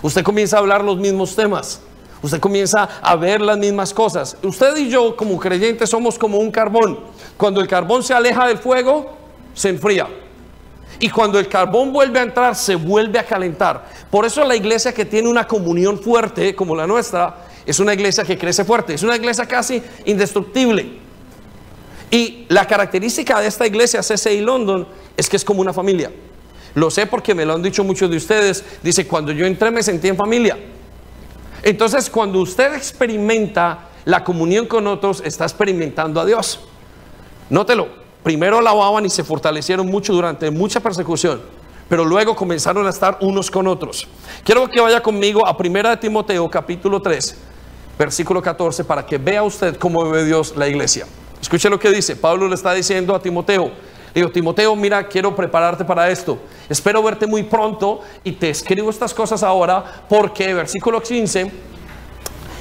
Usted 0.00 0.22
comienza 0.22 0.56
a 0.56 0.60
hablar 0.60 0.84
los 0.84 0.96
mismos 0.96 1.34
temas. 1.34 1.80
Usted 2.22 2.38
comienza 2.38 2.88
a 3.02 3.16
ver 3.16 3.40
las 3.40 3.58
mismas 3.58 3.92
cosas. 3.92 4.36
Usted 4.44 4.76
y 4.76 4.88
yo 4.88 5.16
como 5.16 5.40
creyentes 5.40 5.90
somos 5.90 6.18
como 6.18 6.38
un 6.38 6.52
carbón. 6.52 7.00
Cuando 7.36 7.60
el 7.60 7.66
carbón 7.66 8.04
se 8.04 8.14
aleja 8.14 8.46
del 8.46 8.58
fuego, 8.58 9.10
se 9.52 9.70
enfría. 9.70 10.06
Y 11.00 11.10
cuando 11.10 11.38
el 11.38 11.48
carbón 11.48 11.92
vuelve 11.92 12.20
a 12.20 12.22
entrar, 12.22 12.54
se 12.54 12.76
vuelve 12.76 13.18
a 13.18 13.24
calentar. 13.24 13.86
Por 14.08 14.24
eso 14.24 14.44
la 14.44 14.54
iglesia 14.54 14.92
que 14.92 15.04
tiene 15.04 15.28
una 15.28 15.48
comunión 15.48 15.98
fuerte 15.98 16.54
como 16.54 16.76
la 16.76 16.86
nuestra, 16.86 17.46
es 17.66 17.80
una 17.80 17.94
iglesia 17.94 18.22
que 18.22 18.38
crece 18.38 18.64
fuerte. 18.64 18.94
Es 18.94 19.02
una 19.02 19.16
iglesia 19.16 19.46
casi 19.46 19.82
indestructible. 20.04 20.99
Y 22.10 22.46
la 22.48 22.66
característica 22.66 23.40
de 23.40 23.46
esta 23.46 23.66
iglesia 23.66 24.00
CCI 24.00 24.40
London 24.40 24.86
es 25.16 25.28
que 25.28 25.36
es 25.36 25.44
como 25.44 25.60
una 25.60 25.72
familia. 25.72 26.10
Lo 26.74 26.90
sé 26.90 27.06
porque 27.06 27.34
me 27.34 27.44
lo 27.44 27.54
han 27.54 27.62
dicho 27.62 27.84
muchos 27.84 28.10
de 28.10 28.16
ustedes. 28.16 28.64
Dice, 28.82 29.06
cuando 29.06 29.32
yo 29.32 29.46
entré 29.46 29.70
me 29.70 29.82
sentí 29.82 30.08
en 30.08 30.16
familia. 30.16 30.58
Entonces, 31.62 32.08
cuando 32.08 32.40
usted 32.40 32.74
experimenta 32.74 33.90
la 34.04 34.24
comunión 34.24 34.66
con 34.66 34.86
otros, 34.86 35.22
está 35.24 35.44
experimentando 35.44 36.20
a 36.20 36.24
Dios. 36.24 36.60
Nótelo, 37.50 37.88
primero 38.22 38.58
alababan 38.58 39.04
y 39.04 39.10
se 39.10 39.24
fortalecieron 39.24 39.86
mucho 39.86 40.12
durante 40.12 40.50
mucha 40.50 40.80
persecución, 40.80 41.42
pero 41.88 42.04
luego 42.04 42.34
comenzaron 42.34 42.86
a 42.86 42.90
estar 42.90 43.18
unos 43.20 43.50
con 43.50 43.66
otros. 43.66 44.08
Quiero 44.44 44.68
que 44.68 44.80
vaya 44.80 45.02
conmigo 45.02 45.46
a 45.46 45.56
1 45.56 45.98
Timoteo 45.98 46.48
capítulo 46.48 47.02
3, 47.02 47.36
versículo 47.98 48.40
14, 48.40 48.84
para 48.84 49.04
que 49.04 49.18
vea 49.18 49.42
usted 49.42 49.76
cómo 49.76 50.08
ve 50.08 50.24
Dios 50.24 50.54
la 50.56 50.68
iglesia. 50.68 51.06
Escuche 51.40 51.68
lo 51.70 51.78
que 51.78 51.90
dice. 51.90 52.16
Pablo 52.16 52.48
le 52.48 52.54
está 52.54 52.72
diciendo 52.74 53.14
a 53.14 53.20
Timoteo. 53.20 53.70
Digo, 54.14 54.30
Timoteo, 54.30 54.74
mira, 54.74 55.06
quiero 55.06 55.34
prepararte 55.34 55.84
para 55.84 56.10
esto. 56.10 56.38
Espero 56.68 57.02
verte 57.02 57.26
muy 57.26 57.44
pronto 57.44 58.00
y 58.24 58.32
te 58.32 58.50
escribo 58.50 58.90
estas 58.90 59.14
cosas 59.14 59.42
ahora 59.42 60.04
porque, 60.08 60.52
versículo 60.52 61.00
15, 61.00 61.50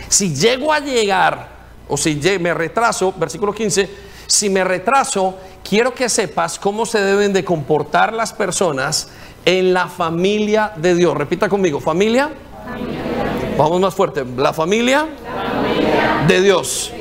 si 0.07 0.33
llego 0.33 0.71
a 0.71 0.79
llegar, 0.79 1.59
o 1.87 1.97
si 1.97 2.19
me 2.39 2.53
retraso, 2.53 3.13
versículo 3.17 3.53
15, 3.53 3.89
si 4.27 4.49
me 4.49 4.63
retraso, 4.63 5.37
quiero 5.67 5.93
que 5.93 6.07
sepas 6.07 6.59
cómo 6.59 6.85
se 6.85 7.01
deben 7.01 7.33
de 7.33 7.43
comportar 7.43 8.13
las 8.13 8.31
personas 8.31 9.09
en 9.43 9.73
la 9.73 9.87
familia 9.87 10.71
de 10.75 10.93
Dios. 10.93 11.17
Repita 11.17 11.49
conmigo, 11.49 11.79
familia. 11.79 12.29
Vamos 13.57 13.81
más 13.81 13.95
fuerte. 13.95 14.23
La 14.37 14.53
familia, 14.53 15.07
de 16.27 16.41
Dios. 16.41 16.93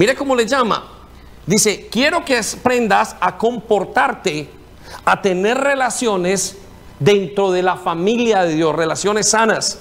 Mire 0.00 0.14
cómo 0.14 0.34
le 0.34 0.46
llama. 0.46 0.82
Dice, 1.44 1.88
quiero 1.90 2.24
que 2.24 2.38
aprendas 2.38 3.16
a 3.20 3.36
comportarte, 3.36 4.48
a 5.04 5.20
tener 5.20 5.58
relaciones 5.58 6.56
dentro 6.98 7.52
de 7.52 7.62
la 7.62 7.76
familia 7.76 8.44
de 8.44 8.54
Dios, 8.54 8.74
relaciones 8.74 9.28
sanas. 9.28 9.78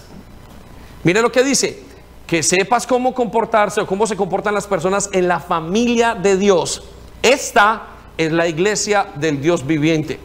Mire 1.05 1.21
lo 1.21 1.31
que 1.31 1.41
dice, 1.41 1.81
que 2.27 2.43
sepas 2.43 2.85
cómo 2.85 3.13
comportarse 3.13 3.79
o 3.79 3.87
cómo 3.87 4.05
se 4.05 4.17
comportan 4.17 4.53
las 4.53 4.67
personas 4.67 5.09
en 5.13 5.29
la 5.29 5.39
familia 5.39 6.15
de 6.15 6.35
Dios. 6.35 6.83
Esta 7.23 7.83
es 8.17 8.29
la 8.33 8.45
iglesia 8.45 9.07
del 9.15 9.41
Dios 9.41 9.65
viviente. 9.65 10.19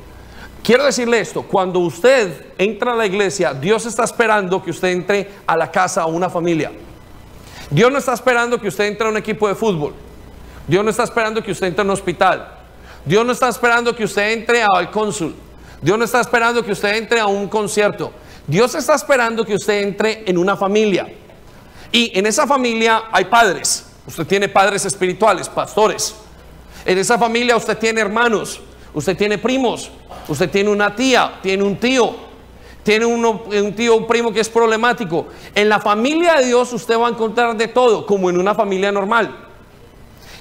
Quiero 0.64 0.86
decirle 0.86 1.20
esto, 1.20 1.44
cuando 1.44 1.78
usted 1.78 2.46
entra 2.58 2.94
a 2.94 2.96
la 2.96 3.06
iglesia, 3.06 3.54
Dios 3.54 3.86
está 3.86 4.02
esperando 4.02 4.60
que 4.60 4.72
usted 4.72 4.88
entre 4.88 5.30
a 5.46 5.56
la 5.56 5.70
casa 5.70 6.02
a 6.02 6.06
una 6.06 6.28
familia. 6.28 6.72
Dios 7.70 7.90
no 7.90 7.98
está 7.98 8.14
esperando 8.14 8.60
que 8.60 8.68
usted 8.68 8.84
entre 8.84 9.06
a 9.06 9.10
un 9.10 9.16
equipo 9.16 9.48
de 9.48 9.54
fútbol. 9.54 9.94
Dios 10.66 10.84
no 10.84 10.90
está 10.90 11.04
esperando 11.04 11.42
que 11.42 11.52
usted 11.52 11.68
entre 11.68 11.82
a 11.82 11.84
un 11.84 11.90
hospital. 11.90 12.48
Dios 13.04 13.24
no 13.24 13.32
está 13.32 13.48
esperando 13.48 13.94
que 13.94 14.04
usted 14.04 14.32
entre 14.32 14.62
al 14.62 14.90
cónsul. 14.90 15.34
Dios 15.82 15.98
no 15.98 16.04
está 16.04 16.20
esperando 16.20 16.64
que 16.64 16.72
usted 16.72 16.96
entre 16.96 17.20
a 17.20 17.26
un 17.26 17.48
concierto. 17.48 18.12
Dios 18.46 18.74
está 18.74 18.94
esperando 18.94 19.44
que 19.44 19.54
usted 19.54 19.82
entre 19.82 20.24
en 20.26 20.38
una 20.38 20.56
familia. 20.56 21.06
Y 21.92 22.18
en 22.18 22.26
esa 22.26 22.46
familia 22.46 23.04
hay 23.12 23.26
padres. 23.26 23.86
Usted 24.06 24.26
tiene 24.26 24.48
padres 24.48 24.84
espirituales, 24.84 25.48
pastores. 25.48 26.14
En 26.84 26.98
esa 26.98 27.18
familia 27.18 27.56
usted 27.56 27.78
tiene 27.78 28.00
hermanos, 28.00 28.60
usted 28.92 29.16
tiene 29.16 29.38
primos, 29.38 29.90
usted 30.28 30.50
tiene 30.50 30.70
una 30.70 30.94
tía, 30.94 31.38
tiene 31.42 31.62
un 31.62 31.76
tío, 31.76 32.14
tiene 32.84 33.06
un 33.06 33.74
tío, 33.74 33.96
un 33.96 34.06
primo 34.06 34.32
que 34.32 34.40
es 34.40 34.48
problemático. 34.48 35.26
En 35.54 35.68
la 35.68 35.80
familia 35.80 36.34
de 36.34 36.46
Dios 36.46 36.72
usted 36.72 36.98
va 36.98 37.08
a 37.08 37.10
encontrar 37.10 37.56
de 37.56 37.66
todo, 37.66 38.06
como 38.06 38.30
en 38.30 38.38
una 38.38 38.54
familia 38.54 38.92
normal. 38.92 39.34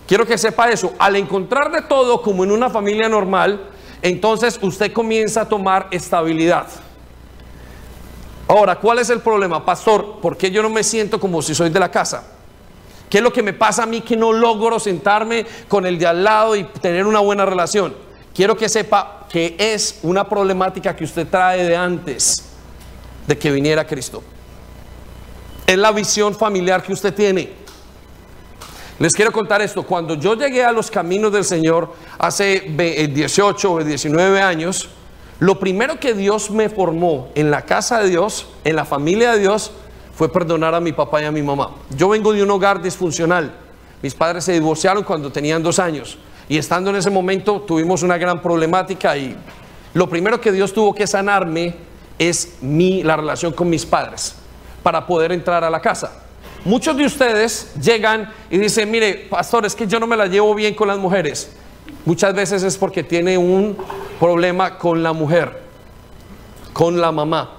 Quiero 0.06 0.28
que 0.28 0.38
sepa 0.38 0.70
eso. 0.70 0.94
Al 1.00 1.16
encontrar 1.16 1.72
de 1.72 1.82
todo, 1.82 2.22
como 2.22 2.44
en 2.44 2.52
una 2.52 2.70
familia 2.70 3.08
normal, 3.08 3.70
entonces 4.02 4.60
usted 4.62 4.92
comienza 4.92 5.42
a 5.42 5.50
tomar 5.50 5.88
estabilidad. 5.90 6.68
Ahora, 8.46 8.76
¿cuál 8.76 9.00
es 9.00 9.10
el 9.10 9.22
problema? 9.22 9.66
Pastor, 9.66 10.20
¿por 10.22 10.36
qué 10.36 10.52
yo 10.52 10.62
no 10.62 10.70
me 10.70 10.84
siento 10.84 11.20
como 11.22 11.42
si 11.42 11.56
soy 11.56 11.70
de 11.70 11.80
la 11.80 11.90
casa? 11.90 12.26
¿Qué 13.10 13.20
es 13.20 13.24
lo 13.24 13.32
que 13.32 13.42
me 13.42 13.54
pasa 13.54 13.84
a 13.84 13.86
mí 13.86 14.02
que 14.02 14.18
no 14.18 14.34
logro 14.34 14.80
sentarme 14.80 15.46
con 15.70 15.86
el 15.86 15.98
de 15.98 16.08
al 16.08 16.24
lado 16.24 16.58
y 16.58 16.66
tener 16.66 17.06
una 17.06 17.20
buena 17.20 17.46
relación? 17.46 17.96
Quiero 18.34 18.58
que 18.58 18.68
sepa 18.68 19.28
que 19.30 19.56
es 19.60 20.00
una 20.02 20.28
problemática 20.28 20.96
que 20.96 21.04
usted 21.04 21.28
trae 21.28 21.64
de 21.64 21.76
antes 21.76 22.44
de 23.28 23.38
que 23.38 23.52
viniera 23.52 23.86
Cristo. 23.86 24.24
Es 25.68 25.78
la 25.78 25.92
visión 25.92 26.36
familiar 26.36 26.82
que 26.82 26.94
usted 26.94 27.14
tiene. 27.14 27.52
Les 29.00 29.14
quiero 29.14 29.32
contar 29.32 29.62
esto. 29.62 29.84
Cuando 29.84 30.16
yo 30.16 30.36
llegué 30.36 30.64
a 30.64 30.72
los 30.72 30.90
caminos 30.90 31.32
del 31.32 31.44
Señor 31.44 31.94
hace 32.18 32.62
18 33.14 33.72
o 33.72 33.84
19 33.84 34.42
años, 34.42 34.90
lo 35.40 35.60
primero 35.60 36.00
que 36.00 36.14
Dios 36.14 36.50
me 36.52 36.70
formó 36.70 37.30
en 37.36 37.52
la 37.52 37.64
casa 37.64 38.00
de 38.00 38.10
Dios, 38.10 38.48
en 38.64 38.76
la 38.76 38.86
familia 38.86 39.34
de 39.34 39.40
Dios, 39.40 39.72
fue 40.16 40.32
perdonar 40.32 40.76
a 40.76 40.80
mi 40.80 40.94
papá 40.94 41.22
y 41.22 41.26
a 41.26 41.32
mi 41.32 41.42
mamá. 41.42 41.72
Yo 41.96 42.10
vengo 42.10 42.34
de 42.34 42.44
un 42.44 42.52
hogar 42.52 42.82
disfuncional. 42.82 43.54
Mis 44.02 44.14
padres 44.14 44.44
se 44.44 44.54
divorciaron 44.54 45.04
cuando 45.04 45.32
tenían 45.32 45.64
dos 45.64 45.80
años. 45.80 46.18
Y 46.50 46.58
estando 46.58 46.90
en 46.90 46.98
ese 46.98 47.10
momento 47.10 47.62
tuvimos 47.62 48.04
una 48.04 48.18
gran 48.18 48.42
problemática 48.42 49.16
y 49.18 49.36
lo 49.94 50.10
primero 50.10 50.42
que 50.42 50.52
Dios 50.52 50.74
tuvo 50.74 50.94
que 50.94 51.08
sanarme 51.08 51.76
es 52.20 52.58
mi, 52.62 53.04
la 53.04 53.16
relación 53.16 53.54
con 53.54 53.70
mis 53.70 53.86
padres 53.86 54.36
para 54.82 55.06
poder 55.06 55.32
entrar 55.32 55.64
a 55.64 55.70
la 55.70 55.82
casa. 55.82 56.24
Muchos 56.66 56.96
de 56.96 57.06
ustedes 57.06 57.74
llegan 57.82 58.32
y 58.50 58.58
dicen, 58.58 58.90
mire, 58.90 59.28
pastor, 59.30 59.66
es 59.66 59.76
que 59.76 59.86
yo 59.86 60.00
no 60.00 60.08
me 60.08 60.16
la 60.16 60.28
llevo 60.28 60.56
bien 60.56 60.74
con 60.74 60.88
las 60.88 60.98
mujeres. 60.98 61.52
Muchas 62.06 62.34
veces 62.34 62.64
es 62.64 62.78
porque 62.78 63.04
tiene 63.04 63.38
un 63.38 63.78
problema 64.20 64.78
con 64.78 65.04
la 65.04 65.14
mujer, 65.14 65.62
con 66.72 67.00
la 67.00 67.12
mamá. 67.12 67.58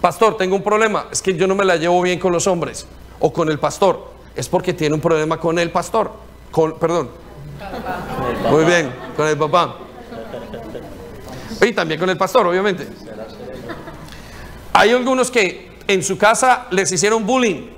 Pastor, 0.00 0.36
tengo 0.36 0.56
un 0.56 0.62
problema, 0.62 1.06
es 1.10 1.20
que 1.20 1.34
yo 1.34 1.46
no 1.46 1.54
me 1.54 1.64
la 1.64 1.76
llevo 1.76 2.00
bien 2.02 2.18
con 2.18 2.32
los 2.32 2.46
hombres 2.46 2.86
o 3.20 3.32
con 3.32 3.50
el 3.50 3.58
pastor. 3.58 4.12
Es 4.34 4.48
porque 4.48 4.72
tiene 4.72 4.94
un 4.94 5.00
problema 5.00 5.38
con 5.38 5.58
el 5.58 5.70
pastor, 5.70 6.12
con, 6.50 6.78
perdón. 6.78 7.10
Muy 8.50 8.64
bien, 8.64 8.92
con 9.16 9.26
el 9.26 9.36
papá. 9.36 9.76
Y 11.60 11.72
también 11.72 11.98
con 11.98 12.08
el 12.10 12.16
pastor, 12.16 12.46
obviamente. 12.46 12.86
Hay 14.72 14.90
algunos 14.90 15.30
que 15.30 15.78
en 15.86 16.02
su 16.02 16.16
casa 16.18 16.66
les 16.70 16.92
hicieron 16.92 17.26
bullying 17.26 17.70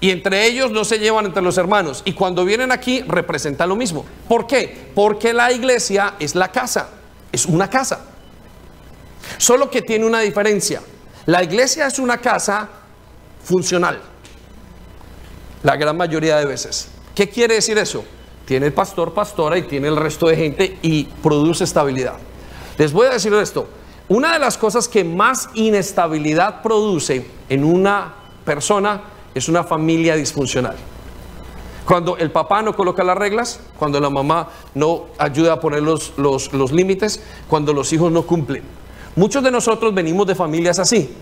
y 0.00 0.10
entre 0.10 0.44
ellos 0.46 0.70
no 0.70 0.84
se 0.84 0.98
llevan 0.98 1.24
entre 1.26 1.42
los 1.42 1.56
hermanos. 1.56 2.02
Y 2.04 2.12
cuando 2.12 2.44
vienen 2.44 2.72
aquí 2.72 3.02
representan 3.06 3.68
lo 3.70 3.76
mismo. 3.76 4.04
¿Por 4.28 4.46
qué? 4.46 4.90
Porque 4.94 5.32
la 5.32 5.50
iglesia 5.52 6.14
es 6.18 6.34
la 6.34 6.52
casa, 6.52 6.90
es 7.32 7.46
una 7.46 7.70
casa. 7.70 8.04
Solo 9.38 9.70
que 9.70 9.80
tiene 9.80 10.04
una 10.04 10.20
diferencia. 10.20 10.82
La 11.26 11.42
iglesia 11.42 11.86
es 11.86 11.98
una 11.98 12.18
casa 12.18 12.68
funcional. 13.42 14.00
La 15.62 15.76
gran 15.76 15.96
mayoría 15.96 16.36
de 16.36 16.44
veces. 16.44 16.88
¿Qué 17.14 17.30
quiere 17.30 17.54
decir 17.54 17.78
eso? 17.78 18.04
Tiene 18.44 18.66
el 18.66 18.72
pastor, 18.72 19.14
pastora 19.14 19.56
y 19.58 19.62
tiene 19.62 19.88
el 19.88 19.96
resto 19.96 20.26
de 20.26 20.36
gente 20.36 20.78
y 20.82 21.04
produce 21.04 21.64
estabilidad. 21.64 22.16
Les 22.76 22.92
voy 22.92 23.06
a 23.06 23.10
decir 23.10 23.32
esto. 23.34 23.66
Una 24.08 24.34
de 24.34 24.38
las 24.38 24.58
cosas 24.58 24.86
que 24.86 25.02
más 25.02 25.48
inestabilidad 25.54 26.62
produce 26.62 27.26
en 27.48 27.64
una 27.64 28.14
persona 28.44 29.02
es 29.34 29.48
una 29.48 29.64
familia 29.64 30.14
disfuncional. 30.14 30.76
Cuando 31.86 32.16
el 32.18 32.30
papá 32.30 32.62
no 32.62 32.74
coloca 32.74 33.02
las 33.02 33.16
reglas, 33.16 33.60
cuando 33.78 34.00
la 34.00 34.10
mamá 34.10 34.48
no 34.74 35.06
ayuda 35.18 35.54
a 35.54 35.60
poner 35.60 35.82
los, 35.82 36.12
los, 36.18 36.72
límites, 36.72 37.22
cuando 37.48 37.72
los 37.72 37.92
hijos 37.92 38.12
no 38.12 38.22
cumplen. 38.22 38.62
Muchos 39.16 39.42
de 39.42 39.50
nosotros 39.50 39.94
venimos 39.94 40.26
de 40.26 40.34
familias 40.34 40.78
así. 40.78 41.14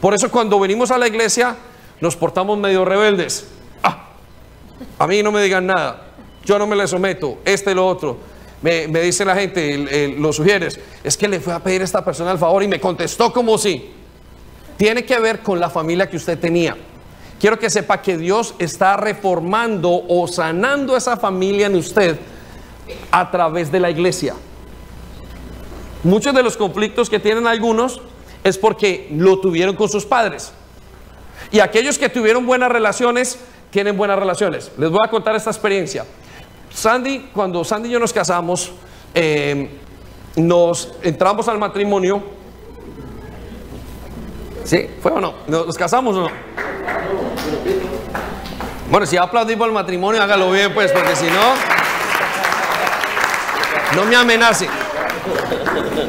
Por 0.00 0.14
eso 0.14 0.30
cuando 0.30 0.58
venimos 0.58 0.90
a 0.90 0.98
la 0.98 1.08
iglesia 1.08 1.56
nos 2.00 2.16
portamos 2.16 2.58
medio 2.58 2.84
rebeldes. 2.84 3.48
Ah, 3.82 4.06
a 4.98 5.06
mí 5.06 5.22
no 5.22 5.32
me 5.32 5.42
digan 5.42 5.66
nada, 5.66 6.07
yo 6.48 6.58
no 6.58 6.66
me 6.66 6.74
le 6.74 6.88
someto, 6.88 7.40
este 7.44 7.72
y 7.72 7.74
lo 7.74 7.86
otro. 7.86 8.16
Me, 8.62 8.86
dice 8.86 9.22
la 9.22 9.36
gente, 9.36 10.16
lo 10.18 10.32
sugieres, 10.32 10.80
es 11.04 11.14
que 11.14 11.28
le 11.28 11.40
fue 11.40 11.52
a 11.52 11.60
pedir 11.60 11.82
a 11.82 11.84
esta 11.84 12.02
persona 12.02 12.32
el 12.32 12.38
favor 12.38 12.62
y 12.62 12.68
me 12.68 12.80
contestó 12.80 13.34
como 13.34 13.58
sí. 13.58 13.92
Tiene 14.78 15.04
que 15.04 15.18
ver 15.18 15.40
con 15.40 15.60
la 15.60 15.68
familia 15.68 16.08
que 16.08 16.16
usted 16.16 16.38
tenía. 16.38 16.74
Quiero 17.38 17.58
que 17.58 17.68
sepa 17.68 18.00
que 18.00 18.16
Dios 18.16 18.54
está 18.58 18.96
reformando 18.96 19.90
o 20.08 20.26
sanando 20.26 20.96
esa 20.96 21.18
familia 21.18 21.66
en 21.66 21.76
usted 21.76 22.18
a 23.10 23.30
través 23.30 23.70
de 23.70 23.80
la 23.80 23.90
iglesia. 23.90 24.34
Muchos 26.02 26.34
de 26.34 26.42
los 26.42 26.56
conflictos 26.56 27.10
que 27.10 27.20
tienen 27.20 27.46
algunos 27.46 28.00
es 28.42 28.56
porque 28.56 29.08
lo 29.12 29.38
tuvieron 29.38 29.76
con 29.76 29.90
sus 29.90 30.06
padres. 30.06 30.52
Y 31.52 31.60
aquellos 31.60 31.98
que 31.98 32.08
tuvieron 32.08 32.46
buenas 32.46 32.72
relaciones, 32.72 33.38
tienen 33.70 33.98
buenas 33.98 34.18
relaciones. 34.18 34.72
Les 34.78 34.88
voy 34.88 35.00
a 35.04 35.10
contar 35.10 35.36
esta 35.36 35.50
experiencia. 35.50 36.06
Sandy, 36.72 37.30
cuando 37.32 37.64
Sandy 37.64 37.88
y 37.88 37.92
yo 37.92 37.98
nos 37.98 38.12
casamos, 38.12 38.72
eh, 39.14 39.68
nos 40.36 40.92
entramos 41.02 41.48
al 41.48 41.58
matrimonio. 41.58 42.22
¿Sí? 44.64 44.88
¿Fue 45.02 45.12
o 45.12 45.20
no? 45.20 45.34
¿Nos 45.46 45.76
casamos 45.76 46.16
o 46.16 46.22
no? 46.22 46.30
Bueno, 48.90 49.06
si 49.06 49.16
aplaudimos 49.16 49.66
el 49.66 49.72
matrimonio, 49.72 50.22
hágalo 50.22 50.50
bien, 50.50 50.72
pues, 50.72 50.92
porque 50.92 51.14
si 51.16 51.26
no, 51.26 51.54
no 53.96 54.04
me 54.04 54.16
amenace. 54.16 54.68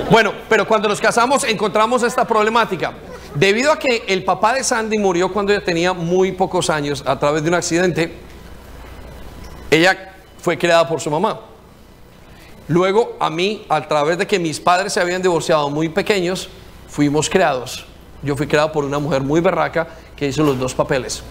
Bueno, 0.09 0.33
pero 0.47 0.67
cuando 0.67 0.87
nos 0.87 0.99
casamos 0.99 1.43
encontramos 1.43 2.03
esta 2.03 2.25
problemática. 2.25 2.93
Debido 3.35 3.71
a 3.71 3.77
que 3.77 4.05
el 4.07 4.23
papá 4.23 4.53
de 4.53 4.63
Sandy 4.63 4.97
murió 4.97 5.31
cuando 5.31 5.51
ella 5.51 5.63
tenía 5.63 5.93
muy 5.93 6.31
pocos 6.31 6.69
años 6.69 7.03
a 7.05 7.19
través 7.19 7.43
de 7.43 7.49
un 7.49 7.55
accidente, 7.55 8.11
ella 9.69 10.08
fue 10.41 10.57
creada 10.57 10.87
por 10.87 11.01
su 11.01 11.09
mamá. 11.11 11.39
Luego 12.67 13.17
a 13.19 13.29
mí, 13.29 13.65
a 13.67 13.87
través 13.87 14.17
de 14.17 14.27
que 14.27 14.39
mis 14.39 14.59
padres 14.59 14.93
se 14.93 15.01
habían 15.01 15.21
divorciado 15.21 15.69
muy 15.69 15.89
pequeños, 15.89 16.49
fuimos 16.87 17.29
creados. 17.29 17.85
Yo 18.21 18.35
fui 18.35 18.47
creado 18.47 18.71
por 18.71 18.85
una 18.85 18.99
mujer 18.99 19.21
muy 19.21 19.41
berraca 19.41 19.87
que 20.15 20.27
hizo 20.27 20.43
los 20.43 20.59
dos 20.59 20.73
papeles. 20.75 21.23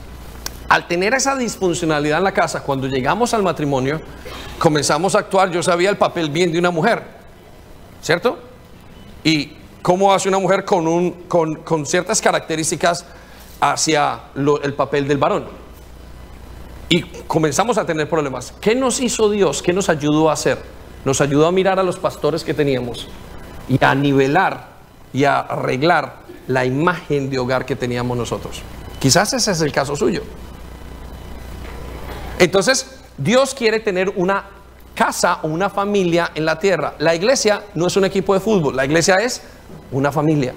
Al 0.68 0.86
tener 0.86 1.14
esa 1.14 1.36
disfuncionalidad 1.36 2.18
en 2.18 2.24
la 2.24 2.32
casa, 2.32 2.62
cuando 2.62 2.86
llegamos 2.86 3.32
al 3.34 3.42
matrimonio, 3.42 4.00
comenzamos 4.58 5.14
a 5.14 5.20
actuar, 5.20 5.50
yo 5.50 5.62
sabía 5.62 5.90
el 5.90 5.96
papel 5.96 6.28
bien 6.28 6.52
de 6.52 6.58
una 6.58 6.70
mujer, 6.70 7.04
¿cierto? 8.02 8.38
Y 9.24 9.52
cómo 9.80 10.12
hace 10.12 10.28
una 10.28 10.38
mujer 10.38 10.64
con, 10.64 10.86
un, 10.86 11.12
con, 11.28 11.86
ciertas 11.86 12.20
características 12.20 13.06
hacia 13.60 14.20
el 14.34 14.74
papel 14.74 15.08
del 15.08 15.18
varón 15.18 15.67
y 16.88 17.02
comenzamos 17.02 17.76
a 17.78 17.84
tener 17.84 18.08
problemas. 18.08 18.52
¿Qué 18.60 18.74
nos 18.74 19.00
hizo 19.00 19.30
Dios? 19.30 19.62
¿Qué 19.62 19.72
nos 19.72 19.88
ayudó 19.88 20.30
a 20.30 20.32
hacer? 20.32 20.58
Nos 21.04 21.20
ayudó 21.20 21.46
a 21.46 21.52
mirar 21.52 21.78
a 21.78 21.82
los 21.82 21.98
pastores 21.98 22.44
que 22.44 22.54
teníamos 22.54 23.08
y 23.68 23.82
a 23.84 23.94
nivelar 23.94 24.68
y 25.12 25.24
a 25.24 25.40
arreglar 25.40 26.16
la 26.46 26.64
imagen 26.64 27.28
de 27.30 27.38
hogar 27.38 27.66
que 27.66 27.76
teníamos 27.76 28.16
nosotros. 28.16 28.62
Quizás 28.98 29.32
ese 29.34 29.52
es 29.52 29.60
el 29.60 29.72
caso 29.72 29.94
suyo. 29.94 30.22
Entonces, 32.38 32.98
Dios 33.18 33.54
quiere 33.54 33.80
tener 33.80 34.10
una 34.16 34.44
casa 34.94 35.40
o 35.42 35.48
una 35.48 35.70
familia 35.70 36.32
en 36.34 36.44
la 36.44 36.58
tierra. 36.58 36.94
La 36.98 37.14
iglesia 37.14 37.64
no 37.74 37.86
es 37.86 37.96
un 37.96 38.04
equipo 38.04 38.34
de 38.34 38.40
fútbol, 38.40 38.74
la 38.74 38.84
iglesia 38.84 39.16
es 39.16 39.42
una 39.92 40.10
familia. 40.10 40.54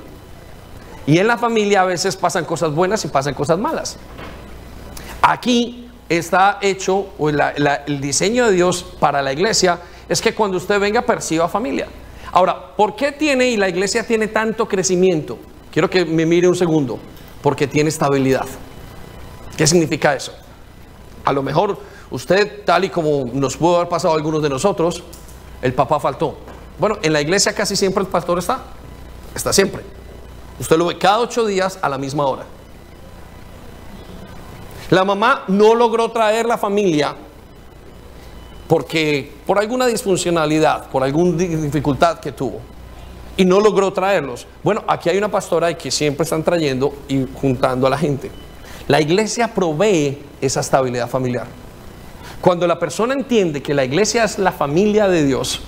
Y 1.06 1.17
en 1.17 1.28
la 1.28 1.38
familia 1.38 1.82
a 1.82 1.86
veces 1.86 2.15
pasan 2.15 2.46
cosas 2.46 2.74
buenas 2.74 3.04
y 3.04 3.10
pasan 3.10 3.34
cosas 3.34 3.60
malas. 3.60 3.98
Aquí 5.22 5.90
está 6.17 6.60
hecho, 6.62 7.10
o 7.17 7.30
el 7.30 8.02
diseño 8.02 8.47
de 8.47 8.54
Dios 8.54 8.84
para 9.00 9.21
la 9.21 9.32
iglesia 9.32 9.80
es 10.10 10.21
que 10.21 10.34
cuando 10.36 10.58
usted 10.58 10.80
venga 10.80 11.02
perciba 11.04 11.47
familia. 11.47 11.88
Ahora, 12.34 12.76
¿por 12.76 12.95
qué 12.95 13.12
tiene 13.12 13.50
y 13.50 13.58
la 13.58 13.69
iglesia 13.69 14.06
tiene 14.06 14.28
tanto 14.28 14.67
crecimiento? 14.67 15.38
Quiero 15.71 15.89
que 15.89 16.06
me 16.06 16.26
mire 16.26 16.47
un 16.47 16.56
segundo. 16.56 17.00
Porque 17.41 17.65
tiene 17.65 17.89
estabilidad. 17.89 18.45
¿Qué 19.58 19.65
significa 19.65 20.13
eso? 20.13 20.34
A 21.26 21.34
lo 21.34 21.41
mejor 21.41 21.78
usted, 22.12 22.63
tal 22.65 22.84
y 22.84 22.89
como 22.89 23.26
nos 23.34 23.58
pudo 23.58 23.78
haber 23.78 23.89
pasado 23.89 24.13
a 24.13 24.17
algunos 24.17 24.43
de 24.43 24.50
nosotros, 24.50 25.02
el 25.62 25.74
papá 25.74 26.00
faltó. 26.00 26.38
Bueno, 26.78 26.97
en 27.02 27.13
la 27.13 27.21
iglesia 27.21 27.54
casi 27.54 27.76
siempre 27.76 28.04
el 28.04 28.10
pastor 28.10 28.38
está. 28.38 28.63
Está 29.34 29.52
siempre. 29.54 29.82
Usted 30.60 30.78
lo 30.78 30.86
ve 30.86 30.97
cada 30.97 31.19
ocho 31.19 31.45
días 31.45 31.80
a 31.82 31.89
la 31.89 31.97
misma 31.97 32.26
hora. 32.26 32.43
La 34.91 35.06
mamá 35.06 35.45
no 35.47 35.73
logró 35.73 36.12
traer 36.12 36.45
la 36.45 36.58
familia 36.58 37.15
porque 38.67 39.32
por 39.47 39.58
alguna 39.58 39.88
disfuncionalidad, 39.88 40.89
por 40.89 41.04
alguna 41.04 41.38
dificultad 41.38 42.19
que 42.19 42.34
tuvo 42.34 42.60
y 43.38 43.45
no 43.45 43.62
logró 43.62 43.93
traerlos. 43.93 44.45
Bueno, 44.63 44.84
aquí 44.88 45.10
hay 45.10 45.17
una 45.17 45.32
pastora 45.32 45.73
que 45.77 45.91
siempre 45.91 46.25
están 46.25 46.43
trayendo 46.43 46.93
y 47.08 47.25
juntando 47.36 47.88
a 47.88 47.89
la 47.89 47.97
gente. 47.97 48.32
La 48.89 48.99
iglesia 48.99 49.54
provee 49.54 50.17
esa 50.41 50.60
estabilidad 50.60 51.10
familiar. 51.10 51.47
Cuando 52.41 52.67
la 52.67 52.77
persona 52.77 53.13
entiende 53.13 53.62
que 53.62 53.73
la 53.73 53.86
iglesia 53.86 54.25
es 54.25 54.39
la 54.39 54.51
familia 54.51 55.08
de 55.08 55.25
Dios, 55.25 55.62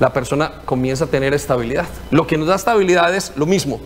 la 0.00 0.12
persona 0.12 0.60
comienza 0.66 1.04
a 1.04 1.08
tener 1.08 1.32
estabilidad. 1.32 1.86
Lo 2.10 2.26
que 2.26 2.36
nos 2.36 2.48
da 2.48 2.56
estabilidad 2.56 3.14
es 3.14 3.32
lo 3.36 3.46
mismo. 3.46 3.80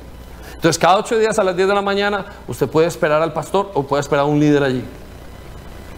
Entonces, 0.65 0.81
cada 0.81 0.97
ocho 0.97 1.19
días 1.19 1.39
a 1.39 1.45
las 1.45 1.55
10 1.55 1.69
de 1.69 1.75
la 1.75 1.83
mañana, 1.83 2.25
usted 2.49 2.67
puede 2.67 2.87
esperar 2.87 3.21
al 3.21 3.35
pastor 3.35 3.71
o 3.75 3.83
puede 3.83 4.01
esperar 4.01 4.25
a 4.25 4.27
un 4.27 4.41
líder 4.41 4.63
allí. 4.63 4.83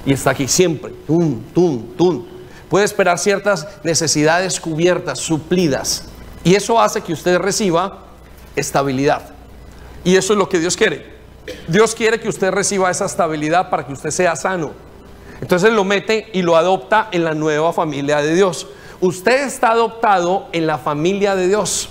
Y 0.04 0.12
está 0.12 0.30
aquí 0.30 0.48
siempre. 0.48 0.92
Tum, 1.06 1.40
tum, 1.54 1.94
tum. 1.96 2.26
Puede 2.68 2.84
esperar 2.84 3.16
ciertas 3.20 3.64
necesidades 3.84 4.58
cubiertas, 4.58 5.20
suplidas. 5.20 6.06
Y 6.42 6.56
eso 6.56 6.80
hace 6.80 7.00
que 7.00 7.12
usted 7.12 7.38
reciba 7.38 8.06
estabilidad. 8.56 9.30
Y 10.02 10.16
eso 10.16 10.32
es 10.32 10.38
lo 10.40 10.48
que 10.48 10.58
Dios 10.58 10.76
quiere. 10.76 11.14
Dios 11.68 11.94
quiere 11.94 12.18
que 12.18 12.28
usted 12.28 12.50
reciba 12.50 12.90
esa 12.90 13.04
estabilidad 13.04 13.70
para 13.70 13.86
que 13.86 13.92
usted 13.92 14.10
sea 14.10 14.34
sano. 14.34 14.72
Entonces 15.40 15.72
lo 15.72 15.84
mete 15.84 16.28
y 16.32 16.42
lo 16.42 16.56
adopta 16.56 17.06
en 17.12 17.22
la 17.22 17.34
nueva 17.34 17.72
familia 17.72 18.20
de 18.20 18.34
Dios. 18.34 18.66
Usted 19.00 19.44
está 19.44 19.70
adoptado 19.70 20.48
en 20.50 20.66
la 20.66 20.78
familia 20.78 21.36
de 21.36 21.46
Dios. 21.46 21.90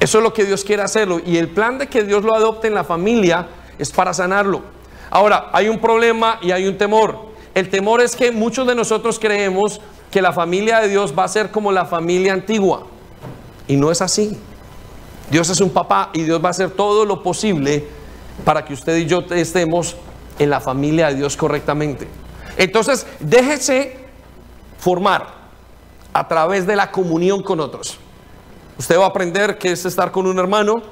Eso 0.00 0.18
es 0.18 0.24
lo 0.24 0.32
que 0.32 0.44
Dios 0.44 0.64
quiere 0.64 0.82
hacerlo. 0.82 1.20
Y 1.24 1.36
el 1.36 1.50
plan 1.50 1.78
de 1.78 1.86
que 1.86 2.02
Dios 2.02 2.24
lo 2.24 2.34
adopte 2.34 2.66
en 2.66 2.74
la 2.74 2.84
familia 2.84 3.46
es 3.78 3.90
para 3.90 4.14
sanarlo. 4.14 4.62
Ahora, 5.10 5.50
hay 5.52 5.68
un 5.68 5.78
problema 5.78 6.38
y 6.40 6.52
hay 6.52 6.66
un 6.66 6.78
temor. 6.78 7.30
El 7.54 7.68
temor 7.68 8.00
es 8.00 8.16
que 8.16 8.32
muchos 8.32 8.66
de 8.66 8.74
nosotros 8.74 9.18
creemos 9.18 9.80
que 10.10 10.22
la 10.22 10.32
familia 10.32 10.80
de 10.80 10.88
Dios 10.88 11.14
va 11.16 11.24
a 11.24 11.28
ser 11.28 11.50
como 11.50 11.70
la 11.70 11.84
familia 11.84 12.32
antigua. 12.32 12.86
Y 13.68 13.76
no 13.76 13.90
es 13.90 14.00
así. 14.00 14.38
Dios 15.30 15.48
es 15.50 15.60
un 15.60 15.70
papá 15.70 16.10
y 16.12 16.22
Dios 16.22 16.42
va 16.42 16.48
a 16.48 16.50
hacer 16.50 16.70
todo 16.70 17.04
lo 17.04 17.22
posible 17.22 17.86
para 18.44 18.64
que 18.64 18.72
usted 18.72 18.96
y 18.96 19.06
yo 19.06 19.20
estemos 19.30 19.96
en 20.38 20.50
la 20.50 20.60
familia 20.60 21.08
de 21.08 21.16
Dios 21.16 21.36
correctamente. 21.36 22.08
Entonces, 22.56 23.06
déjese 23.20 23.96
formar 24.78 25.26
a 26.12 26.26
través 26.26 26.66
de 26.66 26.74
la 26.74 26.90
comunión 26.90 27.42
con 27.42 27.60
otros. 27.60 27.98
Usted 28.78 28.98
va 28.98 29.04
a 29.04 29.08
aprender 29.08 29.58
que 29.58 29.72
es 29.72 29.84
estar 29.84 30.10
con 30.10 30.26
un 30.26 30.38
hermano 30.38 30.82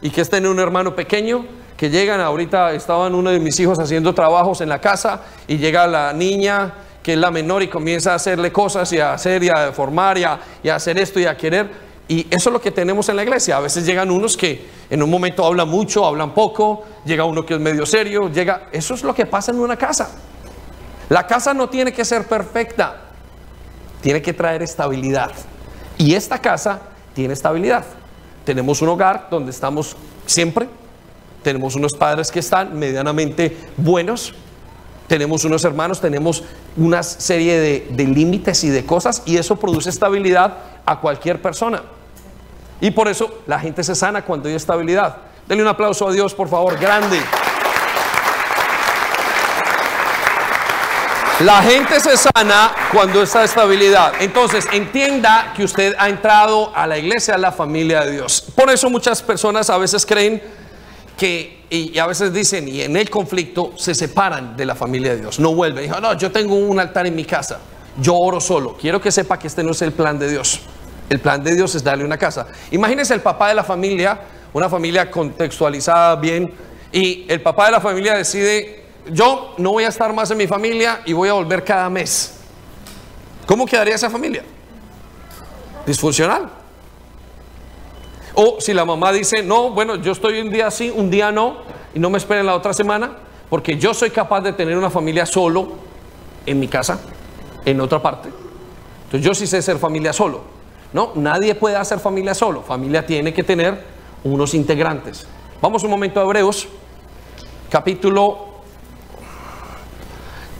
y 0.00 0.10
que 0.10 0.20
es 0.20 0.30
tener 0.30 0.50
un 0.50 0.58
hermano 0.58 0.94
pequeño 0.94 1.44
que 1.76 1.90
llegan, 1.90 2.20
ahorita 2.20 2.72
estaban 2.72 3.14
uno 3.14 3.30
de 3.30 3.40
mis 3.40 3.58
hijos 3.58 3.78
haciendo 3.78 4.14
trabajos 4.14 4.60
en 4.60 4.68
la 4.68 4.80
casa 4.80 5.22
y 5.48 5.56
llega 5.56 5.86
la 5.86 6.12
niña 6.12 6.74
que 7.02 7.14
es 7.14 7.18
la 7.18 7.30
menor 7.30 7.62
y 7.62 7.68
comienza 7.68 8.12
a 8.12 8.14
hacerle 8.14 8.52
cosas 8.52 8.92
y 8.92 9.00
a 9.00 9.14
hacer 9.14 9.42
y 9.42 9.48
a 9.48 9.72
formar 9.72 10.16
y 10.16 10.24
a, 10.24 10.38
y 10.62 10.68
a 10.68 10.76
hacer 10.76 10.98
esto 10.98 11.18
y 11.18 11.26
a 11.26 11.36
querer. 11.36 11.68
Y 12.06 12.26
eso 12.30 12.50
es 12.50 12.52
lo 12.52 12.60
que 12.60 12.70
tenemos 12.70 13.08
en 13.08 13.16
la 13.16 13.24
iglesia. 13.24 13.56
A 13.56 13.60
veces 13.60 13.84
llegan 13.84 14.10
unos 14.10 14.36
que 14.36 14.68
en 14.88 15.02
un 15.02 15.10
momento 15.10 15.44
hablan 15.44 15.68
mucho, 15.68 16.04
hablan 16.06 16.32
poco, 16.34 16.84
llega 17.04 17.24
uno 17.24 17.44
que 17.44 17.54
es 17.54 17.60
medio 17.60 17.86
serio, 17.86 18.28
llega... 18.28 18.68
Eso 18.70 18.94
es 18.94 19.02
lo 19.02 19.14
que 19.14 19.26
pasa 19.26 19.50
en 19.50 19.58
una 19.58 19.76
casa. 19.76 20.10
La 21.08 21.26
casa 21.26 21.52
no 21.52 21.68
tiene 21.68 21.92
que 21.92 22.04
ser 22.04 22.26
perfecta, 22.26 23.00
tiene 24.00 24.22
que 24.22 24.32
traer 24.32 24.62
estabilidad. 24.62 25.32
Y 25.98 26.14
esta 26.14 26.38
casa 26.38 26.80
tiene 27.14 27.34
estabilidad. 27.34 27.84
Tenemos 28.44 28.82
un 28.82 28.88
hogar 28.88 29.28
donde 29.30 29.50
estamos 29.50 29.96
siempre, 30.26 30.68
tenemos 31.42 31.74
unos 31.74 31.92
padres 31.92 32.30
que 32.30 32.40
están 32.40 32.78
medianamente 32.78 33.56
buenos, 33.76 34.34
tenemos 35.06 35.44
unos 35.44 35.64
hermanos, 35.64 36.00
tenemos 36.00 36.42
una 36.76 37.02
serie 37.02 37.60
de, 37.60 38.06
límites 38.06 38.64
y 38.64 38.70
de 38.70 38.86
cosas 38.86 39.22
y 39.26 39.36
eso 39.36 39.56
produce 39.56 39.90
estabilidad 39.90 40.56
a 40.86 41.00
cualquier 41.00 41.42
persona. 41.42 41.82
Y 42.80 42.90
por 42.90 43.08
eso 43.08 43.42
la 43.46 43.60
gente 43.60 43.84
se 43.84 43.94
sana 43.94 44.24
cuando 44.24 44.48
hay 44.48 44.54
estabilidad. 44.54 45.16
Denle 45.46 45.62
un 45.62 45.68
aplauso 45.68 46.08
a 46.08 46.12
Dios, 46.12 46.34
por 46.34 46.48
favor, 46.48 46.78
grande. 46.78 47.20
La 51.44 51.60
gente 51.60 51.98
se 51.98 52.16
sana 52.16 52.70
cuando 52.92 53.20
está 53.20 53.42
estabilidad. 53.42 54.12
Entonces, 54.20 54.64
entienda 54.72 55.52
que 55.56 55.64
usted 55.64 55.92
ha 55.98 56.08
entrado 56.08 56.70
a 56.72 56.86
la 56.86 56.98
iglesia, 56.98 57.34
a 57.34 57.38
la 57.38 57.50
familia 57.50 58.04
de 58.04 58.12
Dios. 58.12 58.44
Por 58.54 58.70
eso 58.70 58.88
muchas 58.88 59.20
personas 59.22 59.68
a 59.68 59.76
veces 59.76 60.06
creen 60.06 60.40
que, 61.18 61.64
y 61.68 61.98
a 61.98 62.06
veces 62.06 62.32
dicen, 62.32 62.68
y 62.68 62.82
en 62.82 62.96
el 62.96 63.10
conflicto 63.10 63.72
se 63.76 63.92
separan 63.92 64.56
de 64.56 64.66
la 64.66 64.76
familia 64.76 65.14
de 65.14 65.20
Dios, 65.22 65.40
no 65.40 65.52
vuelven. 65.52 65.82
Dijo, 65.82 66.00
no, 66.00 66.16
yo 66.16 66.30
tengo 66.30 66.54
un 66.54 66.78
altar 66.78 67.08
en 67.08 67.16
mi 67.16 67.24
casa, 67.24 67.58
yo 68.00 68.14
oro 68.14 68.40
solo. 68.40 68.76
Quiero 68.80 69.00
que 69.00 69.10
sepa 69.10 69.36
que 69.36 69.48
este 69.48 69.64
no 69.64 69.72
es 69.72 69.82
el 69.82 69.92
plan 69.92 70.20
de 70.20 70.30
Dios. 70.30 70.60
El 71.10 71.18
plan 71.18 71.42
de 71.42 71.56
Dios 71.56 71.74
es 71.74 71.82
darle 71.82 72.04
una 72.04 72.18
casa. 72.18 72.46
Imagínese 72.70 73.14
el 73.14 73.20
papá 73.20 73.48
de 73.48 73.54
la 73.54 73.64
familia, 73.64 74.20
una 74.52 74.68
familia 74.68 75.10
contextualizada 75.10 76.14
bien, 76.14 76.54
y 76.92 77.24
el 77.26 77.40
papá 77.40 77.66
de 77.66 77.72
la 77.72 77.80
familia 77.80 78.14
decide, 78.14 78.81
yo 79.10 79.54
no 79.58 79.72
voy 79.72 79.84
a 79.84 79.88
estar 79.88 80.12
más 80.12 80.30
en 80.30 80.38
mi 80.38 80.46
familia 80.46 81.02
y 81.04 81.12
voy 81.12 81.28
a 81.28 81.32
volver 81.32 81.64
cada 81.64 81.88
mes. 81.90 82.38
¿Cómo 83.46 83.66
quedaría 83.66 83.94
esa 83.94 84.08
familia? 84.08 84.44
Disfuncional. 85.86 86.48
O 88.34 88.56
si 88.60 88.72
la 88.72 88.84
mamá 88.84 89.12
dice, 89.12 89.42
no, 89.42 89.70
bueno, 89.70 89.96
yo 89.96 90.12
estoy 90.12 90.40
un 90.40 90.50
día 90.50 90.70
sí, 90.70 90.92
un 90.94 91.10
día 91.10 91.32
no, 91.32 91.58
y 91.94 91.98
no 91.98 92.08
me 92.08 92.18
esperen 92.18 92.46
la 92.46 92.54
otra 92.54 92.72
semana, 92.72 93.18
porque 93.50 93.76
yo 93.76 93.92
soy 93.92 94.10
capaz 94.10 94.40
de 94.40 94.52
tener 94.52 94.76
una 94.76 94.88
familia 94.88 95.26
solo 95.26 95.72
en 96.46 96.58
mi 96.58 96.68
casa, 96.68 97.00
en 97.64 97.80
otra 97.80 98.00
parte. 98.00 98.30
Entonces 99.04 99.26
yo 99.26 99.34
sí 99.34 99.46
sé 99.46 99.60
ser 99.60 99.78
familia 99.78 100.12
solo. 100.12 100.40
No, 100.92 101.12
nadie 101.16 101.54
puede 101.54 101.76
hacer 101.76 101.98
familia 101.98 102.34
solo. 102.34 102.62
Familia 102.62 103.04
tiene 103.04 103.34
que 103.34 103.42
tener 103.42 103.82
unos 104.24 104.54
integrantes. 104.54 105.26
Vamos 105.60 105.82
un 105.82 105.90
momento 105.90 106.20
a 106.20 106.22
Hebreos, 106.22 106.68
capítulo 107.68 108.51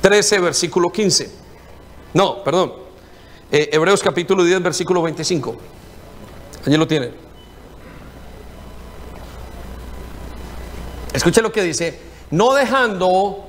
13, 0.03 0.41
versículo 0.41 0.93
15. 0.93 1.33
No, 2.13 2.45
perdón. 2.45 2.75
Eh, 3.51 3.71
Hebreos 3.73 4.03
capítulo 4.03 4.45
10, 4.45 4.63
versículo 4.63 5.01
25. 5.03 5.57
Allí 6.67 6.77
lo 6.77 6.87
tienen. 6.87 7.15
Escuche 11.13 11.41
lo 11.41 11.53
que 11.53 11.63
dice. 11.63 12.01
No 12.31 12.53
dejando 12.53 13.47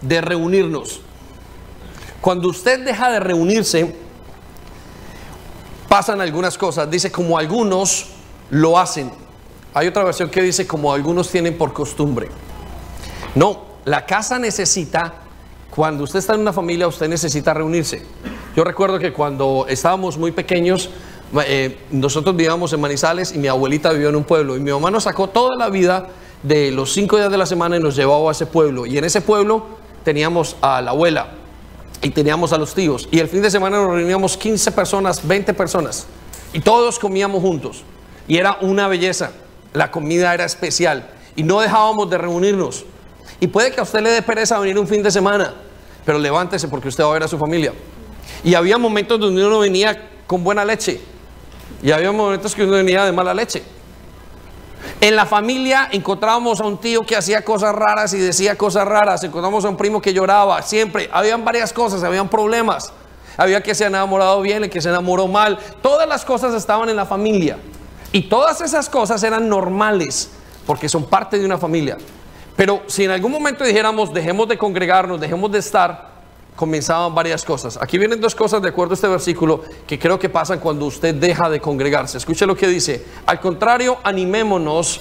de 0.00 0.20
reunirnos. 0.20 1.00
Cuando 2.20 2.48
usted 2.48 2.84
deja 2.84 3.10
de 3.10 3.20
reunirse, 3.20 3.94
pasan 5.88 6.20
algunas 6.20 6.56
cosas. 6.56 6.90
Dice 6.90 7.10
como 7.10 7.36
algunos 7.36 8.06
lo 8.50 8.78
hacen. 8.78 9.10
Hay 9.74 9.88
otra 9.88 10.04
versión 10.04 10.30
que 10.30 10.42
dice 10.42 10.66
como 10.66 10.92
algunos 10.92 11.30
tienen 11.30 11.58
por 11.58 11.72
costumbre. 11.72 12.28
No, 13.34 13.64
la 13.84 14.06
casa 14.06 14.38
necesita, 14.38 15.25
cuando 15.76 16.04
usted 16.04 16.20
está 16.20 16.34
en 16.34 16.40
una 16.40 16.54
familia, 16.54 16.88
usted 16.88 17.06
necesita 17.06 17.52
reunirse. 17.52 18.02
Yo 18.56 18.64
recuerdo 18.64 18.98
que 18.98 19.12
cuando 19.12 19.66
estábamos 19.68 20.16
muy 20.16 20.32
pequeños, 20.32 20.88
eh, 21.44 21.78
nosotros 21.90 22.34
vivíamos 22.34 22.72
en 22.72 22.80
Manizales 22.80 23.34
y 23.34 23.38
mi 23.38 23.48
abuelita 23.48 23.92
vivió 23.92 24.08
en 24.08 24.16
un 24.16 24.24
pueblo 24.24 24.56
y 24.56 24.60
mi 24.60 24.70
mamá 24.70 24.90
nos 24.90 25.04
sacó 25.04 25.28
toda 25.28 25.54
la 25.54 25.68
vida 25.68 26.08
de 26.42 26.70
los 26.70 26.94
cinco 26.94 27.18
días 27.18 27.30
de 27.30 27.36
la 27.36 27.44
semana 27.44 27.76
y 27.76 27.80
nos 27.80 27.94
llevaba 27.94 28.30
a 28.30 28.32
ese 28.32 28.46
pueblo. 28.46 28.86
Y 28.86 28.96
en 28.96 29.04
ese 29.04 29.20
pueblo 29.20 29.66
teníamos 30.02 30.56
a 30.62 30.80
la 30.80 30.92
abuela, 30.92 31.26
y 32.00 32.10
teníamos 32.10 32.54
a 32.54 32.58
los 32.58 32.74
tíos. 32.74 33.06
Y 33.10 33.18
el 33.18 33.28
fin 33.28 33.42
de 33.42 33.50
semana 33.50 33.76
nos 33.76 33.90
reuníamos 33.90 34.36
15 34.38 34.72
personas, 34.72 35.26
20 35.26 35.52
personas. 35.52 36.06
Y 36.54 36.60
todos 36.60 36.98
comíamos 36.98 37.42
juntos. 37.42 37.82
Y 38.28 38.38
era 38.38 38.56
una 38.62 38.88
belleza. 38.88 39.32
La 39.74 39.90
comida 39.90 40.32
era 40.32 40.44
especial. 40.44 41.10
Y 41.34 41.42
no 41.42 41.60
dejábamos 41.60 42.08
de 42.08 42.16
reunirnos. 42.16 42.86
Y 43.40 43.48
puede 43.48 43.72
que 43.72 43.80
a 43.80 43.82
usted 43.82 44.00
le 44.00 44.10
dé 44.10 44.22
pereza 44.22 44.58
venir 44.58 44.78
un 44.78 44.86
fin 44.86 45.02
de 45.02 45.10
semana. 45.10 45.65
Pero 46.06 46.18
levántese 46.20 46.68
porque 46.68 46.88
usted 46.88 47.04
va 47.04 47.10
a 47.10 47.12
ver 47.14 47.24
a 47.24 47.28
su 47.28 47.36
familia. 47.36 47.74
Y 48.44 48.54
había 48.54 48.78
momentos 48.78 49.18
donde 49.18 49.44
uno 49.44 49.58
venía 49.58 50.08
con 50.26 50.44
buena 50.44 50.64
leche. 50.64 51.00
Y 51.82 51.90
había 51.90 52.12
momentos 52.12 52.54
que 52.54 52.62
uno 52.62 52.72
venía 52.72 53.04
de 53.04 53.12
mala 53.12 53.34
leche. 53.34 53.62
En 55.00 55.16
la 55.16 55.26
familia 55.26 55.88
encontrábamos 55.90 56.60
a 56.60 56.64
un 56.64 56.78
tío 56.78 57.04
que 57.04 57.16
hacía 57.16 57.44
cosas 57.44 57.74
raras 57.74 58.14
y 58.14 58.18
decía 58.18 58.56
cosas 58.56 58.86
raras. 58.86 59.24
Encontramos 59.24 59.64
a 59.64 59.68
un 59.68 59.76
primo 59.76 60.00
que 60.00 60.14
lloraba. 60.14 60.62
Siempre. 60.62 61.10
Habían 61.12 61.44
varias 61.44 61.72
cosas, 61.72 62.04
habían 62.04 62.28
problemas. 62.28 62.92
había 63.36 63.62
que 63.62 63.74
se 63.74 63.84
ha 63.84 63.88
enamorado 63.88 64.40
bien, 64.40 64.64
el 64.64 64.70
que 64.70 64.80
se 64.80 64.88
enamoró 64.88 65.26
mal. 65.26 65.58
Todas 65.82 66.08
las 66.08 66.24
cosas 66.24 66.54
estaban 66.54 66.88
en 66.88 66.96
la 66.96 67.04
familia. 67.04 67.58
Y 68.12 68.22
todas 68.28 68.60
esas 68.60 68.88
cosas 68.88 69.22
eran 69.24 69.48
normales, 69.48 70.30
porque 70.66 70.88
son 70.88 71.04
parte 71.04 71.38
de 71.38 71.44
una 71.44 71.58
familia. 71.58 71.98
Pero 72.56 72.82
si 72.86 73.04
en 73.04 73.10
algún 73.10 73.30
momento 73.30 73.64
dijéramos, 73.64 74.12
dejemos 74.12 74.48
de 74.48 74.56
congregarnos, 74.56 75.20
dejemos 75.20 75.52
de 75.52 75.58
estar, 75.58 76.08
comenzaban 76.56 77.14
varias 77.14 77.44
cosas. 77.44 77.78
Aquí 77.80 77.98
vienen 77.98 78.20
dos 78.20 78.34
cosas 78.34 78.62
de 78.62 78.70
acuerdo 78.70 78.94
a 78.94 78.96
este 78.96 79.08
versículo 79.08 79.62
que 79.86 79.98
creo 79.98 80.18
que 80.18 80.30
pasan 80.30 80.58
cuando 80.58 80.86
usted 80.86 81.14
deja 81.14 81.50
de 81.50 81.60
congregarse. 81.60 82.16
Escuche 82.16 82.46
lo 82.46 82.56
que 82.56 82.66
dice. 82.66 83.04
Al 83.26 83.40
contrario, 83.40 83.98
animémonos 84.02 85.00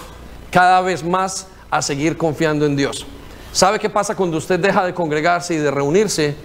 cada 0.52 0.82
vez 0.82 1.04
más 1.04 1.48
a 1.72 1.82
seguir 1.82 2.18
confiando 2.18 2.66
en 2.66 2.76
Dios. 2.76 3.06
¿Sabe 3.54 3.80
qué 3.80 3.90
pasa 3.90 4.16
cuando 4.16 4.38
usted 4.38 4.60
deja 4.60 4.86
de 4.86 4.94
congregarse 4.94 5.54
y 5.54 5.58
de 5.58 5.72
reunirse? 5.72 6.36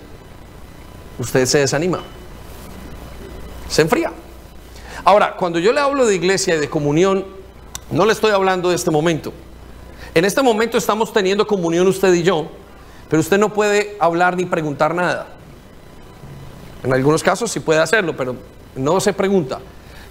Usted 1.19 1.45
se 1.45 1.59
desanima. 1.59 2.01
Se 3.69 3.83
enfría. 3.83 4.13
Ahora, 5.05 5.35
cuando 5.37 5.59
yo 5.59 5.73
le 5.73 5.81
hablo 5.81 6.07
de 6.07 6.15
iglesia 6.15 6.55
y 6.55 6.59
de 6.59 6.71
comunión, 6.71 7.27
no 7.91 8.07
le 8.07 8.13
estoy 8.13 8.31
hablando 8.31 8.69
de 8.69 8.77
este 8.77 8.93
momento. 8.93 9.33
En 10.15 10.25
este 10.25 10.43
momento 10.43 10.77
estamos 10.77 11.13
teniendo 11.13 11.47
comunión 11.47 11.87
usted 11.87 12.13
y 12.15 12.23
yo, 12.23 12.49
pero 13.09 13.21
usted 13.21 13.39
no 13.39 13.53
puede 13.53 13.97
hablar 14.01 14.37
ni 14.37 14.45
preguntar 14.45 14.95
nada. 14.95 15.29
En 16.83 16.93
algunos 16.93 17.23
casos 17.23 17.51
sí 17.51 17.61
puede 17.61 17.81
hacerlo, 17.81 18.17
pero 18.17 18.37
no 18.75 19.01
se 19.01 19.13
pregunta. 19.13 19.61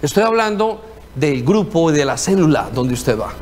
Estoy 0.00 0.22
hablando 0.22 0.82
del 1.14 1.44
grupo 1.44 1.92
de 1.92 2.04
la 2.04 2.16
célula 2.16 2.70
donde 2.72 2.94
usted 2.94 3.18
va. 3.18 3.32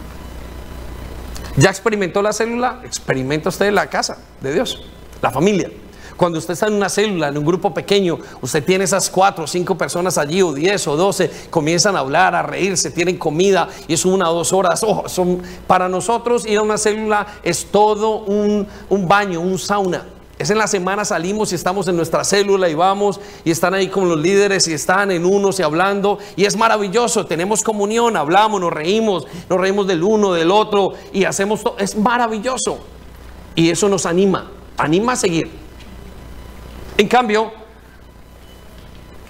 ¿Ya 1.57 1.71
experimentó 1.71 2.23
la 2.23 2.33
célula? 2.33 2.81
Experimenta 2.85 3.49
usted 3.49 3.73
la 3.73 3.89
casa 3.89 4.19
de 4.41 4.55
Dios, 4.55 4.83
la 5.21 5.31
familia. 5.31 5.71
Cuando 6.19 6.41
usted 6.41 6.55
está 6.55 6.67
en 6.67 6.75
una 6.75 6.89
célula, 6.89 7.29
en 7.29 7.39
un 7.39 7.45
grupo 7.45 7.73
pequeño, 7.73 8.19
usted 8.43 8.65
tiene 8.65 8.83
esas 8.83 9.09
cuatro 9.09 9.45
o 9.45 9.47
cinco 9.47 9.79
personas 9.79 10.19
allí, 10.19 10.43
o 10.43 10.53
diez 10.53 10.89
o 10.89 10.97
doce, 10.97 11.31
comienzan 11.49 11.95
a 11.95 12.01
hablar, 12.01 12.35
a 12.35 12.43
reírse, 12.43 12.91
tienen 12.91 13.17
comida, 13.17 13.69
y 13.87 13.95
es 13.95 14.05
una 14.05 14.29
o 14.29 14.35
dos 14.35 14.53
horas. 14.53 14.81
son, 15.07 15.41
para 15.69 15.89
nosotros 15.89 16.45
ir 16.45 16.59
a 16.59 16.63
una 16.63 16.77
célula 16.77 17.25
es 17.45 17.67
todo 17.67 18.23
un, 18.23 18.67
un 18.89 19.07
baño, 19.07 19.41
un 19.41 19.61
sauna. 19.61 20.07
Es 20.41 20.51
en 20.51 20.59
la 20.59 20.67
semana 20.67 21.05
salimos 21.05 21.53
y 21.53 21.55
estamos 21.55 21.87
en 21.87 21.95
nuestra 21.95 22.25
célula 22.25 22.69
y 22.69 22.75
vamos 22.75 23.21
y 23.45 23.53
están 23.53 23.75
ahí 23.75 23.87
con 23.87 24.09
los 24.09 24.19
líderes 24.19 24.67
y 24.67 24.73
están 24.73 25.13
en 25.13 25.25
unos 25.25 25.61
y 25.61 25.63
hablando 25.63 26.19
y 26.35 26.47
es 26.47 26.57
maravilloso, 26.57 27.27
tenemos 27.27 27.63
comunión, 27.63 28.17
hablamos, 28.17 28.61
nos 28.61 28.73
reímos, 28.73 29.27
nos 29.49 29.61
reímos 29.61 29.87
del 29.87 30.03
uno, 30.03 30.33
del 30.33 30.51
otro 30.51 30.95
y 31.13 31.25
hacemos 31.25 31.63
todo, 31.63 31.77
es 31.79 31.97
maravilloso 31.97 32.79
y 33.55 33.71
eso 33.71 33.89
nos 33.89 34.05
anima, 34.05 34.51
anima 34.77 35.13
a 35.13 35.17
seguir. 35.17 35.68
En 36.99 37.07
cambio, 37.07 37.53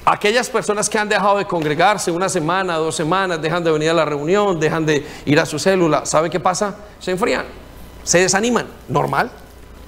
aquellas 0.06 0.48
personas 0.48 0.88
que 0.88 0.98
han 0.98 1.06
dejado 1.06 1.36
de 1.36 1.44
congregarse 1.44 2.10
una 2.10 2.30
semana, 2.30 2.76
dos 2.76 2.96
semanas, 2.96 3.42
dejan 3.42 3.62
de 3.62 3.70
venir 3.70 3.90
a 3.90 3.94
la 3.94 4.06
reunión, 4.06 4.58
dejan 4.58 4.86
de 4.86 5.06
ir 5.26 5.38
a 5.38 5.44
su 5.44 5.58
célula, 5.58 6.06
¿sabe 6.06 6.30
qué 6.30 6.40
pasa? 6.40 6.74
Se 6.98 7.10
enfrían, 7.10 7.44
se 8.04 8.20
desaniman, 8.20 8.66
normal. 8.88 9.30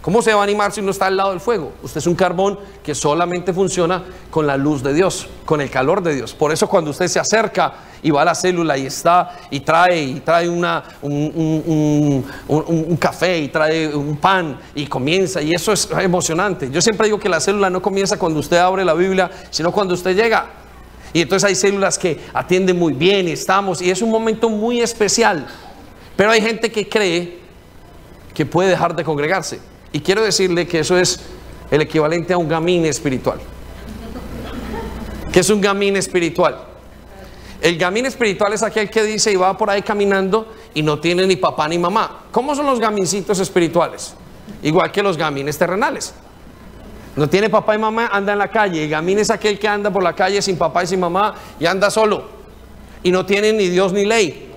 ¿Cómo 0.02 0.22
se 0.22 0.32
va 0.32 0.40
a 0.40 0.44
animar 0.44 0.72
si 0.72 0.80
uno 0.80 0.92
está 0.92 1.06
al 1.06 1.16
lado 1.16 1.30
del 1.30 1.40
fuego? 1.40 1.72
Usted 1.82 1.98
es 1.98 2.06
un 2.06 2.14
carbón 2.14 2.58
que 2.82 2.94
solamente 2.94 3.52
funciona 3.52 4.02
con 4.30 4.46
la 4.46 4.56
luz 4.56 4.82
de 4.82 4.94
Dios, 4.94 5.28
con 5.44 5.60
el 5.60 5.68
calor 5.68 6.02
de 6.02 6.14
Dios. 6.14 6.32
Por 6.32 6.52
eso 6.52 6.66
cuando 6.68 6.90
usted 6.90 7.06
se 7.06 7.20
acerca 7.20 7.74
y 8.02 8.10
va 8.10 8.22
a 8.22 8.24
la 8.24 8.34
célula 8.34 8.78
y 8.78 8.86
está 8.86 9.36
y 9.50 9.60
trae 9.60 10.02
y 10.02 10.20
trae 10.20 10.48
una, 10.48 10.82
un, 11.02 12.24
un, 12.48 12.96
café 12.96 13.40
y 13.40 13.48
trae 13.48 13.94
un 13.94 14.16
pan 14.16 14.58
y 14.74 14.86
comienza 14.86 15.42
y 15.42 15.52
eso 15.52 15.72
es 15.72 15.86
emocionante. 15.98 16.70
Yo 16.70 16.80
siempre 16.80 17.06
digo 17.06 17.20
que 17.20 17.28
la 17.28 17.40
célula 17.40 17.68
no 17.68 17.82
comienza 17.82 18.18
cuando 18.18 18.40
usted 18.40 18.56
abre 18.56 18.86
la 18.86 18.94
Biblia, 18.94 19.30
sino 19.50 19.70
cuando 19.70 19.92
usted 19.92 20.16
llega. 20.16 20.46
Y 21.12 21.20
entonces 21.20 21.46
hay 21.46 21.54
células 21.54 21.98
que 21.98 22.18
atienden 22.32 22.78
muy 22.78 22.94
bien 22.94 23.28
y 23.28 23.32
estamos 23.32 23.82
y 23.82 23.90
es 23.90 24.00
un 24.00 24.10
momento 24.10 24.48
muy 24.48 24.80
especial. 24.80 25.46
Pero 26.16 26.30
hay 26.30 26.40
gente 26.40 26.72
que 26.72 26.88
cree 26.88 27.38
que 28.32 28.46
puede 28.46 28.70
dejar 28.70 28.96
de 28.96 29.04
congregarse. 29.04 29.60
Y 29.92 30.00
quiero 30.00 30.22
decirle 30.22 30.66
que 30.66 30.80
eso 30.80 30.96
es 30.96 31.20
el 31.70 31.80
equivalente 31.80 32.32
a 32.32 32.38
un 32.38 32.48
gamín 32.48 32.86
espiritual. 32.86 33.40
¿Qué 35.32 35.40
es 35.40 35.50
un 35.50 35.60
gamín 35.60 35.96
espiritual? 35.96 36.64
El 37.60 37.76
gamín 37.76 38.06
espiritual 38.06 38.52
es 38.52 38.62
aquel 38.62 38.88
que 38.88 39.02
dice 39.02 39.30
y 39.32 39.36
va 39.36 39.56
por 39.56 39.68
ahí 39.68 39.82
caminando 39.82 40.54
y 40.74 40.82
no 40.82 40.98
tiene 40.98 41.26
ni 41.26 41.36
papá 41.36 41.68
ni 41.68 41.78
mamá. 41.78 42.24
¿Cómo 42.32 42.54
son 42.54 42.66
los 42.66 42.80
gamincitos 42.80 43.38
espirituales? 43.38 44.14
Igual 44.62 44.90
que 44.90 45.02
los 45.02 45.16
gamines 45.16 45.58
terrenales. 45.58 46.14
No 47.16 47.28
tiene 47.28 47.50
papá 47.50 47.74
y 47.74 47.78
mamá, 47.78 48.08
anda 48.12 48.32
en 48.32 48.38
la 48.38 48.48
calle. 48.48 48.84
El 48.84 48.90
gamín 48.90 49.18
es 49.18 49.30
aquel 49.30 49.58
que 49.58 49.68
anda 49.68 49.90
por 49.90 50.02
la 50.02 50.14
calle 50.14 50.40
sin 50.40 50.56
papá 50.56 50.84
y 50.84 50.86
sin 50.86 51.00
mamá 51.00 51.34
y 51.58 51.66
anda 51.66 51.90
solo. 51.90 52.24
Y 53.02 53.10
no 53.10 53.26
tiene 53.26 53.52
ni 53.52 53.68
Dios 53.68 53.92
ni 53.92 54.04
ley. 54.04 54.50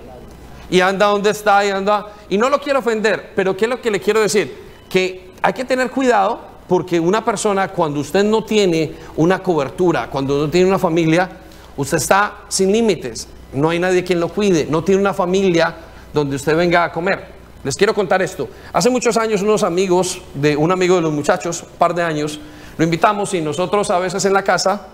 Y 0.70 0.80
anda 0.80 1.06
donde 1.06 1.30
está 1.30 1.64
y 1.64 1.70
anda. 1.70 2.06
Y 2.28 2.38
no 2.38 2.48
lo 2.48 2.60
quiero 2.60 2.78
ofender, 2.78 3.32
pero 3.36 3.56
¿qué 3.56 3.66
es 3.66 3.68
lo 3.68 3.80
que 3.80 3.90
le 3.90 4.00
quiero 4.00 4.20
decir? 4.20 4.63
Que 4.94 5.32
hay 5.42 5.52
que 5.52 5.64
tener 5.64 5.90
cuidado 5.90 6.38
porque 6.68 7.00
una 7.00 7.24
persona 7.24 7.66
cuando 7.66 7.98
usted 7.98 8.22
no 8.22 8.44
tiene 8.44 8.92
una 9.16 9.42
cobertura, 9.42 10.08
cuando 10.08 10.38
no 10.38 10.48
tiene 10.48 10.68
una 10.68 10.78
familia, 10.78 11.28
usted 11.76 11.96
está 11.96 12.42
sin 12.46 12.70
límites, 12.70 13.26
no 13.52 13.70
hay 13.70 13.80
nadie 13.80 14.04
quien 14.04 14.20
lo 14.20 14.28
cuide, 14.28 14.68
no 14.70 14.84
tiene 14.84 15.00
una 15.00 15.12
familia 15.12 15.74
donde 16.12 16.36
usted 16.36 16.56
venga 16.56 16.84
a 16.84 16.92
comer. 16.92 17.26
Les 17.64 17.74
quiero 17.74 17.92
contar 17.92 18.22
esto. 18.22 18.48
Hace 18.72 18.88
muchos 18.88 19.16
años 19.16 19.42
unos 19.42 19.64
amigos 19.64 20.20
de 20.32 20.56
un 20.56 20.70
amigo 20.70 20.94
de 20.94 21.02
los 21.02 21.12
muchachos, 21.12 21.64
un 21.64 21.76
par 21.76 21.92
de 21.92 22.04
años, 22.04 22.38
lo 22.78 22.84
invitamos 22.84 23.34
y 23.34 23.40
nosotros 23.40 23.90
a 23.90 23.98
veces 23.98 24.24
en 24.26 24.32
la 24.32 24.44
casa, 24.44 24.86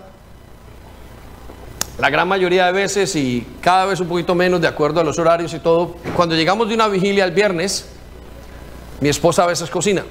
la 1.99 2.09
gran 2.09 2.27
mayoría 2.27 2.65
de 2.65 2.71
veces 2.71 3.15
y 3.15 3.45
cada 3.61 3.85
vez 3.85 3.99
un 3.99 4.07
poquito 4.07 4.33
menos 4.33 4.61
de 4.61 4.67
acuerdo 4.67 4.99
a 4.99 5.03
los 5.03 5.19
horarios 5.19 5.53
y 5.53 5.59
todo, 5.59 5.93
cuando 6.15 6.33
llegamos 6.33 6.67
de 6.69 6.73
una 6.73 6.87
vigilia 6.87 7.23
el 7.23 7.33
viernes, 7.33 7.85
mi 9.01 9.09
esposa 9.09 9.43
a 9.43 9.47
veces 9.47 9.69
cocina 9.69 10.05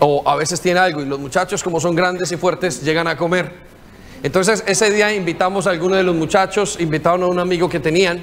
o 0.00 0.28
a 0.28 0.36
veces 0.36 0.60
tiene 0.60 0.80
algo 0.80 1.00
y 1.00 1.06
los 1.06 1.18
muchachos 1.18 1.62
como 1.62 1.80
son 1.80 1.94
grandes 1.94 2.30
y 2.32 2.36
fuertes 2.36 2.82
llegan 2.82 3.06
a 3.06 3.16
comer. 3.16 3.52
Entonces 4.22 4.62
ese 4.66 4.90
día 4.90 5.14
invitamos 5.14 5.66
a 5.66 5.70
alguno 5.70 5.96
de 5.96 6.02
los 6.02 6.14
muchachos, 6.14 6.76
invitaron 6.80 7.22
a 7.22 7.26
un 7.26 7.38
amigo 7.38 7.68
que 7.68 7.80
tenían 7.80 8.22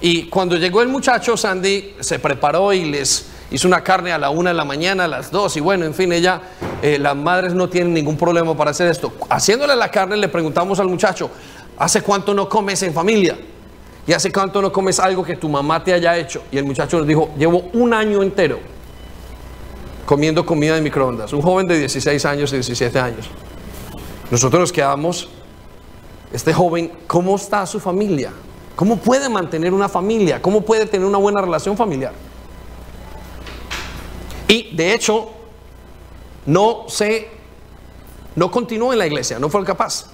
y 0.00 0.24
cuando 0.28 0.56
llegó 0.56 0.82
el 0.82 0.88
muchacho 0.88 1.36
Sandy 1.36 1.94
se 2.00 2.18
preparó 2.18 2.72
y 2.72 2.86
les 2.86 3.26
hizo 3.50 3.68
una 3.68 3.84
carne 3.84 4.12
a 4.12 4.18
la 4.18 4.30
una 4.30 4.50
de 4.50 4.56
la 4.56 4.64
mañana, 4.64 5.04
a 5.04 5.08
las 5.08 5.30
dos 5.30 5.56
y 5.58 5.60
bueno, 5.60 5.84
en 5.84 5.94
fin, 5.94 6.10
ella, 6.12 6.40
eh, 6.82 6.98
las 6.98 7.14
madres 7.14 7.52
no 7.54 7.68
tienen 7.68 7.92
ningún 7.92 8.16
problema 8.16 8.56
para 8.56 8.70
hacer 8.70 8.88
esto. 8.88 9.12
Haciéndole 9.28 9.76
la 9.76 9.90
carne 9.90 10.16
le 10.16 10.28
preguntamos 10.28 10.80
al 10.80 10.88
muchacho, 10.88 11.30
¿hace 11.78 12.00
cuánto 12.00 12.32
no 12.32 12.48
comes 12.48 12.82
en 12.82 12.94
familia? 12.94 13.36
¿Y 14.06 14.12
hace 14.12 14.30
cuánto 14.30 14.62
no 14.62 14.72
comes 14.72 15.00
algo 15.00 15.24
que 15.24 15.36
tu 15.36 15.48
mamá 15.48 15.82
te 15.82 15.92
haya 15.92 16.16
hecho? 16.16 16.42
Y 16.52 16.58
el 16.58 16.64
muchacho 16.64 16.98
nos 16.98 17.06
dijo, 17.06 17.30
llevo 17.36 17.68
un 17.72 17.92
año 17.92 18.22
entero 18.22 18.60
comiendo 20.04 20.46
comida 20.46 20.76
de 20.76 20.80
microondas, 20.80 21.32
un 21.32 21.42
joven 21.42 21.66
de 21.66 21.78
16 21.80 22.24
años 22.24 22.52
y 22.52 22.56
17 22.56 22.98
años. 23.00 23.28
Nosotros 24.30 24.60
nos 24.60 24.72
quedamos, 24.72 25.28
este 26.32 26.54
joven, 26.54 26.92
¿cómo 27.08 27.34
está 27.34 27.66
su 27.66 27.80
familia? 27.80 28.32
¿Cómo 28.76 28.96
puede 28.98 29.28
mantener 29.28 29.74
una 29.74 29.88
familia? 29.88 30.40
¿Cómo 30.40 30.60
puede 30.60 30.86
tener 30.86 31.06
una 31.06 31.18
buena 31.18 31.40
relación 31.40 31.76
familiar? 31.76 32.12
Y 34.46 34.76
de 34.76 34.94
hecho, 34.94 35.30
no 36.44 36.84
se, 36.86 37.28
no 38.36 38.50
continuó 38.50 38.92
en 38.92 39.00
la 39.00 39.06
iglesia, 39.06 39.40
no 39.40 39.48
fue 39.48 39.64
capaz, 39.64 40.06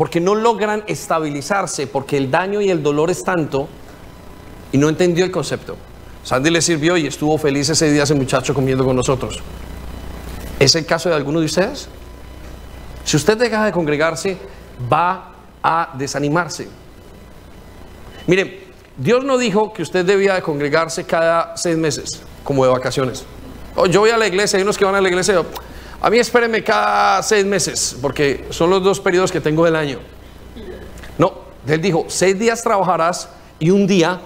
porque 0.00 0.18
no 0.18 0.34
logran 0.34 0.82
estabilizarse, 0.86 1.86
porque 1.86 2.16
el 2.16 2.30
daño 2.30 2.62
y 2.62 2.70
el 2.70 2.82
dolor 2.82 3.10
es 3.10 3.22
tanto 3.22 3.68
y 4.72 4.78
no 4.78 4.88
entendió 4.88 5.26
el 5.26 5.30
concepto. 5.30 5.76
Sandy 6.24 6.48
le 6.48 6.62
sirvió 6.62 6.96
y 6.96 7.06
estuvo 7.06 7.36
feliz 7.36 7.68
ese 7.68 7.92
día 7.92 8.04
ese 8.04 8.14
muchacho 8.14 8.54
comiendo 8.54 8.82
con 8.82 8.96
nosotros. 8.96 9.42
¿Es 10.58 10.74
el 10.74 10.86
caso 10.86 11.10
de 11.10 11.16
alguno 11.16 11.40
de 11.40 11.44
ustedes? 11.44 11.86
Si 13.04 13.14
usted 13.14 13.36
deja 13.36 13.62
de 13.62 13.72
congregarse, 13.72 14.38
va 14.90 15.34
a 15.62 15.90
desanimarse. 15.98 16.66
Miren, 18.26 18.58
Dios 18.96 19.22
no 19.22 19.36
dijo 19.36 19.74
que 19.74 19.82
usted 19.82 20.06
debía 20.06 20.32
de 20.32 20.40
congregarse 20.40 21.04
cada 21.04 21.58
seis 21.58 21.76
meses, 21.76 22.22
como 22.42 22.64
de 22.64 22.70
vacaciones. 22.70 23.26
Oh, 23.76 23.84
yo 23.84 24.00
voy 24.00 24.08
a 24.08 24.16
la 24.16 24.26
iglesia, 24.26 24.56
hay 24.56 24.62
unos 24.62 24.78
que 24.78 24.86
van 24.86 24.94
a 24.94 25.00
la 25.02 25.10
iglesia. 25.10 25.42
A 26.02 26.08
mí 26.08 26.18
espéreme 26.18 26.64
cada 26.64 27.22
seis 27.22 27.44
meses, 27.44 27.96
porque 28.00 28.46
son 28.50 28.70
los 28.70 28.82
dos 28.82 29.00
periodos 29.00 29.30
que 29.30 29.40
tengo 29.40 29.64
del 29.64 29.76
año. 29.76 29.98
No, 31.18 31.34
Él 31.66 31.80
dijo, 31.82 32.06
seis 32.08 32.38
días 32.38 32.62
trabajarás 32.62 33.28
y 33.58 33.70
un 33.70 33.86
día 33.86 34.20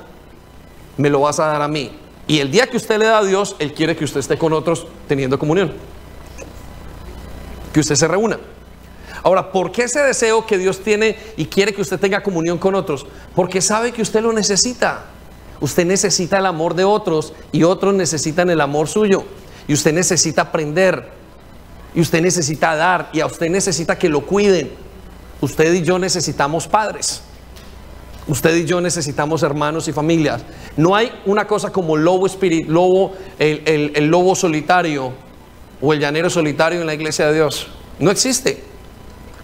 me 0.97 1.11
lo 1.11 1.21
vas 1.21 1.41
a 1.41 1.47
dar 1.47 1.63
a 1.63 1.69
mí. 1.69 1.91
Y 2.27 2.39
el 2.39 2.51
día 2.51 2.69
que 2.69 2.77
usted 2.77 2.99
le 2.99 3.07
da 3.07 3.19
a 3.19 3.25
Dios, 3.25 3.57
Él 3.59 3.73
quiere 3.75 3.97
que 3.97 4.05
usted 4.05 4.21
esté 4.21 4.39
con 4.39 4.53
otros 4.53 4.87
teniendo 5.09 5.39
comunión. 5.39 5.73
Que 7.73 7.81
usted 7.81 7.97
se 7.97 8.07
reúna. 8.07 8.39
Ahora, 9.25 9.51
¿por 9.51 9.73
qué 9.73 9.85
ese 9.85 10.01
deseo 10.01 10.47
que 10.47 10.59
Dios 10.59 10.81
tiene 10.81 11.17
y 11.37 11.47
quiere 11.47 11.75
que 11.75 11.81
usted 11.81 11.99
tenga 11.99 12.23
comunión 12.23 12.59
con 12.59 12.75
otros? 12.75 13.07
Porque 13.35 13.61
sabe 13.61 13.91
que 13.91 14.03
usted 14.03 14.23
lo 14.23 14.33
necesita. 14.33 15.07
Usted 15.61 15.85
necesita 15.87 16.39
el 16.39 16.47
amor 16.47 16.75
de 16.75 16.85
otros 16.85 17.33
y 17.51 17.65
otros 17.65 17.95
necesitan 17.95 18.49
el 18.51 18.61
amor 18.61 18.87
suyo. 18.87 19.25
Y 19.67 19.73
usted 19.73 19.93
necesita 19.93 20.43
aprender. 20.43 21.24
Y 21.95 22.01
usted 22.01 22.21
necesita 22.23 22.75
dar 22.75 23.11
y 23.13 23.21
a 23.21 23.27
usted 23.27 23.49
necesita 23.51 23.97
que 23.97 24.09
lo 24.09 24.27
cuiden. 24.27 24.71
Usted 25.41 25.73
y 25.75 25.83
yo 25.83 25.99
necesitamos 25.99 26.67
padres. 26.67 27.23
Usted 28.27 28.57
y 28.57 28.65
yo 28.65 28.81
necesitamos 28.81 29.43
hermanos 29.43 29.87
y 29.87 29.93
familias. 29.93 30.43
No 30.77 30.97
hay 30.97 31.13
una 31.27 31.47
cosa 31.47 31.71
como 31.71 31.97
lobo 31.97 32.27
espíritu, 32.27 32.73
lobo, 32.73 33.13
el, 33.39 33.93
el 33.95 34.07
lobo 34.07 34.35
solitario 34.35 35.13
o 35.81 35.93
el 35.93 36.01
llanero 36.01 36.31
solitario 36.31 36.81
en 36.81 36.87
la 36.87 36.95
iglesia 36.95 37.27
de 37.27 37.35
Dios. 37.35 37.69
No 37.99 38.11
existe. 38.11 38.63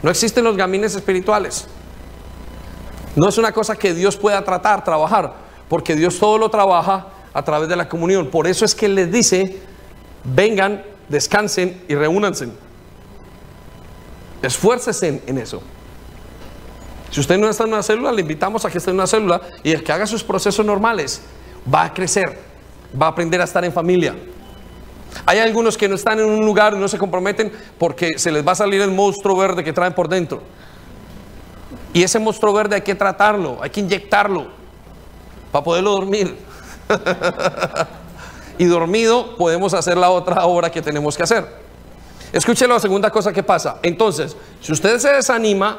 No 0.03 0.11
existen 0.11 0.45
los 0.45 0.57
gamines 0.57 0.95
espirituales. 0.95 1.67
No 3.17 3.29
es 3.29 3.39
una 3.39 3.53
cosa 3.53 3.77
que 3.77 3.93
Dios 3.93 4.17
pueda 4.17 4.43
tratar, 4.45 4.85
trabajar, 4.85 5.35
porque 5.69 5.95
Dios 5.95 6.19
todo 6.19 6.39
lo 6.39 6.49
trabaja 6.49 7.09
a 7.33 7.45
través 7.45 7.69
de 7.69 7.77
la 7.77 7.89
comunión. 7.89 8.29
Por 8.29 8.47
eso 8.47 8.65
es 8.65 8.75
que 8.75 8.89
les 8.89 9.11
dice, 9.11 9.59
vengan, 10.25 10.83
descansen 11.11 11.83
y 11.89 11.95
reúnanse. 11.95 12.49
Esfuércese 14.43 15.23
en 15.27 15.37
eso. 15.37 15.61
Si 17.11 17.21
usted 17.21 17.39
no 17.39 17.49
está 17.49 17.65
en 17.65 17.73
una 17.73 17.83
célula, 17.83 18.13
le 18.13 18.23
invitamos 18.23 18.65
a 18.65 18.71
que 18.71 18.79
esté 18.79 18.91
en 18.91 18.97
una 18.97 19.07
célula 19.07 19.41
y 19.63 19.73
el 19.73 19.83
que 19.83 19.93
haga 19.93 20.07
sus 20.07 20.23
procesos 20.23 20.65
normales 20.65 21.21
va 21.73 21.85
a 21.85 21.93
crecer, 21.93 22.39
va 23.01 23.07
a 23.07 23.09
aprender 23.11 23.41
a 23.41 23.45
estar 23.45 23.65
en 23.65 23.73
familia. 23.73 24.15
Hay 25.27 25.39
algunos 25.39 25.77
que 25.77 25.89
no 25.89 25.97
están 25.97 26.21
en 26.21 26.27
un 26.27 26.45
lugar 26.45 26.75
y 26.75 26.79
no 26.79 26.87
se 26.87 26.97
comprometen 26.97 27.53
porque 27.79 28.17
se 28.17 28.31
les 28.31 28.47
va 28.47 28.53
a 28.53 28.55
salir 28.55 28.81
el 28.81 28.93
monstruo 28.93 29.37
verde 29.37 29.65
que 29.65 29.73
traen 29.73 29.93
por 29.93 30.09
dentro. 30.09 30.41
Y 31.93 32.05
ese 32.05 32.21
monstruo 32.21 32.53
verde 32.53 32.77
hay 32.77 32.83
que 32.83 32.95
tratarlo, 32.95 33.59
hay 33.61 33.71
que 33.71 33.81
inyectarlo 33.81 34.47
para 35.51 35.65
poderlo 35.65 35.91
dormir. 35.91 36.37
y 38.61 38.67
dormido 38.67 39.37
podemos 39.37 39.73
hacer 39.73 39.97
la 39.97 40.11
otra 40.11 40.45
obra 40.45 40.71
que 40.71 40.83
tenemos 40.83 41.17
que 41.17 41.23
hacer. 41.23 41.47
Escuche 42.31 42.69
la 42.69 42.79
segunda 42.79 43.11
cosa 43.11 43.33
que 43.33 43.43
pasa. 43.43 43.79
Entonces, 43.83 44.37
si 44.61 44.71
usted 44.71 44.99
se 44.99 45.09
desanima 45.09 45.79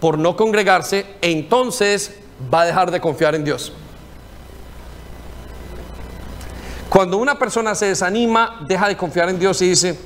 por 0.00 0.16
no 0.18 0.34
congregarse, 0.34 1.04
entonces 1.20 2.14
va 2.52 2.62
a 2.62 2.64
dejar 2.64 2.90
de 2.90 2.98
confiar 2.98 3.34
en 3.34 3.44
Dios. 3.44 3.74
Cuando 6.88 7.18
una 7.18 7.38
persona 7.38 7.74
se 7.74 7.88
desanima, 7.88 8.64
deja 8.66 8.88
de 8.88 8.96
confiar 8.96 9.28
en 9.28 9.38
Dios 9.38 9.60
y 9.60 9.68
dice, 9.68 9.98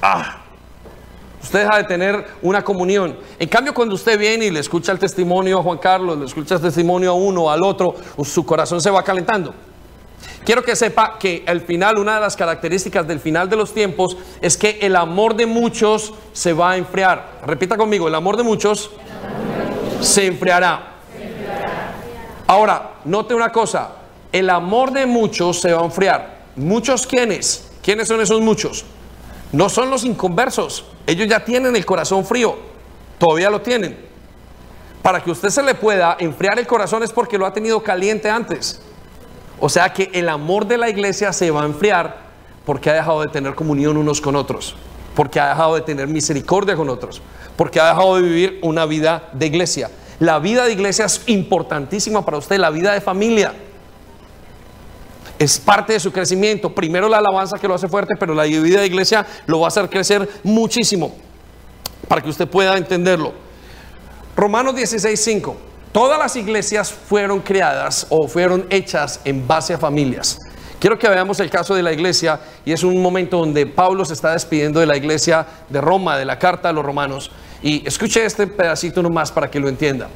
ah, 0.00 0.42
usted 1.42 1.64
deja 1.64 1.78
de 1.78 1.84
tener 1.84 2.24
una 2.40 2.62
comunión. 2.62 3.18
En 3.36 3.48
cambio, 3.48 3.74
cuando 3.74 3.96
usted 3.96 4.16
viene 4.16 4.44
y 4.44 4.50
le 4.52 4.60
escucha 4.60 4.92
el 4.92 5.00
testimonio 5.00 5.58
a 5.58 5.62
Juan 5.64 5.78
Carlos, 5.78 6.18
le 6.18 6.26
escucha 6.26 6.54
el 6.54 6.60
testimonio 6.60 7.10
a 7.10 7.14
uno 7.14 7.50
al 7.50 7.64
otro, 7.64 7.96
su 8.22 8.46
corazón 8.46 8.80
se 8.80 8.92
va 8.92 9.02
calentando. 9.02 9.52
Quiero 10.44 10.62
que 10.62 10.74
sepa 10.76 11.18
que 11.18 11.44
al 11.46 11.60
final, 11.60 11.98
una 11.98 12.14
de 12.14 12.20
las 12.20 12.36
características 12.36 13.06
del 13.06 13.20
final 13.20 13.50
de 13.50 13.56
los 13.56 13.74
tiempos 13.74 14.16
es 14.40 14.56
que 14.56 14.78
el 14.80 14.96
amor 14.96 15.36
de 15.36 15.46
muchos 15.46 16.14
se 16.32 16.52
va 16.52 16.72
a 16.72 16.76
enfriar. 16.76 17.40
Repita 17.46 17.76
conmigo, 17.76 18.08
el 18.08 18.14
amor 18.14 18.36
de 18.36 18.42
muchos 18.42 18.90
se 20.00 20.26
enfriará. 20.26 20.94
Ahora, 22.46 22.92
note 23.04 23.34
una 23.34 23.52
cosa, 23.52 23.90
el 24.32 24.48
amor 24.48 24.92
de 24.92 25.04
muchos 25.04 25.60
se 25.60 25.72
va 25.72 25.82
a 25.82 25.84
enfriar. 25.84 26.38
¿Muchos 26.56 27.06
quiénes? 27.06 27.70
¿Quiénes 27.82 28.08
son 28.08 28.20
esos 28.20 28.40
muchos? 28.40 28.84
No 29.52 29.68
son 29.68 29.90
los 29.90 30.04
inconversos. 30.04 30.86
Ellos 31.06 31.28
ya 31.28 31.44
tienen 31.44 31.76
el 31.76 31.84
corazón 31.84 32.24
frío. 32.24 32.56
Todavía 33.18 33.50
lo 33.50 33.60
tienen. 33.60 33.98
Para 35.02 35.22
que 35.22 35.30
usted 35.30 35.50
se 35.50 35.62
le 35.62 35.74
pueda 35.74 36.16
enfriar 36.18 36.58
el 36.58 36.66
corazón 36.66 37.02
es 37.02 37.12
porque 37.12 37.38
lo 37.38 37.46
ha 37.46 37.52
tenido 37.52 37.82
caliente 37.82 38.28
antes. 38.30 38.80
O 39.60 39.68
sea 39.68 39.92
que 39.92 40.10
el 40.12 40.28
amor 40.28 40.66
de 40.66 40.78
la 40.78 40.88
iglesia 40.88 41.32
se 41.32 41.50
va 41.50 41.62
a 41.62 41.66
enfriar 41.66 42.28
porque 42.64 42.90
ha 42.90 42.94
dejado 42.94 43.22
de 43.22 43.28
tener 43.28 43.54
comunión 43.54 43.96
unos 43.96 44.20
con 44.20 44.36
otros. 44.36 44.76
Porque 45.14 45.40
ha 45.40 45.48
dejado 45.48 45.74
de 45.74 45.80
tener 45.80 46.06
misericordia 46.06 46.76
con 46.76 46.88
otros. 46.88 47.20
Porque 47.56 47.80
ha 47.80 47.88
dejado 47.88 48.16
de 48.16 48.22
vivir 48.22 48.58
una 48.62 48.86
vida 48.86 49.28
de 49.32 49.46
iglesia. 49.46 49.90
La 50.20 50.38
vida 50.38 50.64
de 50.64 50.72
iglesia 50.72 51.06
es 51.06 51.22
importantísima 51.26 52.24
para 52.24 52.38
usted, 52.38 52.58
la 52.58 52.70
vida 52.70 52.92
de 52.92 53.00
familia 53.00 53.54
es 55.38 55.58
parte 55.58 55.92
de 55.92 56.00
su 56.00 56.12
crecimiento. 56.12 56.74
Primero 56.74 57.08
la 57.08 57.18
alabanza 57.18 57.58
que 57.58 57.68
lo 57.68 57.74
hace 57.74 57.88
fuerte, 57.88 58.16
pero 58.16 58.34
la 58.34 58.44
vida 58.44 58.80
de 58.80 58.86
iglesia 58.86 59.24
lo 59.46 59.60
va 59.60 59.66
a 59.66 59.68
hacer 59.68 59.88
crecer 59.88 60.28
muchísimo 60.42 61.14
para 62.08 62.20
que 62.20 62.28
usted 62.28 62.48
pueda 62.48 62.76
entenderlo. 62.76 63.32
Romanos 64.36 64.74
16:5. 64.74 65.54
Todas 65.92 66.18
las 66.18 66.36
iglesias 66.36 66.92
fueron 66.92 67.40
creadas 67.40 68.06
o 68.10 68.28
fueron 68.28 68.66
hechas 68.70 69.20
en 69.24 69.46
base 69.46 69.74
a 69.74 69.78
familias. 69.78 70.38
Quiero 70.78 70.98
que 70.98 71.08
veamos 71.08 71.40
el 71.40 71.50
caso 71.50 71.74
de 71.74 71.82
la 71.82 71.92
iglesia 71.92 72.38
y 72.64 72.72
es 72.72 72.84
un 72.84 73.00
momento 73.02 73.38
donde 73.38 73.66
Pablo 73.66 74.04
se 74.04 74.12
está 74.12 74.32
despidiendo 74.32 74.78
de 74.78 74.86
la 74.86 74.96
iglesia 74.96 75.44
de 75.68 75.80
Roma, 75.80 76.16
de 76.16 76.24
la 76.24 76.38
carta 76.38 76.68
a 76.68 76.72
los 76.72 76.84
romanos. 76.84 77.30
Y 77.62 77.86
escuche 77.86 78.24
este 78.24 78.46
pedacito 78.46 79.02
nomás 79.02 79.32
para 79.32 79.50
que 79.50 79.58
lo 79.58 79.68
entienda. 79.68 80.08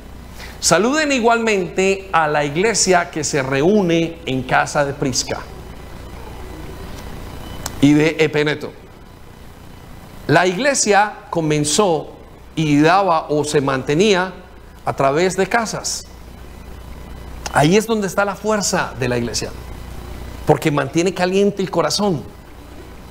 Saluden 0.60 1.10
igualmente 1.10 2.08
a 2.12 2.28
la 2.28 2.44
iglesia 2.44 3.10
que 3.10 3.24
se 3.24 3.42
reúne 3.42 4.18
en 4.26 4.44
casa 4.44 4.84
de 4.84 4.92
Prisca 4.92 5.40
y 7.80 7.94
de 7.94 8.16
Epeneto. 8.20 8.72
La 10.28 10.46
iglesia 10.46 11.14
comenzó 11.30 12.12
y 12.54 12.80
daba 12.80 13.26
o 13.30 13.42
se 13.42 13.60
mantenía 13.60 14.32
a 14.84 14.92
través 14.94 15.36
de 15.36 15.48
casas. 15.48 16.06
Ahí 17.52 17.76
es 17.76 17.86
donde 17.86 18.06
está 18.06 18.24
la 18.24 18.34
fuerza 18.34 18.94
de 18.98 19.08
la 19.08 19.18
iglesia, 19.18 19.50
porque 20.46 20.70
mantiene 20.70 21.12
caliente 21.12 21.62
el 21.62 21.70
corazón. 21.70 22.22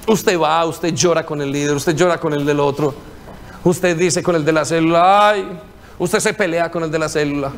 Usted 0.08 0.40
va, 0.40 0.66
usted 0.66 0.94
llora 0.94 1.26
con 1.26 1.42
el 1.42 1.52
líder, 1.52 1.76
usted 1.76 1.96
llora 1.96 2.20
con 2.20 2.34
el 2.34 2.46
del 2.46 2.60
otro, 2.60 2.94
usted 3.64 3.96
dice 3.96 4.24
con 4.24 4.36
el 4.36 4.44
de 4.44 4.52
la 4.52 4.66
célula, 4.66 5.30
ay, 5.30 5.60
Usted 6.02 6.18
se 6.18 6.34
pelea 6.34 6.72
con 6.72 6.82
el 6.82 6.90
de 6.90 6.98
la 6.98 7.08
célula. 7.08 7.52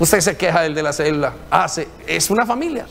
Usted 0.00 0.20
se 0.20 0.38
queja 0.38 0.62
del 0.62 0.74
de 0.74 0.82
la 0.82 0.90
célula. 0.90 1.34
Hace, 1.50 1.86
es 2.06 2.30
una 2.30 2.46
familia. 2.46 2.86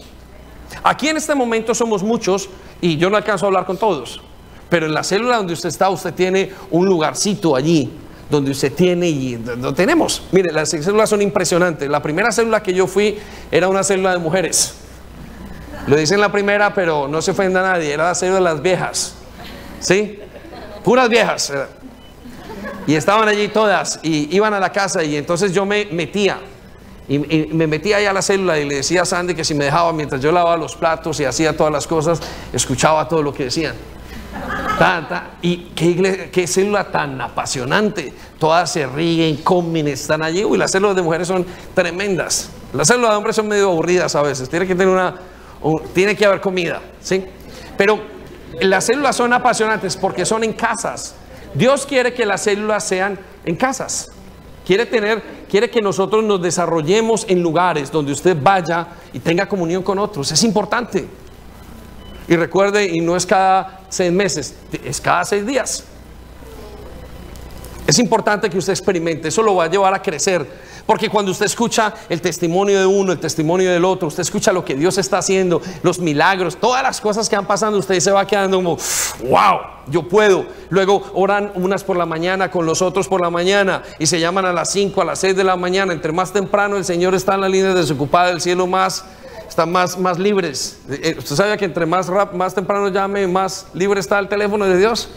Aquí 0.83 1.07
en 1.07 1.17
este 1.17 1.33
momento 1.33 1.73
somos 1.73 2.03
muchos 2.03 2.47
y 2.79 2.95
yo 2.97 3.09
no 3.09 3.17
alcanzo 3.17 3.45
a 3.45 3.47
hablar 3.47 3.65
con 3.65 3.75
todos. 3.75 4.21
Pero 4.69 4.86
en 4.86 4.93
la 4.93 5.03
célula 5.03 5.38
donde 5.38 5.53
usted 5.53 5.69
está, 5.69 5.89
usted 5.89 6.13
tiene 6.13 6.51
un 6.69 6.86
lugarcito 6.86 7.55
allí 7.55 7.91
donde 8.30 8.51
usted 8.51 8.73
tiene 8.73 9.07
y 9.07 9.38
lo 9.38 9.73
tenemos. 9.73 10.23
Mire, 10.32 10.51
las 10.51 10.69
células 10.69 11.09
son 11.09 11.21
impresionantes. 11.21 11.89
La 11.89 12.01
primera 12.01 12.32
célula 12.32 12.63
que 12.63 12.73
yo 12.73 12.88
fui 12.88 13.17
era 13.51 13.67
una 13.67 13.84
célula 13.84 14.11
de 14.11 14.19
mujeres. 14.19 14.76
Lo 15.88 15.95
dicen 15.95 16.19
la 16.19 16.32
primera, 16.32 16.73
pero 16.73 17.07
no 17.07 17.21
se 17.21 17.32
ofenda 17.32 17.59
a 17.59 17.73
nadie. 17.73 17.93
Era 17.93 18.05
la 18.05 18.15
célula 18.15 18.38
de 18.39 18.43
las 18.43 18.61
viejas. 18.61 19.15
¿Sí? 19.80 20.19
Puras 20.84 21.09
viejas. 21.09 21.53
Y 22.88 22.95
estaban 22.95 23.28
allí 23.28 23.47
todas 23.47 23.99
y 24.03 24.36
iban 24.36 24.53
a 24.53 24.59
la 24.59 24.71
casa 24.71 25.03
y 25.03 25.15
entonces 25.15 25.51
yo 25.51 25.65
me 25.65 25.86
metía. 25.86 26.39
Y, 27.07 27.19
me 27.19 27.67
metía 27.67 27.97
ahí 27.97 28.05
a 28.05 28.13
la 28.13 28.23
célula 28.23 28.57
y 28.57 28.67
le 28.67 28.76
decía 28.76 29.03
a 29.03 29.05
Sandy 29.05 29.36
que 29.36 29.43
si 29.43 29.53
me 29.53 29.65
dejaba 29.65 29.93
mientras 29.93 30.21
yo 30.21 30.32
lavaba 30.32 30.57
los 30.57 30.76
platos 30.76 31.19
y 31.19 31.26
hacía 31.26 31.55
todas 31.55 31.71
las 31.71 31.86
cosas, 31.86 32.19
escuchaba 32.51 33.07
todo 33.07 33.21
lo 33.21 33.32
que 33.34 33.45
decían. 33.45 33.76
Y 35.41 35.57
qué, 35.76 36.30
qué 36.32 36.47
célula 36.47 36.91
tan 36.91 37.19
apasionante. 37.21 38.13
Todas 38.38 38.71
se 38.71 38.86
ríen, 38.86 39.38
comen, 39.38 39.88
están 39.88 40.21
allí. 40.21 40.41
y 40.41 40.57
las 40.57 40.71
células 40.71 40.95
de 40.95 41.01
mujeres 41.01 41.28
son 41.28 41.45
tremendas. 41.73 42.49
Las 42.73 42.88
células 42.88 43.11
de 43.11 43.17
hombres 43.17 43.36
son 43.36 43.47
medio 43.47 43.71
aburridas 43.71 44.15
a 44.15 44.21
veces. 44.21 44.49
Tiene 44.49 44.67
que 44.67 44.76
tener 44.76 44.93
una, 44.93 45.15
tiene 45.93 46.15
que 46.15 46.26
haber 46.26 46.41
comida, 46.41 46.82
¿sí? 47.01 47.23
Pero 47.78 47.99
las 48.61 48.86
células 48.86 49.15
son 49.15 49.34
apasionantes 49.34 49.95
porque 49.95 50.26
son 50.26 50.43
en 50.43 50.53
casas. 50.53 51.15
Dios 51.53 51.86
quiere 51.86 52.13
que 52.13 52.26
las 52.26 52.43
células 52.43 52.84
sean 52.84 53.17
en 53.45 53.55
casas. 53.55 54.11
Quiere 54.65 54.86
tener, 54.86 55.21
quiere 55.49 55.69
que 55.69 55.82
nosotros 55.82 56.23
nos 56.23 56.41
desarrollemos 56.41 57.26
en 57.30 57.41
lugares 57.41 57.91
donde 57.91 58.11
usted 58.11 58.36
vaya 58.41 58.88
y 59.13 59.19
tenga 59.19 59.47
comunión 59.47 59.84
con 59.84 59.99
otros. 59.99 60.32
Es 60.32 60.43
importante. 60.43 61.07
Y 62.28 62.36
recuerde, 62.36 62.88
y 62.88 63.01
no 63.01 63.15
es 63.15 63.26
cada 63.26 63.82
seis 63.89 64.11
meses, 64.11 64.55
es 64.84 64.99
cada 64.99 65.26
seis 65.26 65.45
días. 65.45 65.84
Es 67.88 67.99
importante 67.99 68.49
que 68.49 68.57
usted 68.57 68.73
experimente, 68.73 69.28
eso 69.28 69.43
lo 69.43 69.55
va 69.55 69.65
a 69.65 69.69
llevar 69.69 69.93
a 69.93 70.01
crecer. 70.01 70.45
Porque 70.86 71.09
cuando 71.09 71.32
usted 71.32 71.47
escucha 71.47 71.93
el 72.09 72.21
testimonio 72.21 72.80
de 72.80 72.86
uno, 72.86 73.11
el 73.11 73.19
testimonio 73.19 73.71
del 73.71 73.84
otro, 73.86 74.07
usted 74.07 74.21
escucha 74.21 74.51
lo 74.51 74.63
que 74.63 74.76
Dios 74.76 74.97
está 74.99 75.17
haciendo, 75.17 75.61
los 75.82 75.97
milagros, 75.97 76.57
todas 76.57 76.84
las 76.84 77.01
cosas 77.01 77.28
que 77.28 77.36
han 77.36 77.45
pasado, 77.45 77.78
usted 77.78 77.99
se 77.99 78.11
va 78.11 78.26
quedando 78.28 78.57
como, 78.57 78.78
wow, 79.28 79.59
yo 79.88 80.07
puedo. 80.07 80.45
Luego 80.69 81.03
oran 81.13 81.51
unas 81.55 81.84
por 81.84 81.97
la 81.97 82.05
mañana 82.05 82.51
con 82.51 82.67
los 82.67 82.84
otros 82.84 83.07
por 83.07 83.19
la 83.19 83.32
mañana 83.32 83.82
y 83.97 84.05
se 84.05 84.19
llaman 84.19 84.45
a 84.45 84.53
las 84.53 84.71
5, 84.71 85.01
a 85.01 85.05
las 85.05 85.19
6 85.19 85.36
de 85.36 85.43
la 85.43 85.55
mañana. 85.55 85.91
Entre 85.91 86.11
más 86.11 86.32
temprano 86.32 86.78
el 86.78 86.86
Señor 86.86 87.15
está 87.15 87.34
en 87.34 87.41
la 87.41 87.49
línea 87.49 87.73
desocupada 87.73 88.28
del 88.28 88.41
cielo, 88.41 88.67
más 88.67 89.05
están 89.56 89.72
más, 89.72 89.97
más 89.97 90.20
libres. 90.20 90.80
Eh, 90.89 91.16
¿Usted 91.18 91.36
sabe 91.36 91.58
que 91.58 91.66
entre 91.66 91.86
más, 91.86 92.08
rap, 92.08 92.34
más 92.34 92.53
temprano 92.53 92.89
llame, 92.89 93.26
más 93.28 93.68
libre 93.74 93.99
está 93.99 94.20
el 94.20 94.28
teléfono 94.28 94.66
de 94.66 94.78
Dios? 94.78 95.10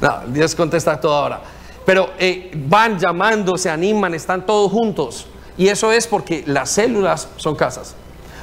No, 0.00 0.20
Dios 0.28 0.54
contesta 0.54 1.00
todo 1.00 1.14
ahora 1.14 1.40
pero 1.88 2.10
eh, 2.18 2.50
van 2.54 2.98
llamando, 2.98 3.56
se 3.56 3.70
animan, 3.70 4.12
están 4.12 4.44
todos 4.44 4.70
juntos. 4.70 5.24
Y 5.56 5.68
eso 5.68 5.90
es 5.90 6.06
porque 6.06 6.44
las 6.46 6.68
células 6.68 7.28
son 7.38 7.56
casas. 7.56 7.94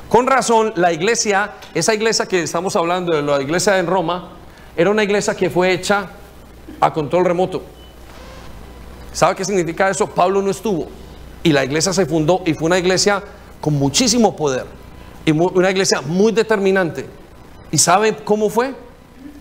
Con 0.09 0.25
razón, 0.25 0.73
la 0.75 0.91
iglesia, 0.91 1.51
esa 1.75 1.93
iglesia 1.93 2.25
que 2.25 2.41
estamos 2.41 2.75
hablando 2.75 3.15
de 3.15 3.21
la 3.21 3.39
iglesia 3.39 3.77
en 3.77 3.85
Roma, 3.85 4.31
era 4.75 4.89
una 4.89 5.03
iglesia 5.03 5.35
que 5.35 5.51
fue 5.51 5.71
hecha 5.73 6.07
a 6.79 6.91
control 6.91 7.23
remoto. 7.23 7.61
¿Sabe 9.13 9.35
qué 9.35 9.45
significa 9.45 9.91
eso? 9.91 10.07
Pablo 10.07 10.41
no 10.41 10.49
estuvo 10.49 10.87
y 11.43 11.51
la 11.51 11.63
iglesia 11.63 11.93
se 11.93 12.07
fundó 12.07 12.41
y 12.47 12.55
fue 12.55 12.65
una 12.65 12.79
iglesia 12.79 13.21
con 13.61 13.75
muchísimo 13.75 14.35
poder 14.35 14.65
y 15.25 15.31
una 15.31 15.71
iglesia 15.71 16.01
muy 16.01 16.31
determinante. 16.31 17.05
¿Y 17.71 17.77
sabe 17.77 18.15
cómo 18.15 18.49
fue? 18.49 18.73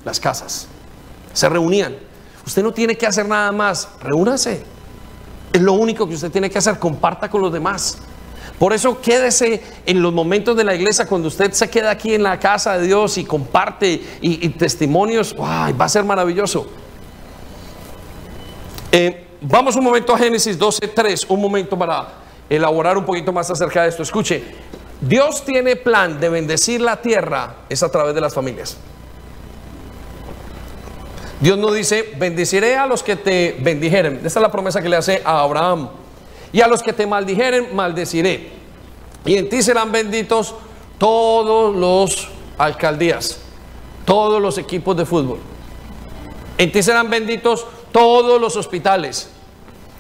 Las 0.05 0.19
casas. 0.19 0.67
Se 1.33 1.49
reunían. 1.49 1.95
Usted 2.47 2.63
no 2.63 2.73
tiene 2.73 2.97
que 2.97 3.07
hacer 3.07 3.27
nada 3.27 3.53
más, 3.53 3.89
reúnase. 4.01 4.63
Es 5.53 5.61
lo 5.61 5.75
único 5.75 6.09
que 6.09 6.15
usted 6.15 6.31
tiene 6.31 6.51
que 6.51 6.59
hacer, 6.59 6.79
comparta 6.79 7.31
con 7.31 7.41
los 7.43 7.53
demás. 7.53 7.99
Por 8.59 8.73
eso 8.73 9.01
quédese 9.01 9.63
en 9.85 10.01
los 10.01 10.13
momentos 10.13 10.57
de 10.57 10.65
la 10.65 10.75
iglesia, 10.75 11.07
cuando 11.07 11.29
usted 11.29 11.53
se 11.53 11.69
queda 11.69 11.91
aquí 11.91 12.15
en 12.15 12.23
la 12.23 12.39
casa 12.39 12.79
de 12.79 12.87
Dios 12.87 13.19
y 13.19 13.25
comparte 13.25 14.03
y, 14.21 14.49
testimonios, 14.51 15.35
va 15.39 15.67
a 15.67 15.89
ser 15.89 16.05
maravilloso. 16.05 16.67
Eh, 18.93 19.27
vamos 19.41 19.75
un 19.77 19.85
momento 19.85 20.15
a 20.15 20.19
Génesis 20.19 20.59
12.3, 20.59 21.27
un 21.29 21.41
momento 21.41 21.77
para 21.77 22.09
elaborar 22.49 22.97
un 22.97 23.05
poquito 23.05 23.33
más 23.33 23.51
acerca 23.51 23.83
de 23.83 23.89
esto. 23.89 24.03
Escuche, 24.03 24.43
Dios 25.07 25.45
tiene 25.45 25.77
plan 25.77 26.19
de 26.19 26.29
bendecir 26.31 26.81
la 26.81 27.03
tierra, 27.03 27.57
es 27.69 27.83
a 27.83 27.91
través 27.91 28.15
de 28.15 28.21
las 28.21 28.33
familias. 28.33 28.77
Dios 31.41 31.59
no 31.59 31.71
dice, 31.73 32.15
bendeciré 32.17 32.77
a 32.77 32.87
los 32.87 33.03
que 33.03 33.17
te 33.17 33.57
bendijeren. 33.61 34.23
Esta 34.25 34.39
es 34.39 34.43
la 34.43 34.51
promesa 34.51 34.81
que 34.81 34.89
le 34.89 34.97
hace 34.97 35.21
a 35.25 35.41
Abraham. 35.41 35.91
Y 36.53 36.63
a 36.63 36.69
los 36.69 36.83
que 36.83 36.95
te 36.95 37.07
maldijeren, 37.07 37.75
maldeciré. 37.77 38.51
Y 39.27 39.37
en 39.37 39.49
ti 39.51 39.63
serán 39.63 39.93
benditos 39.93 40.55
todos 40.97 41.75
los 41.75 42.29
alcaldías, 42.57 43.41
todos 44.07 44.41
los 44.41 44.57
equipos 44.57 44.97
de 44.97 45.05
fútbol. 45.05 45.39
En 46.57 46.73
ti 46.73 46.83
serán 46.83 47.11
benditos 47.11 47.67
todos 47.93 48.41
los 48.41 48.57
hospitales. 48.57 49.29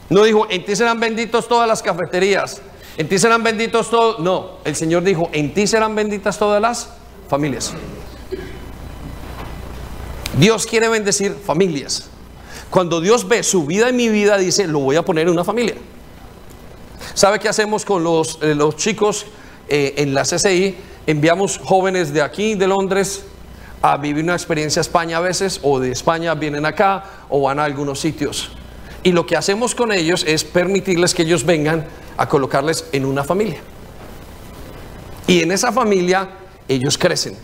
No 0.09 0.23
dijo, 0.23 0.47
en 0.49 0.65
ti 0.65 0.75
serán 0.77 0.99
benditos 0.99 1.47
todas 1.47 1.69
las 1.69 1.83
cafeterías. 1.83 2.63
En 2.97 3.09
ti 3.09 3.19
serán 3.19 3.43
benditos 3.43 3.91
todos. 3.91 4.21
No, 4.21 4.59
el 4.65 4.77
Señor 4.77 5.03
dijo, 5.03 5.29
en 5.33 5.53
ti 5.53 5.67
serán 5.67 5.95
benditas 5.95 6.39
todas 6.39 6.61
las 6.61 6.91
familias. 7.29 7.73
Dios 10.39 10.67
quiere 10.67 10.89
bendecir 10.89 11.33
familias. 11.33 12.09
Cuando 12.71 13.01
Dios 13.01 13.29
ve 13.29 13.43
su 13.43 13.67
vida 13.67 13.91
y 13.91 13.93
mi 13.93 14.09
vida, 14.09 14.37
dice, 14.37 14.67
lo 14.67 14.81
voy 14.81 14.97
a 14.97 15.03
poner 15.03 15.27
en 15.27 15.33
una 15.33 15.45
familia. 15.45 15.77
¿Sabe 17.15 17.39
qué 17.39 17.49
hacemos 17.49 17.85
con 17.85 18.03
los, 18.03 18.39
eh, 18.43 18.55
los 18.55 18.77
chicos 18.77 19.27
eh, 19.69 19.95
en 19.99 20.15
la 20.15 20.23
CCI? 20.23 20.75
Enviamos 21.07 21.59
jóvenes 21.59 22.13
de 22.13 22.23
aquí, 22.23 22.55
de 22.55 22.67
Londres, 22.67 23.25
a 23.83 23.97
vivir 23.97 24.25
una 24.25 24.33
experiencia 24.33 24.81
a 24.81 24.83
España 24.83 25.19
a 25.19 25.21
veces, 25.21 25.61
o 25.63 25.79
de 25.79 25.93
España 25.93 26.35
vienen 26.35 26.67
acá, 26.67 27.05
o 27.29 27.43
van 27.43 27.61
a 27.61 27.65
algunos 27.65 28.01
sitios. 28.01 28.51
Y 29.03 29.13
lo 29.13 29.27
que 29.27 29.37
hacemos 29.37 29.75
con 29.75 29.93
ellos 29.93 30.25
es 30.27 30.43
permitirles 30.43 31.15
que 31.15 31.23
ellos 31.23 31.45
vengan 31.45 31.87
a 32.17 32.29
colocarles 32.29 32.87
en 32.93 33.05
una 33.05 33.25
familia. 33.25 33.59
Y 35.27 35.43
en 35.43 35.53
esa 35.53 35.73
familia 35.73 36.31
ellos 36.69 36.99
crecen. 36.99 37.37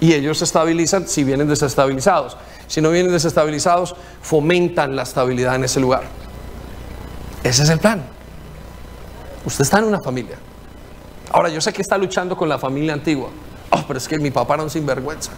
Y 0.00 0.12
ellos 0.12 0.38
se 0.38 0.44
estabilizan 0.44 1.08
si 1.08 1.24
vienen 1.24 1.48
desestabilizados. 1.48 2.36
Si 2.66 2.80
no 2.80 2.90
vienen 2.90 3.12
desestabilizados, 3.12 3.96
fomentan 4.22 4.94
la 4.94 5.02
estabilidad 5.02 5.56
en 5.56 5.64
ese 5.64 5.80
lugar. 5.80 6.04
Ese 7.42 7.62
es 7.62 7.68
el 7.70 7.78
plan. 7.78 8.04
Usted 9.44 9.62
está 9.62 9.78
en 9.78 9.84
una 9.84 10.00
familia. 10.00 10.36
Ahora, 11.30 11.48
yo 11.48 11.60
sé 11.60 11.72
que 11.72 11.82
está 11.82 11.96
luchando 11.98 12.36
con 12.36 12.48
la 12.48 12.58
familia 12.58 12.92
antigua. 12.92 13.30
Oh, 13.70 13.84
pero 13.86 13.98
es 13.98 14.08
que 14.08 14.18
mi 14.18 14.30
papá 14.30 14.54
era 14.54 14.62
un 14.62 14.70
sinvergüenza. 14.70 15.32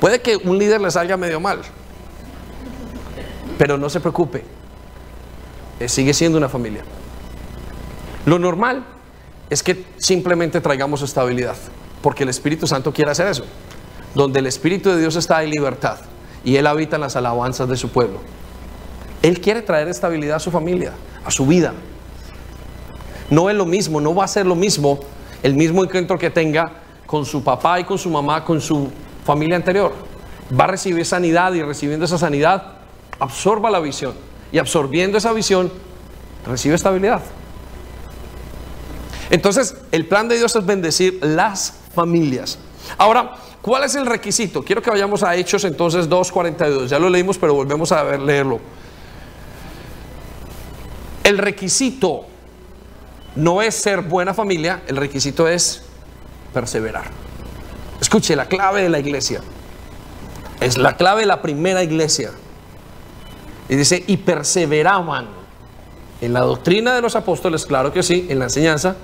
Puede 0.00 0.20
que 0.20 0.36
un 0.36 0.58
líder 0.58 0.80
le 0.80 0.90
salga 0.90 1.16
medio 1.16 1.40
mal. 1.40 1.60
Pero 3.58 3.78
no 3.78 3.88
se 3.88 4.00
preocupe. 4.00 4.44
Eh, 5.80 5.88
sigue 5.88 6.14
siendo 6.14 6.38
una 6.38 6.48
familia. 6.48 6.82
Lo 8.24 8.38
normal 8.38 8.84
es 9.50 9.62
que 9.62 9.84
simplemente 9.98 10.60
traigamos 10.60 11.02
estabilidad 11.02 11.56
porque 12.02 12.24
el 12.24 12.28
Espíritu 12.28 12.66
Santo 12.66 12.92
quiere 12.92 13.10
hacer 13.10 13.28
eso. 13.28 13.44
Donde 14.14 14.40
el 14.40 14.46
Espíritu 14.46 14.90
de 14.90 14.98
Dios 14.98 15.16
está 15.16 15.42
en 15.42 15.50
libertad 15.50 15.98
y 16.44 16.56
Él 16.56 16.66
habita 16.66 16.96
en 16.96 17.02
las 17.02 17.16
alabanzas 17.16 17.68
de 17.68 17.76
su 17.76 17.90
pueblo. 17.90 18.20
Él 19.22 19.40
quiere 19.40 19.62
traer 19.62 19.88
estabilidad 19.88 20.36
a 20.36 20.40
su 20.40 20.50
familia, 20.50 20.92
a 21.24 21.30
su 21.30 21.46
vida. 21.46 21.74
No 23.28 23.50
es 23.50 23.56
lo 23.56 23.66
mismo, 23.66 24.00
no 24.00 24.14
va 24.14 24.24
a 24.24 24.28
ser 24.28 24.46
lo 24.46 24.54
mismo 24.54 25.00
el 25.42 25.54
mismo 25.54 25.84
encuentro 25.84 26.18
que 26.18 26.30
tenga 26.30 26.72
con 27.06 27.24
su 27.24 27.42
papá 27.42 27.78
y 27.80 27.84
con 27.84 27.98
su 27.98 28.10
mamá, 28.10 28.44
con 28.44 28.60
su 28.60 28.88
familia 29.24 29.56
anterior. 29.56 29.92
Va 30.58 30.64
a 30.64 30.68
recibir 30.68 31.04
sanidad 31.04 31.52
y 31.52 31.62
recibiendo 31.62 32.04
esa 32.04 32.18
sanidad, 32.18 32.74
absorba 33.18 33.70
la 33.70 33.80
visión. 33.80 34.14
Y 34.56 34.58
absorbiendo 34.58 35.18
esa 35.18 35.34
visión, 35.34 35.70
recibe 36.46 36.76
estabilidad. 36.76 37.20
Entonces, 39.28 39.76
el 39.92 40.06
plan 40.06 40.28
de 40.28 40.38
Dios 40.38 40.56
es 40.56 40.64
bendecir 40.64 41.18
las 41.20 41.74
familias. 41.94 42.58
Ahora, 42.96 43.34
¿cuál 43.60 43.84
es 43.84 43.94
el 43.96 44.06
requisito? 44.06 44.62
Quiero 44.62 44.80
que 44.80 44.88
vayamos 44.88 45.22
a 45.22 45.36
Hechos 45.36 45.64
entonces 45.64 46.08
2.42. 46.08 46.86
Ya 46.86 46.98
lo 46.98 47.10
leímos, 47.10 47.36
pero 47.36 47.52
volvemos 47.52 47.92
a 47.92 48.02
ver, 48.02 48.20
leerlo. 48.20 48.58
El 51.22 51.36
requisito 51.36 52.24
no 53.34 53.60
es 53.60 53.74
ser 53.74 54.00
buena 54.00 54.32
familia, 54.32 54.84
el 54.86 54.96
requisito 54.96 55.46
es 55.46 55.82
perseverar. 56.54 57.10
Escuche, 58.00 58.34
la 58.34 58.46
clave 58.46 58.84
de 58.84 58.88
la 58.88 59.00
iglesia. 59.00 59.42
Es 60.62 60.78
la 60.78 60.96
clave 60.96 61.20
de 61.20 61.26
la 61.26 61.42
primera 61.42 61.82
iglesia. 61.82 62.30
Y 63.68 63.76
dice, 63.76 64.04
y 64.06 64.18
perseveraban 64.18 65.26
en 66.20 66.32
la 66.32 66.40
doctrina 66.40 66.94
de 66.94 67.02
los 67.02 67.16
apóstoles, 67.16 67.66
claro 67.66 67.92
que 67.92 68.02
sí, 68.02 68.26
en 68.28 68.38
la 68.38 68.46
enseñanza, 68.46 68.96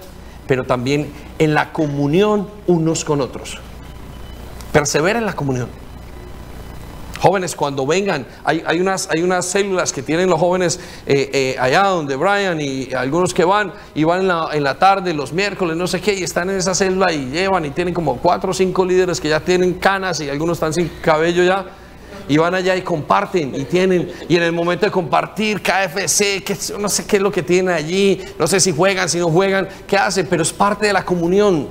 pero 0.47 0.65
también 0.65 1.13
en 1.39 1.55
la 1.55 1.73
comunión 1.73 2.49
unos 2.67 3.05
con 3.05 3.21
otros. 3.21 3.59
Persevera 4.73 5.19
en 5.19 5.27
la 5.27 5.35
comunión. 5.35 5.69
Jóvenes, 7.21 7.55
cuando 7.55 7.87
vengan, 7.87 8.27
hay, 8.43 8.81
unas, 8.81 9.09
hay 9.09 9.23
unas 9.23 9.47
células 9.47 9.93
que 9.93 10.03
tienen 10.03 10.29
los 10.29 10.41
jóvenes 10.41 10.81
eh, 11.07 11.31
eh, 11.33 11.57
allá 11.57 11.85
donde 11.85 12.17
Brian 12.17 12.61
y 12.61 12.93
algunos 12.95 13.33
que 13.33 13.45
van 13.45 13.73
y 13.95 14.03
van 14.03 14.23
en 14.23 14.29
la, 14.29 14.49
en 14.53 14.65
la, 14.65 14.77
tarde, 14.77 15.15
los 15.15 15.33
miércoles, 15.33 15.77
no 15.77 15.87
sé 15.87 16.01
qué, 16.01 16.15
y 16.15 16.25
están 16.25 16.51
en 16.51 16.57
esa 16.57 16.75
célula 16.75 17.13
y 17.13 17.31
llevan 17.31 17.65
y 17.65 17.71
tienen 17.71 17.95
como 17.95 18.17
cuatro 18.17 18.51
o 18.51 18.55
cinco 18.55 18.85
líderes 18.85 19.21
que 19.21 19.29
ya 19.29 19.39
tienen 19.39 19.75
canas 19.75 20.19
y 20.21 20.31
algunos 20.31 20.57
están 20.57 20.73
sin 20.73 20.89
cabello 21.01 21.45
ya 21.45 21.65
y 22.29 22.37
van 22.37 22.55
allá 22.55 22.77
y 22.77 22.83
comparten 22.83 23.55
y 23.55 23.65
tienen, 23.65 24.11
y 24.29 24.37
en 24.37 24.43
el 24.43 24.53
momento 24.53 24.87
de 24.87 24.93
compartir 24.93 25.61
KFC, 25.61 26.43
que 26.43 26.57
no 26.79 26.89
sé 26.89 27.07
qué 27.07 27.17
es 27.17 27.23
lo 27.23 27.31
que 27.31 27.43
tienen 27.43 27.75
allí, 27.75 28.21
no 28.39 28.47
sé 28.47 28.61
si 28.61 28.73
juegan, 28.73 29.09
si 29.09 29.19
no 29.19 29.29
juegan, 29.29 29.69
qué 29.87 29.97
hacen, 29.97 30.27
pero 30.29 30.43
es 30.43 30.53
parte 30.53 30.87
de 30.87 30.93
la 30.93 31.05
comunión. 31.05 31.69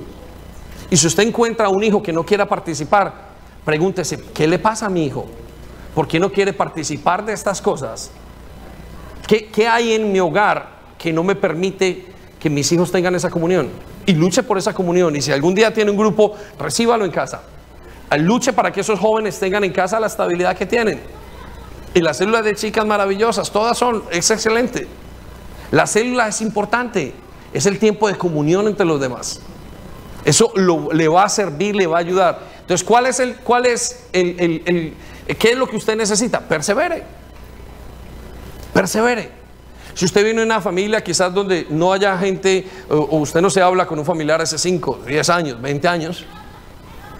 Y 0.90 0.96
si 0.96 1.06
usted 1.06 1.22
encuentra 1.22 1.66
a 1.66 1.68
un 1.68 1.82
hijo 1.82 2.02
que 2.02 2.12
no 2.12 2.24
quiera 2.24 2.46
participar, 2.46 3.32
pregúntese, 3.64 4.20
¿qué 4.34 4.46
le 4.46 4.58
pasa 4.58 4.86
a 4.86 4.88
mi 4.90 5.06
hijo? 5.06 5.26
¿Por 5.94 6.06
qué 6.06 6.18
no 6.18 6.30
quiere 6.30 6.52
participar 6.52 7.24
de 7.24 7.32
estas 7.32 7.60
cosas? 7.60 8.10
¿Qué, 9.26 9.46
qué 9.46 9.66
hay 9.66 9.92
en 9.92 10.12
mi 10.12 10.20
hogar 10.20 10.80
que 10.98 11.12
no 11.12 11.22
me 11.24 11.34
permite 11.34 12.06
que 12.38 12.50
mis 12.50 12.70
hijos 12.72 12.90
tengan 12.90 13.14
esa 13.14 13.30
comunión? 13.30 13.70
Y 14.04 14.12
luche 14.12 14.42
por 14.42 14.58
esa 14.58 14.74
comunión. 14.74 15.14
Y 15.14 15.22
si 15.22 15.30
algún 15.32 15.54
día 15.54 15.72
tiene 15.72 15.90
un 15.90 15.96
grupo, 15.96 16.34
recíbalo 16.58 17.04
en 17.04 17.10
casa 17.10 17.42
luche 18.18 18.52
para 18.52 18.72
que 18.72 18.80
esos 18.80 18.98
jóvenes 18.98 19.38
tengan 19.38 19.64
en 19.64 19.72
casa 19.72 19.98
la 19.98 20.06
estabilidad 20.06 20.56
que 20.56 20.66
tienen. 20.66 21.00
Y 21.94 22.00
las 22.00 22.18
células 22.18 22.44
de 22.44 22.54
chicas 22.54 22.86
maravillosas, 22.86 23.50
todas 23.50 23.76
son, 23.76 24.02
es 24.10 24.30
excelente. 24.30 24.86
La 25.70 25.86
célula 25.86 26.28
es 26.28 26.40
importante, 26.40 27.14
es 27.52 27.66
el 27.66 27.78
tiempo 27.78 28.08
de 28.08 28.16
comunión 28.16 28.66
entre 28.66 28.86
los 28.86 29.00
demás. 29.00 29.40
Eso 30.24 30.52
le 30.92 31.08
va 31.08 31.24
a 31.24 31.28
servir, 31.28 31.74
le 31.74 31.86
va 31.86 31.96
a 31.96 32.00
ayudar. 32.00 32.38
Entonces, 32.60 32.86
¿cuál 32.86 33.06
es 33.06 33.18
el, 33.20 33.36
cuál 33.36 33.66
es 33.66 34.04
el, 34.12 34.94
qué 35.38 35.50
es 35.50 35.58
lo 35.58 35.68
que 35.68 35.76
usted 35.76 35.96
necesita? 35.96 36.40
Persevere. 36.40 37.02
Persevere. 38.72 39.30
Si 39.94 40.04
usted 40.06 40.24
viene 40.24 40.40
de 40.40 40.46
una 40.46 40.60
familia 40.60 41.02
quizás 41.02 41.34
donde 41.34 41.66
no 41.68 41.92
haya 41.92 42.16
gente, 42.16 42.66
o 42.88 43.18
usted 43.18 43.42
no 43.42 43.50
se 43.50 43.60
habla 43.60 43.86
con 43.86 43.98
un 43.98 44.04
familiar 44.04 44.40
hace 44.40 44.56
5, 44.56 45.00
10 45.06 45.30
años, 45.30 45.60
20 45.60 45.88
años, 45.88 46.24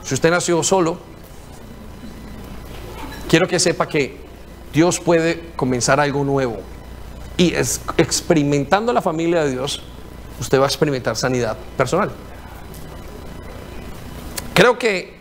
si 0.03 0.15
usted 0.15 0.31
nació 0.31 0.63
solo, 0.63 0.99
quiero 3.29 3.47
que 3.47 3.59
sepa 3.59 3.87
que 3.87 4.21
Dios 4.73 5.01
puede 5.01 5.51
comenzar 5.57 6.01
algo 6.01 6.25
nuevo. 6.25 6.59
Y 7.37 7.55
experimentando 7.55 8.93
la 8.93 9.01
familia 9.01 9.45
de 9.45 9.53
Dios, 9.53 9.83
usted 10.41 10.59
va 10.59 10.65
a 10.65 10.69
experimentar 10.69 11.17
sanidad 11.17 11.57
personal. 11.77 12.11
Creo 14.55 14.79
que 14.79 15.15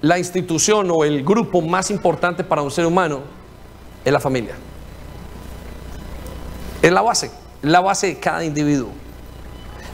la 0.00 0.18
institución 0.18 0.90
o 0.92 1.04
el 1.04 1.24
grupo 1.24 1.60
más 1.60 1.90
importante 1.90 2.44
para 2.44 2.62
un 2.62 2.70
ser 2.70 2.86
humano 2.86 3.22
es 4.04 4.12
la 4.12 4.20
familia. 4.20 4.54
Es 6.80 6.92
la 6.92 7.02
base, 7.02 7.30
la 7.62 7.80
base 7.80 8.06
de 8.08 8.20
cada 8.20 8.44
individuo. 8.44 8.90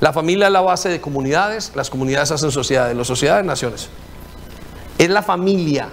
La 0.00 0.12
familia 0.12 0.48
es 0.48 0.52
la 0.52 0.60
base 0.60 0.90
de 0.90 1.00
comunidades, 1.00 1.72
las 1.74 1.88
comunidades 1.88 2.30
hacen 2.30 2.50
sociedades, 2.50 2.94
las 2.94 3.06
sociedades 3.06 3.44
naciones. 3.44 3.88
Es 5.04 5.10
la 5.10 5.22
familia. 5.22 5.90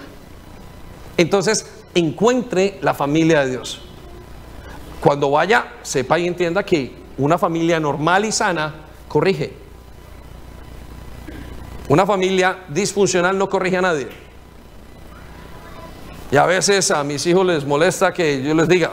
Entonces, 1.18 1.70
encuentre 1.94 2.78
la 2.80 2.94
familia 2.94 3.44
de 3.44 3.50
Dios. 3.50 3.82
Cuando 5.02 5.30
vaya, 5.30 5.74
sepa 5.82 6.18
y 6.18 6.26
entienda 6.26 6.62
que 6.62 6.96
una 7.18 7.36
familia 7.36 7.78
normal 7.78 8.24
y 8.24 8.32
sana 8.32 8.72
corrige. 9.08 9.52
Una 11.90 12.06
familia 12.06 12.60
disfuncional 12.68 13.36
no 13.36 13.50
corrige 13.50 13.76
a 13.76 13.82
nadie. 13.82 14.08
Y 16.30 16.36
a 16.38 16.46
veces 16.46 16.90
a 16.90 17.04
mis 17.04 17.26
hijos 17.26 17.44
les 17.44 17.66
molesta 17.66 18.14
que 18.14 18.42
yo 18.42 18.54
les 18.54 18.66
diga, 18.66 18.92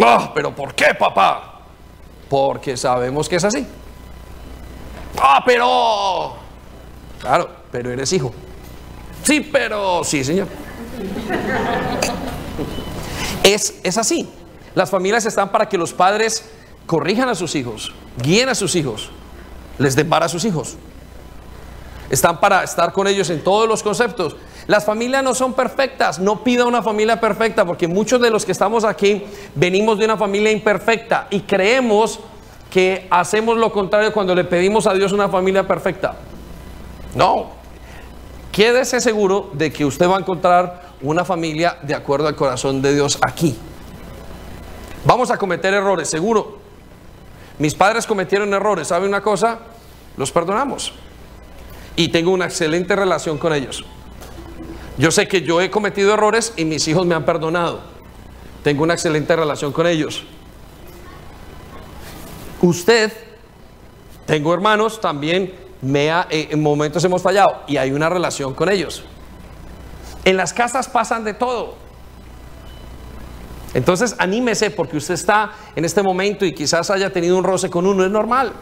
oh, 0.00 0.32
pero 0.34 0.54
¿por 0.54 0.74
qué 0.74 0.94
papá? 0.98 1.64
Porque 2.30 2.78
sabemos 2.78 3.28
que 3.28 3.36
es 3.36 3.44
así. 3.44 3.66
Ah, 5.20 5.42
pero... 5.44 6.36
Claro, 7.20 7.65
pero 7.76 7.92
eres 7.92 8.10
hijo. 8.14 8.32
Sí, 9.22 9.40
pero... 9.52 10.02
Sí, 10.02 10.24
señor. 10.24 10.48
Es, 13.42 13.80
es 13.82 13.98
así. 13.98 14.26
Las 14.74 14.88
familias 14.88 15.26
están 15.26 15.52
para 15.52 15.68
que 15.68 15.76
los 15.76 15.92
padres 15.92 16.48
corrijan 16.86 17.28
a 17.28 17.34
sus 17.34 17.54
hijos, 17.54 17.92
guíen 18.22 18.48
a 18.48 18.54
sus 18.54 18.74
hijos, 18.76 19.10
les 19.76 19.94
den 19.94 20.10
a 20.10 20.26
sus 20.30 20.46
hijos. 20.46 20.78
Están 22.08 22.40
para 22.40 22.64
estar 22.64 22.94
con 22.94 23.08
ellos 23.08 23.28
en 23.28 23.44
todos 23.44 23.68
los 23.68 23.82
conceptos. 23.82 24.36
Las 24.66 24.86
familias 24.86 25.22
no 25.22 25.34
son 25.34 25.52
perfectas, 25.52 26.18
no 26.18 26.42
pida 26.42 26.64
una 26.64 26.82
familia 26.82 27.20
perfecta, 27.20 27.66
porque 27.66 27.86
muchos 27.86 28.22
de 28.22 28.30
los 28.30 28.46
que 28.46 28.52
estamos 28.52 28.84
aquí 28.84 29.22
venimos 29.54 29.98
de 29.98 30.06
una 30.06 30.16
familia 30.16 30.50
imperfecta 30.50 31.26
y 31.28 31.40
creemos 31.40 32.20
que 32.70 33.06
hacemos 33.10 33.58
lo 33.58 33.70
contrario 33.70 34.14
cuando 34.14 34.34
le 34.34 34.44
pedimos 34.44 34.86
a 34.86 34.94
Dios 34.94 35.12
una 35.12 35.28
familia 35.28 35.68
perfecta. 35.68 36.16
No, 37.14 37.55
quédese 38.56 39.02
seguro 39.02 39.50
de 39.52 39.70
que 39.70 39.84
usted 39.84 40.08
va 40.08 40.16
a 40.16 40.20
encontrar 40.20 40.94
una 41.02 41.26
familia 41.26 41.76
de 41.82 41.94
acuerdo 41.94 42.26
al 42.26 42.34
corazón 42.34 42.80
de 42.80 42.94
Dios 42.94 43.18
aquí. 43.20 43.54
Vamos 45.04 45.30
a 45.30 45.36
cometer 45.36 45.74
errores, 45.74 46.08
seguro. 46.08 46.56
Mis 47.58 47.74
padres 47.74 48.06
cometieron 48.06 48.54
errores, 48.54 48.88
¿sabe 48.88 49.06
una 49.06 49.20
cosa? 49.20 49.58
Los 50.16 50.32
perdonamos. 50.32 50.94
Y 51.96 52.08
tengo 52.08 52.30
una 52.30 52.46
excelente 52.46 52.96
relación 52.96 53.36
con 53.36 53.52
ellos. 53.52 53.84
Yo 54.96 55.10
sé 55.10 55.28
que 55.28 55.42
yo 55.42 55.60
he 55.60 55.70
cometido 55.70 56.14
errores 56.14 56.54
y 56.56 56.64
mis 56.64 56.88
hijos 56.88 57.04
me 57.04 57.14
han 57.14 57.26
perdonado. 57.26 57.80
Tengo 58.64 58.84
una 58.84 58.94
excelente 58.94 59.36
relación 59.36 59.70
con 59.70 59.86
ellos. 59.86 60.24
Usted, 62.62 63.12
tengo 64.24 64.54
hermanos, 64.54 64.98
también 64.98 65.65
me 65.82 66.10
ha, 66.10 66.26
eh, 66.30 66.48
en 66.50 66.62
momentos 66.62 67.04
hemos 67.04 67.22
fallado 67.22 67.62
y 67.66 67.76
hay 67.76 67.92
una 67.92 68.08
relación 68.08 68.54
con 68.54 68.68
ellos. 68.68 69.04
En 70.24 70.36
las 70.36 70.52
casas 70.52 70.88
pasan 70.88 71.24
de 71.24 71.34
todo. 71.34 71.74
Entonces 73.74 74.16
anímese 74.18 74.70
porque 74.70 74.96
usted 74.96 75.14
está 75.14 75.52
en 75.74 75.84
este 75.84 76.02
momento 76.02 76.44
y 76.44 76.54
quizás 76.54 76.90
haya 76.90 77.12
tenido 77.12 77.36
un 77.36 77.44
roce 77.44 77.68
con 77.68 77.86
uno, 77.86 78.04
es 78.04 78.10
normal. 78.10 78.52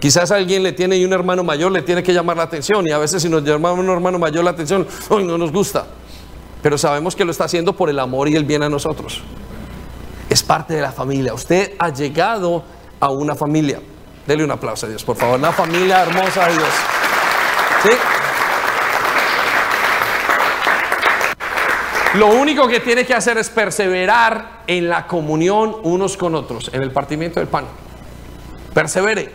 Quizás 0.00 0.30
alguien 0.32 0.62
le 0.62 0.72
tiene 0.72 0.96
y 0.98 1.04
un 1.04 1.12
hermano 1.12 1.44
mayor 1.44 1.72
le 1.72 1.80
tiene 1.80 2.02
que 2.02 2.12
llamar 2.12 2.36
la 2.36 2.42
atención 2.42 2.86
y 2.86 2.90
a 2.90 2.98
veces 2.98 3.22
si 3.22 3.28
nos 3.28 3.42
llama 3.42 3.72
un 3.72 3.88
hermano 3.88 4.18
mayor 4.18 4.44
la 4.44 4.50
atención, 4.50 4.86
hoy 5.08 5.24
no 5.24 5.38
nos 5.38 5.52
gusta. 5.52 5.86
Pero 6.60 6.76
sabemos 6.76 7.14
que 7.14 7.24
lo 7.24 7.30
está 7.30 7.44
haciendo 7.44 7.74
por 7.74 7.88
el 7.88 7.98
amor 7.98 8.28
y 8.28 8.36
el 8.36 8.44
bien 8.44 8.62
a 8.62 8.68
nosotros. 8.68 9.22
Es 10.28 10.42
parte 10.42 10.74
de 10.74 10.82
la 10.82 10.92
familia. 10.92 11.34
Usted 11.34 11.74
ha 11.78 11.90
llegado 11.90 12.64
a 13.00 13.10
una 13.10 13.34
familia. 13.34 13.80
Dele 14.26 14.44
un 14.44 14.50
aplauso 14.50 14.86
a 14.86 14.88
Dios, 14.88 15.04
por 15.04 15.16
favor. 15.16 15.38
Una 15.38 15.52
familia 15.52 16.02
hermosa 16.02 16.46
de 16.46 16.52
Dios. 16.52 16.68
¿Sí? 17.82 17.90
Lo 22.14 22.28
único 22.28 22.68
que 22.68 22.80
tiene 22.80 23.04
que 23.04 23.12
hacer 23.12 23.38
es 23.38 23.50
perseverar 23.50 24.62
en 24.66 24.88
la 24.88 25.06
comunión 25.06 25.76
unos 25.82 26.16
con 26.16 26.34
otros, 26.34 26.70
en 26.72 26.82
el 26.82 26.92
partimiento 26.92 27.40
del 27.40 27.48
pan. 27.48 27.64
Persevere. 28.72 29.32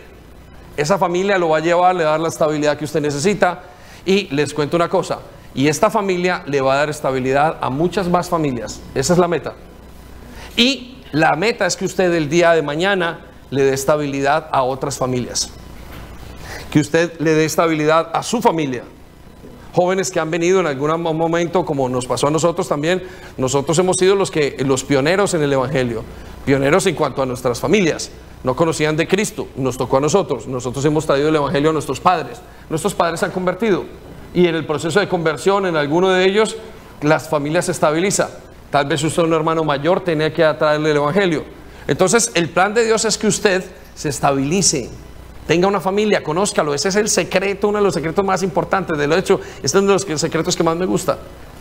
Esa 0.76 0.96
familia 0.96 1.36
lo 1.36 1.50
va 1.50 1.58
a 1.58 1.60
llevar, 1.60 1.94
le 1.94 2.04
va 2.04 2.10
a 2.10 2.12
dar 2.12 2.20
la 2.20 2.28
estabilidad 2.28 2.78
que 2.78 2.86
usted 2.86 3.02
necesita. 3.02 3.62
Y 4.06 4.34
les 4.34 4.54
cuento 4.54 4.76
una 4.76 4.88
cosa, 4.88 5.18
y 5.54 5.68
esta 5.68 5.90
familia 5.90 6.42
le 6.46 6.60
va 6.62 6.72
a 6.72 6.76
dar 6.78 6.90
estabilidad 6.90 7.58
a 7.60 7.68
muchas 7.68 8.08
más 8.08 8.30
familias. 8.30 8.80
Esa 8.94 9.12
es 9.12 9.18
la 9.18 9.28
meta. 9.28 9.52
Y 10.56 11.02
la 11.12 11.36
meta 11.36 11.66
es 11.66 11.76
que 11.76 11.84
usted 11.84 12.12
el 12.14 12.30
día 12.30 12.52
de 12.52 12.62
mañana 12.62 13.26
le 13.50 13.62
dé 13.62 13.74
estabilidad 13.74 14.48
a 14.52 14.62
otras 14.62 14.98
familias. 14.98 15.50
Que 16.70 16.80
usted 16.80 17.18
le 17.18 17.34
dé 17.34 17.44
estabilidad 17.44 18.10
a 18.12 18.22
su 18.22 18.40
familia. 18.40 18.84
Jóvenes 19.72 20.10
que 20.10 20.18
han 20.18 20.30
venido 20.30 20.60
en 20.60 20.66
algún 20.66 21.00
momento, 21.00 21.64
como 21.64 21.88
nos 21.88 22.06
pasó 22.06 22.26
a 22.26 22.30
nosotros 22.30 22.68
también, 22.68 23.02
nosotros 23.36 23.78
hemos 23.78 23.96
sido 23.96 24.16
los, 24.16 24.30
que, 24.30 24.56
los 24.66 24.82
pioneros 24.82 25.34
en 25.34 25.42
el 25.42 25.52
Evangelio, 25.52 26.02
pioneros 26.44 26.86
en 26.86 26.96
cuanto 26.96 27.22
a 27.22 27.26
nuestras 27.26 27.60
familias 27.60 28.10
no 28.42 28.56
conocían 28.56 28.96
de 28.96 29.06
Cristo, 29.06 29.48
nos 29.56 29.76
tocó 29.76 29.98
a 29.98 30.00
nosotros, 30.00 30.46
nosotros 30.46 30.84
hemos 30.84 31.06
traído 31.06 31.28
el 31.28 31.36
Evangelio 31.36 31.70
a 31.70 31.72
nuestros 31.72 32.00
padres, 32.00 32.40
nuestros 32.70 32.94
padres 32.94 33.20
se 33.20 33.26
han 33.26 33.32
convertido 33.32 33.84
y 34.32 34.46
en 34.46 34.54
el 34.54 34.64
proceso 34.64 34.98
de 34.98 35.08
conversión 35.08 35.66
en 35.66 35.76
alguno 35.76 36.08
de 36.08 36.24
ellos 36.24 36.56
las 37.02 37.28
familias 37.28 37.66
se 37.66 37.72
estabilizan. 37.72 38.28
Tal 38.70 38.86
vez 38.86 39.02
usted 39.02 39.22
un 39.22 39.32
hermano 39.32 39.64
mayor 39.64 40.00
tenía 40.00 40.32
que 40.32 40.42
traerle 40.54 40.92
el 40.92 40.96
Evangelio. 40.96 41.44
Entonces 41.86 42.30
el 42.34 42.50
plan 42.50 42.74
de 42.74 42.84
Dios 42.84 43.04
es 43.04 43.18
que 43.18 43.26
usted 43.26 43.64
se 43.94 44.08
estabilice, 44.08 44.90
tenga 45.46 45.66
una 45.66 45.80
familia, 45.80 46.22
conózcalo, 46.22 46.74
ese 46.74 46.88
es 46.88 46.96
el 46.96 47.08
secreto, 47.08 47.68
uno 47.68 47.78
de 47.78 47.84
los 47.84 47.94
secretos 47.94 48.24
más 48.24 48.42
importantes, 48.42 48.96
de 48.96 49.18
hecho, 49.18 49.40
este 49.56 49.66
es 49.66 49.74
uno 49.74 49.98
de 49.98 50.04
los 50.08 50.20
secretos 50.20 50.56
que 50.56 50.62
más 50.62 50.76
me 50.76 50.86
gusta 50.86 51.18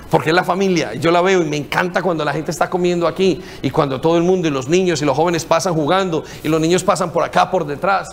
porque 0.09 0.29
es 0.29 0.35
la 0.35 0.43
familia. 0.43 0.93
Yo 0.95 1.11
la 1.11 1.21
veo 1.21 1.41
y 1.41 1.45
me 1.45 1.57
encanta 1.57 2.01
cuando 2.01 2.25
la 2.25 2.33
gente 2.33 2.51
está 2.51 2.69
comiendo 2.69 3.07
aquí 3.07 3.41
y 3.61 3.69
cuando 3.69 4.01
todo 4.01 4.17
el 4.17 4.23
mundo 4.23 4.47
y 4.47 4.51
los 4.51 4.67
niños 4.67 5.01
y 5.01 5.05
los 5.05 5.15
jóvenes 5.15 5.45
pasan 5.45 5.73
jugando 5.73 6.23
y 6.43 6.47
los 6.47 6.59
niños 6.59 6.83
pasan 6.83 7.11
por 7.11 7.23
acá, 7.23 7.49
por 7.49 7.65
detrás. 7.65 8.09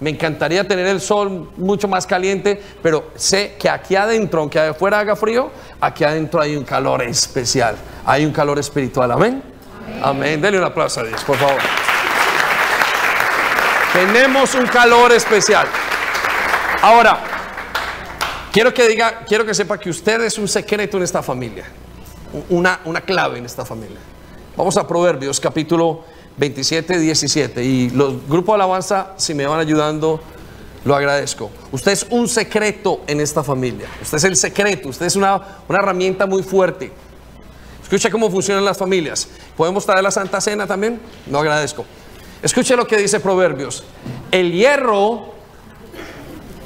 Me 0.00 0.10
encantaría 0.10 0.66
tener 0.68 0.86
el 0.86 1.00
sol 1.00 1.50
mucho 1.56 1.88
más 1.88 2.06
caliente, 2.06 2.62
pero 2.82 3.10
sé 3.16 3.56
que 3.58 3.68
aquí 3.68 3.96
adentro, 3.96 4.42
aunque 4.42 4.60
afuera 4.60 5.00
haga 5.00 5.16
frío, 5.16 5.50
aquí 5.80 6.04
adentro 6.04 6.40
hay 6.40 6.54
un 6.54 6.62
calor 6.62 7.02
especial. 7.02 7.74
Hay 8.04 8.24
un 8.24 8.32
calor 8.32 8.58
espiritual. 8.60 9.10
Amén. 9.10 9.57
Amén. 10.02 10.40
Denle 10.40 10.58
un 10.58 10.64
aplauso 10.64 11.00
a 11.00 11.04
Dios, 11.04 11.22
por 11.24 11.36
favor. 11.36 11.60
Tenemos 13.92 14.54
un 14.54 14.66
calor 14.66 15.12
especial. 15.12 15.66
Ahora, 16.82 17.18
Quiero 18.58 18.72
que 18.72 18.88
diga, 18.88 19.24
quiero 19.24 19.44
que 19.44 19.54
sepa 19.54 19.78
que 19.78 19.90
usted 19.90 20.22
es 20.22 20.38
un 20.38 20.48
secreto 20.48 20.96
en 20.96 21.02
esta 21.02 21.22
familia, 21.22 21.64
una, 22.48 22.80
una 22.86 23.02
clave 23.02 23.38
en 23.38 23.44
esta 23.44 23.64
familia. 23.64 23.98
Vamos 24.56 24.76
a 24.78 24.88
Proverbios 24.88 25.38
capítulo 25.38 26.02
27, 26.38 26.98
17 26.98 27.62
y 27.62 27.90
los 27.90 28.26
grupos 28.26 28.54
de 28.54 28.62
alabanza, 28.62 29.12
si 29.16 29.34
me 29.34 29.46
van 29.46 29.60
ayudando, 29.60 30.20
lo 30.84 30.96
agradezco. 30.96 31.50
Usted 31.70 31.92
es 31.92 32.06
un 32.10 32.26
secreto 32.26 33.02
en 33.06 33.20
esta 33.20 33.44
familia. 33.44 33.86
Usted 34.00 34.16
es 34.16 34.24
el 34.24 34.36
secreto, 34.36 34.88
usted 34.88 35.06
es 35.06 35.14
una, 35.14 35.40
una 35.68 35.78
herramienta 35.78 36.26
muy 36.26 36.42
fuerte. 36.42 36.90
Escucha 37.88 38.10
cómo 38.10 38.30
funcionan 38.30 38.66
las 38.66 38.76
familias. 38.76 39.26
¿Podemos 39.56 39.86
traer 39.86 40.02
la 40.02 40.10
Santa 40.10 40.42
Cena 40.42 40.66
también? 40.66 41.00
Lo 41.30 41.38
agradezco. 41.38 41.86
Escuche 42.42 42.76
lo 42.76 42.86
que 42.86 42.98
dice 42.98 43.18
Proverbios. 43.18 43.82
El 44.30 44.52
hierro 44.52 45.32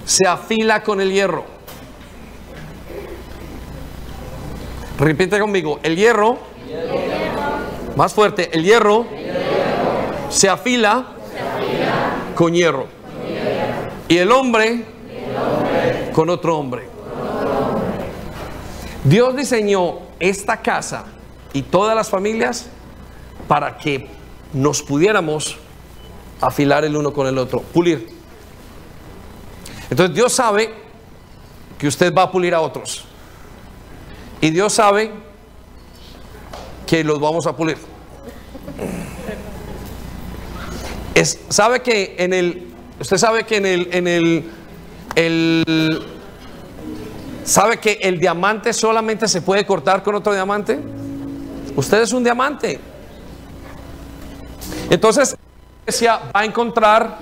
se 0.05 0.27
afila 0.27 0.83
con 0.83 1.01
el 1.01 1.13
hierro. 1.13 1.45
Repite 4.99 5.39
conmigo, 5.39 5.79
el 5.85 5.95
hierro, 5.95 6.39
más 7.95 8.13
fuerte, 8.13 8.51
el 8.53 8.65
hierro, 8.65 9.07
Se, 10.29 10.49
afila 10.49 11.07
con 12.35 12.53
hierro. 12.53 12.89
Y 14.09 14.17
el 14.17 14.33
hombre, 14.33 14.87
con 16.13 16.31
otro 16.31 16.59
hombre. 16.59 16.89
Dios 19.05 19.37
diseñó 19.37 20.12
esta 20.23 20.63
casa 20.63 21.07
y 21.53 21.63
todas 21.63 21.97
las 21.97 22.09
familias 22.09 22.69
para 23.49 23.77
que 23.77 24.09
nos 24.53 24.81
pudiéramos 24.81 25.57
afilar 26.41 26.85
el 26.85 26.97
uno 26.97 27.13
con 27.13 27.27
el 27.27 27.37
otro, 27.39 27.61
pulir. 27.61 28.09
Entonces 29.91 30.15
Dios 30.15 30.33
sabe 30.33 30.73
que 31.77 31.89
usted 31.89 32.15
va 32.15 32.23
a 32.23 32.31
pulir 32.31 32.55
a 32.55 32.61
otros. 32.61 33.05
Y 34.41 34.51
Dios 34.51 34.73
sabe 34.73 35.11
que 36.87 37.03
los 37.03 37.19
vamos 37.19 37.47
a 37.47 37.57
pulir. 37.57 37.77
Es, 41.17 41.41
sabe 41.49 41.83
que 41.83 42.15
en 42.19 42.33
el, 42.33 42.73
usted 43.01 43.17
sabe 43.17 43.45
que 43.45 43.57
en 43.57 43.67
el, 43.67 43.89
en 43.93 44.07
el, 44.07 44.51
el, 45.17 46.12
sabe 47.45 47.79
que 47.79 47.99
el 48.03 48.19
diamante 48.19 48.73
solamente 48.73 49.29
se 49.29 49.43
puede 49.43 49.67
cortar 49.67 50.03
con 50.03 50.15
otro 50.15 50.33
diamante. 50.33 50.79
Usted 51.77 52.03
es 52.03 52.13
un 52.13 52.23
diamante. 52.23 52.81
Entonces, 54.91 55.33
la 55.33 55.83
iglesia 55.83 56.21
va 56.35 56.41
a 56.41 56.45
encontrar 56.45 57.19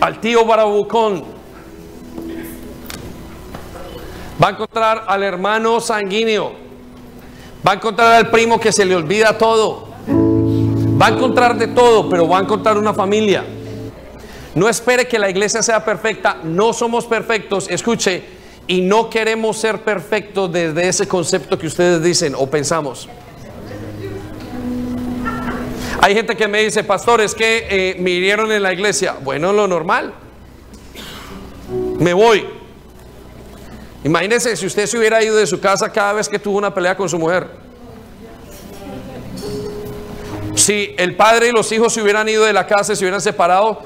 al 0.00 0.20
tío 0.20 0.44
Barabucón 0.44 1.34
Va 4.42 4.48
a 4.48 4.50
encontrar 4.50 5.04
al 5.06 5.22
hermano 5.22 5.80
sanguíneo. 5.80 6.52
Va 7.66 7.72
a 7.72 7.74
encontrar 7.74 8.12
al 8.12 8.30
primo 8.30 8.58
que 8.58 8.72
se 8.72 8.84
le 8.84 8.96
olvida 8.96 9.38
todo. 9.38 9.88
Va 11.00 11.06
a 11.06 11.10
encontrar 11.10 11.56
de 11.56 11.68
todo, 11.68 12.08
pero 12.08 12.28
va 12.28 12.38
a 12.38 12.42
encontrar 12.42 12.76
una 12.76 12.92
familia. 12.92 13.44
No 14.54 14.68
espere 14.68 15.06
que 15.06 15.18
la 15.18 15.30
iglesia 15.30 15.62
sea 15.62 15.84
perfecta. 15.84 16.38
No 16.42 16.72
somos 16.72 17.06
perfectos. 17.06 17.68
Escuche, 17.70 18.24
y 18.66 18.80
no 18.80 19.10
queremos 19.10 19.58
ser 19.58 19.82
perfectos 19.82 20.50
desde 20.52 20.88
ese 20.88 21.06
concepto 21.06 21.58
que 21.58 21.66
ustedes 21.66 22.02
dicen 22.02 22.34
o 22.36 22.48
pensamos. 22.48 23.08
Hay 26.00 26.14
gente 26.14 26.36
que 26.36 26.48
me 26.48 26.62
dice, 26.62 26.84
pastor, 26.84 27.20
es 27.20 27.34
que 27.34 27.66
eh, 27.70 27.96
me 27.98 28.10
hirieron 28.10 28.52
en 28.52 28.62
la 28.62 28.72
iglesia. 28.72 29.16
Bueno, 29.22 29.52
lo 29.52 29.66
normal. 29.66 30.12
Me 31.98 32.12
voy. 32.12 32.46
Imagínese 34.04 34.54
si 34.54 34.66
usted 34.66 34.86
se 34.86 34.98
hubiera 34.98 35.22
ido 35.22 35.36
de 35.36 35.46
su 35.46 35.60
casa 35.60 35.90
cada 35.90 36.12
vez 36.12 36.28
que 36.28 36.38
tuvo 36.38 36.58
una 36.58 36.74
pelea 36.74 36.94
con 36.94 37.08
su 37.08 37.18
mujer. 37.18 37.48
Si 40.54 40.94
el 40.98 41.16
padre 41.16 41.48
y 41.48 41.52
los 41.52 41.72
hijos 41.72 41.92
se 41.92 42.02
hubieran 42.02 42.28
ido 42.28 42.44
de 42.44 42.52
la 42.52 42.66
casa 42.66 42.92
y 42.92 42.96
se 42.96 43.04
hubieran 43.04 43.20
separado, 43.20 43.82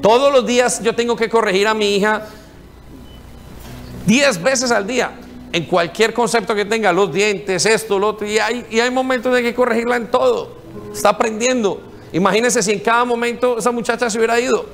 todos 0.00 0.32
los 0.32 0.46
días 0.46 0.82
yo 0.82 0.94
tengo 0.94 1.16
que 1.16 1.28
corregir 1.28 1.66
a 1.66 1.74
mi 1.74 1.96
hija 1.96 2.28
10 4.08 4.42
veces 4.42 4.70
al 4.70 4.86
día. 4.86 5.12
En 5.52 5.66
cualquier 5.66 6.12
concepto 6.12 6.54
que 6.54 6.64
tenga, 6.64 6.92
los 6.92 7.12
dientes, 7.12 7.64
esto, 7.66 7.98
lo 7.98 8.08
otro. 8.08 8.26
Y 8.26 8.38
hay, 8.38 8.90
momentos 8.90 9.32
de 9.34 9.42
que 9.42 9.54
corregirla 9.54 9.96
en 9.96 10.10
todo. 10.10 10.56
Está 10.92 11.10
aprendiendo. 11.10 11.82
Imagínense 12.12 12.62
si 12.62 12.72
en 12.72 12.80
cada 12.80 13.04
momento 13.04 13.58
esa 13.58 13.70
muchacha 13.70 14.08
se 14.08 14.18
hubiera 14.18 14.40
ido. 14.40 14.66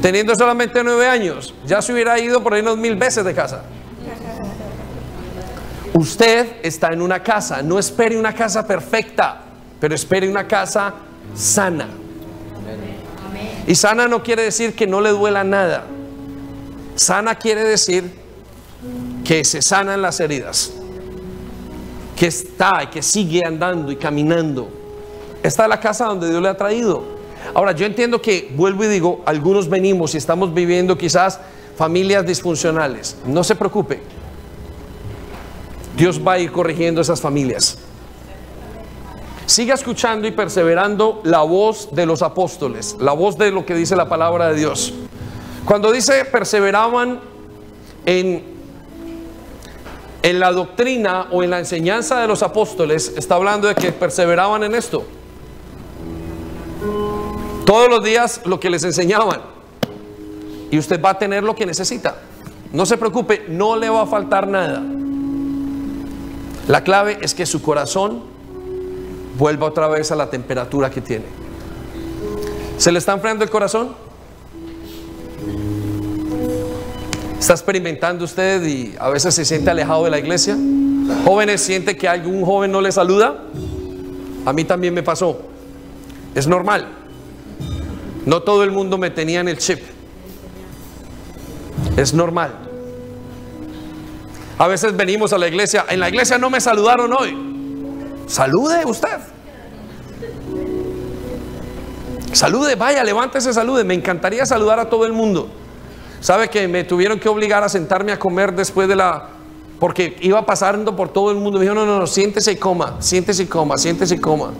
Teniendo 0.00 0.34
solamente 0.34 0.82
nueve 0.82 1.06
años, 1.06 1.54
ya 1.66 1.82
se 1.82 1.92
hubiera 1.92 2.18
ido 2.18 2.42
por 2.42 2.54
ahí 2.54 2.62
unos 2.62 2.78
mil 2.78 2.96
veces 2.96 3.24
de 3.24 3.34
casa. 3.34 3.64
Usted 5.92 6.56
está 6.62 6.88
en 6.92 7.02
una 7.02 7.22
casa, 7.22 7.62
no 7.62 7.78
espere 7.78 8.16
una 8.16 8.34
casa 8.34 8.66
perfecta, 8.66 9.42
pero 9.78 9.94
espere 9.94 10.28
una 10.28 10.46
casa 10.46 10.94
sana. 11.34 11.88
Y 13.66 13.74
sana 13.74 14.08
no 14.08 14.22
quiere 14.22 14.42
decir 14.42 14.74
que 14.74 14.86
no 14.86 15.02
le 15.02 15.10
duela 15.10 15.44
nada. 15.44 15.84
Sana 17.00 17.34
quiere 17.34 17.64
decir 17.64 18.12
que 19.24 19.42
se 19.42 19.62
sanan 19.62 20.02
las 20.02 20.20
heridas, 20.20 20.70
que 22.14 22.26
está 22.26 22.82
y 22.84 22.88
que 22.88 23.02
sigue 23.02 23.42
andando 23.42 23.90
y 23.90 23.96
caminando. 23.96 24.68
Esta 25.42 25.62
es 25.62 25.68
la 25.70 25.80
casa 25.80 26.04
donde 26.04 26.28
Dios 26.28 26.42
le 26.42 26.50
ha 26.50 26.56
traído. 26.58 27.02
Ahora, 27.54 27.72
yo 27.72 27.86
entiendo 27.86 28.20
que, 28.20 28.52
vuelvo 28.54 28.84
y 28.84 28.88
digo, 28.88 29.22
algunos 29.24 29.70
venimos 29.70 30.14
y 30.14 30.18
estamos 30.18 30.52
viviendo 30.52 30.98
quizás 30.98 31.40
familias 31.74 32.26
disfuncionales. 32.26 33.16
No 33.24 33.42
se 33.44 33.56
preocupe. 33.56 34.02
Dios 35.96 36.20
va 36.20 36.32
a 36.32 36.38
ir 36.38 36.52
corrigiendo 36.52 37.00
esas 37.00 37.18
familias. 37.18 37.78
Siga 39.46 39.72
escuchando 39.72 40.28
y 40.28 40.32
perseverando 40.32 41.22
la 41.24 41.40
voz 41.40 41.88
de 41.92 42.04
los 42.04 42.20
apóstoles, 42.20 42.94
la 43.00 43.12
voz 43.12 43.38
de 43.38 43.50
lo 43.52 43.64
que 43.64 43.74
dice 43.74 43.96
la 43.96 44.06
palabra 44.06 44.50
de 44.50 44.56
Dios. 44.56 44.92
Cuando 45.64 45.92
dice 45.92 46.24
perseveraban 46.24 47.20
en, 48.06 48.44
en 50.22 50.40
la 50.40 50.52
doctrina 50.52 51.28
o 51.30 51.42
en 51.42 51.50
la 51.50 51.58
enseñanza 51.58 52.20
de 52.20 52.26
los 52.26 52.42
apóstoles, 52.42 53.14
está 53.16 53.36
hablando 53.36 53.68
de 53.68 53.74
que 53.74 53.92
perseveraban 53.92 54.64
en 54.64 54.74
esto. 54.74 55.04
Todos 57.64 57.88
los 57.88 58.02
días 58.02 58.40
lo 58.44 58.58
que 58.58 58.68
les 58.70 58.82
enseñaban. 58.84 59.42
Y 60.70 60.78
usted 60.78 61.00
va 61.00 61.10
a 61.10 61.18
tener 61.18 61.42
lo 61.42 61.54
que 61.54 61.66
necesita. 61.66 62.16
No 62.72 62.86
se 62.86 62.96
preocupe, 62.96 63.46
no 63.48 63.76
le 63.76 63.88
va 63.88 64.02
a 64.02 64.06
faltar 64.06 64.46
nada. 64.48 64.82
La 66.68 66.84
clave 66.84 67.18
es 67.20 67.34
que 67.34 67.46
su 67.46 67.62
corazón 67.62 68.22
vuelva 69.36 69.66
otra 69.66 69.88
vez 69.88 70.12
a 70.12 70.16
la 70.16 70.30
temperatura 70.30 70.90
que 70.90 71.00
tiene. 71.00 71.24
¿Se 72.76 72.92
le 72.92 72.98
está 72.98 73.12
enfriando 73.12 73.44
el 73.44 73.50
corazón? 73.50 73.94
¿Está 77.50 77.64
experimentando 77.64 78.24
usted 78.24 78.62
y 78.62 78.94
a 78.96 79.08
veces 79.08 79.34
se 79.34 79.44
siente 79.44 79.70
alejado 79.70 80.04
de 80.04 80.10
la 80.10 80.20
iglesia? 80.20 80.56
¿Jóvenes 81.24 81.60
siente 81.60 81.96
que 81.96 82.06
algún 82.06 82.44
joven 82.44 82.70
no 82.70 82.80
le 82.80 82.92
saluda? 82.92 83.42
A 84.46 84.52
mí 84.52 84.62
también 84.62 84.94
me 84.94 85.02
pasó. 85.02 85.36
Es 86.32 86.46
normal. 86.46 86.86
No 88.24 88.40
todo 88.44 88.62
el 88.62 88.70
mundo 88.70 88.98
me 88.98 89.10
tenía 89.10 89.40
en 89.40 89.48
el 89.48 89.58
chip. 89.58 89.80
Es 91.96 92.14
normal. 92.14 92.54
A 94.56 94.68
veces 94.68 94.96
venimos 94.96 95.32
a 95.32 95.38
la 95.38 95.48
iglesia, 95.48 95.86
en 95.88 95.98
la 95.98 96.08
iglesia 96.08 96.38
no 96.38 96.50
me 96.50 96.60
saludaron 96.60 97.12
hoy. 97.12 97.36
Salude 98.28 98.84
usted. 98.84 99.18
Salude, 102.32 102.76
vaya, 102.76 103.02
levántese, 103.02 103.52
salude. 103.52 103.82
Me 103.82 103.94
encantaría 103.94 104.46
saludar 104.46 104.78
a 104.78 104.88
todo 104.88 105.04
el 105.04 105.12
mundo. 105.12 105.50
¿Sabe 106.20 106.48
que 106.48 106.68
me 106.68 106.84
tuvieron 106.84 107.18
que 107.18 107.28
obligar 107.28 107.64
a 107.64 107.68
sentarme 107.68 108.12
a 108.12 108.18
comer 108.18 108.54
después 108.54 108.88
de 108.88 108.96
la... 108.96 109.28
Porque 109.78 110.16
iba 110.20 110.44
pasando 110.44 110.94
por 110.94 111.08
todo 111.08 111.30
el 111.30 111.38
mundo. 111.38 111.58
Me 111.58 111.64
dijo, 111.64 111.74
no, 111.74 111.86
no, 111.86 111.98
no, 111.98 112.06
siéntese 112.06 112.52
y 112.52 112.56
coma, 112.56 112.96
siéntese 113.00 113.44
y 113.44 113.46
coma, 113.46 113.78
siéntese 113.78 114.16
y 114.16 114.18
coma. 114.18 114.50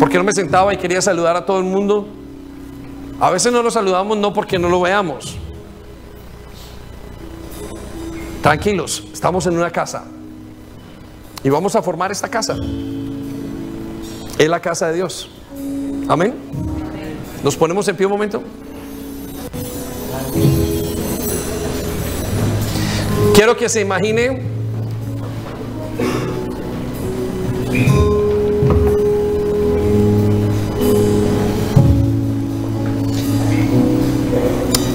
Porque 0.00 0.18
no 0.18 0.24
me 0.24 0.32
sentaba 0.32 0.74
y 0.74 0.76
quería 0.76 1.00
saludar 1.00 1.36
a 1.36 1.46
todo 1.46 1.58
el 1.58 1.64
mundo. 1.64 2.08
A 3.20 3.30
veces 3.30 3.52
no 3.52 3.62
lo 3.62 3.70
saludamos 3.70 4.18
no 4.18 4.32
porque 4.32 4.58
no 4.58 4.68
lo 4.68 4.80
veamos. 4.80 5.36
Tranquilos, 8.42 9.04
estamos 9.12 9.46
en 9.46 9.56
una 9.56 9.70
casa. 9.70 10.04
Y 11.44 11.48
vamos 11.48 11.76
a 11.76 11.82
formar 11.82 12.10
esta 12.10 12.28
casa. 12.28 12.56
Es 14.36 14.48
la 14.48 14.60
casa 14.60 14.88
de 14.88 14.94
Dios. 14.94 15.30
Amén. 16.08 16.34
Nos 17.44 17.56
ponemos 17.56 17.86
en 17.86 17.96
pie 17.96 18.06
un 18.06 18.12
momento. 18.12 18.42
Quiero 23.34 23.56
que 23.56 23.68
se 23.68 23.80
imagine 23.80 24.42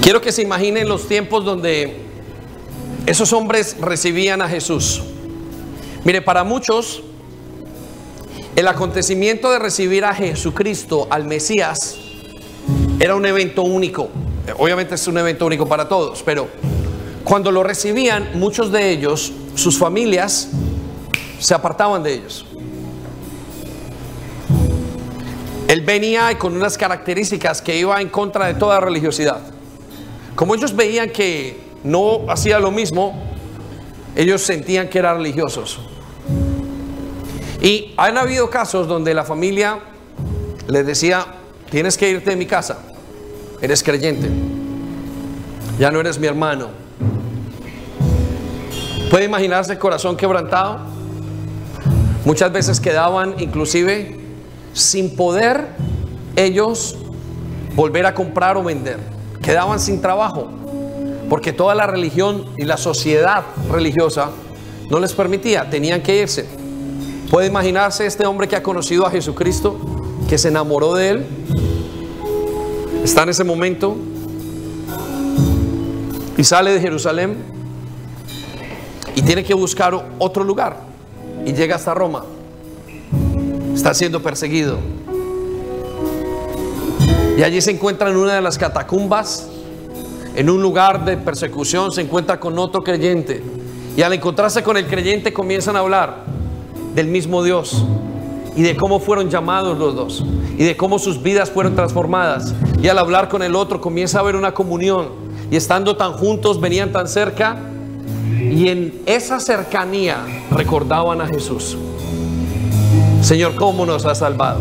Quiero 0.00 0.22
que 0.22 0.32
se 0.32 0.40
imaginen 0.40 0.88
los 0.88 1.06
tiempos 1.06 1.44
donde 1.44 2.00
esos 3.06 3.32
hombres 3.34 3.76
recibían 3.78 4.40
a 4.40 4.48
Jesús. 4.48 5.02
Mire, 6.04 6.22
para 6.22 6.42
muchos, 6.42 7.02
el 8.56 8.66
acontecimiento 8.66 9.52
de 9.52 9.58
recibir 9.58 10.06
a 10.06 10.14
Jesucristo, 10.14 11.06
al 11.10 11.26
Mesías, 11.26 11.98
era 12.98 13.14
un 13.14 13.26
evento 13.26 13.62
único. 13.62 14.08
Obviamente 14.56 14.94
es 14.94 15.06
un 15.06 15.18
evento 15.18 15.44
único 15.46 15.68
para 15.68 15.88
todos, 15.88 16.22
pero 16.24 16.48
cuando 17.24 17.52
lo 17.52 17.62
recibían, 17.62 18.30
muchos 18.34 18.72
de 18.72 18.90
ellos, 18.90 19.32
sus 19.54 19.78
familias, 19.78 20.48
se 21.38 21.54
apartaban 21.54 22.02
de 22.02 22.14
ellos. 22.14 22.46
Él 25.68 25.82
venía 25.82 26.36
con 26.38 26.56
unas 26.56 26.76
características 26.76 27.62
que 27.62 27.78
iba 27.78 28.00
en 28.00 28.08
contra 28.08 28.46
de 28.46 28.54
toda 28.54 28.80
religiosidad. 28.80 29.40
Como 30.34 30.54
ellos 30.54 30.74
veían 30.74 31.10
que 31.10 31.60
no 31.84 32.28
hacía 32.28 32.58
lo 32.58 32.70
mismo, 32.70 33.14
ellos 34.16 34.42
sentían 34.42 34.88
que 34.88 34.98
eran 34.98 35.18
religiosos. 35.18 35.78
Y 37.62 37.94
han 37.96 38.16
habido 38.18 38.50
casos 38.50 38.88
donde 38.88 39.14
la 39.14 39.24
familia 39.24 39.78
les 40.66 40.86
decía, 40.86 41.26
tienes 41.70 41.96
que 41.96 42.10
irte 42.10 42.30
de 42.30 42.36
mi 42.36 42.46
casa, 42.46 42.78
eres 43.60 43.82
creyente, 43.82 44.28
ya 45.78 45.90
no 45.90 46.00
eres 46.00 46.18
mi 46.18 46.26
hermano, 46.26 46.68
¿Puede 49.10 49.24
imaginarse 49.24 49.72
el 49.72 49.78
corazón 49.80 50.16
quebrantado? 50.16 50.78
Muchas 52.24 52.52
veces 52.52 52.78
quedaban 52.78 53.34
inclusive 53.40 54.20
sin 54.72 55.16
poder 55.16 55.66
ellos 56.36 56.96
volver 57.74 58.06
a 58.06 58.14
comprar 58.14 58.56
o 58.56 58.62
vender. 58.62 59.00
Quedaban 59.42 59.80
sin 59.80 60.00
trabajo 60.00 60.48
porque 61.28 61.52
toda 61.52 61.74
la 61.74 61.88
religión 61.88 62.44
y 62.56 62.64
la 62.64 62.76
sociedad 62.76 63.42
religiosa 63.68 64.30
no 64.90 65.00
les 65.00 65.12
permitía, 65.12 65.68
tenían 65.68 66.02
que 66.02 66.22
irse. 66.22 66.46
¿Puede 67.32 67.48
imaginarse 67.48 68.06
este 68.06 68.26
hombre 68.26 68.46
que 68.46 68.54
ha 68.54 68.62
conocido 68.62 69.06
a 69.06 69.10
Jesucristo, 69.10 69.76
que 70.28 70.38
se 70.38 70.48
enamoró 70.48 70.94
de 70.94 71.08
él? 71.08 71.26
Está 73.02 73.24
en 73.24 73.30
ese 73.30 73.42
momento 73.42 73.96
y 76.36 76.44
sale 76.44 76.72
de 76.72 76.80
Jerusalén 76.80 77.59
y 79.14 79.22
tiene 79.22 79.44
que 79.44 79.54
buscar 79.54 80.08
otro 80.18 80.44
lugar 80.44 80.78
y 81.44 81.52
llega 81.52 81.76
hasta 81.76 81.94
Roma. 81.94 82.24
Está 83.74 83.94
siendo 83.94 84.22
perseguido. 84.22 84.78
Y 87.36 87.42
allí 87.42 87.60
se 87.60 87.70
encuentra 87.70 88.10
en 88.10 88.16
una 88.16 88.34
de 88.34 88.40
las 88.40 88.58
catacumbas 88.58 89.48
en 90.34 90.48
un 90.48 90.62
lugar 90.62 91.04
de 91.04 91.16
persecución 91.16 91.90
se 91.90 92.02
encuentra 92.02 92.38
con 92.38 92.58
otro 92.58 92.82
creyente 92.82 93.42
y 93.96 94.02
al 94.02 94.12
encontrarse 94.12 94.62
con 94.62 94.76
el 94.76 94.86
creyente 94.86 95.32
comienzan 95.32 95.74
a 95.74 95.80
hablar 95.80 96.24
del 96.94 97.08
mismo 97.08 97.42
Dios 97.42 97.84
y 98.56 98.62
de 98.62 98.76
cómo 98.76 99.00
fueron 99.00 99.28
llamados 99.28 99.76
los 99.76 99.96
dos 99.96 100.24
y 100.56 100.64
de 100.64 100.76
cómo 100.76 101.00
sus 101.00 101.20
vidas 101.20 101.50
fueron 101.50 101.74
transformadas. 101.74 102.54
Y 102.80 102.88
al 102.88 102.98
hablar 102.98 103.28
con 103.28 103.42
el 103.42 103.56
otro 103.56 103.80
comienza 103.80 104.18
a 104.18 104.20
haber 104.20 104.36
una 104.36 104.54
comunión 104.54 105.08
y 105.50 105.56
estando 105.56 105.96
tan 105.96 106.12
juntos 106.12 106.60
venían 106.60 106.92
tan 106.92 107.08
cerca 107.08 107.56
y 108.50 108.68
en 108.68 109.02
esa 109.06 109.38
cercanía 109.38 110.24
recordaban 110.50 111.20
a 111.20 111.26
Jesús. 111.26 111.76
Señor, 113.22 113.54
¿cómo 113.54 113.86
nos 113.86 114.04
ha 114.06 114.14
salvado? 114.14 114.60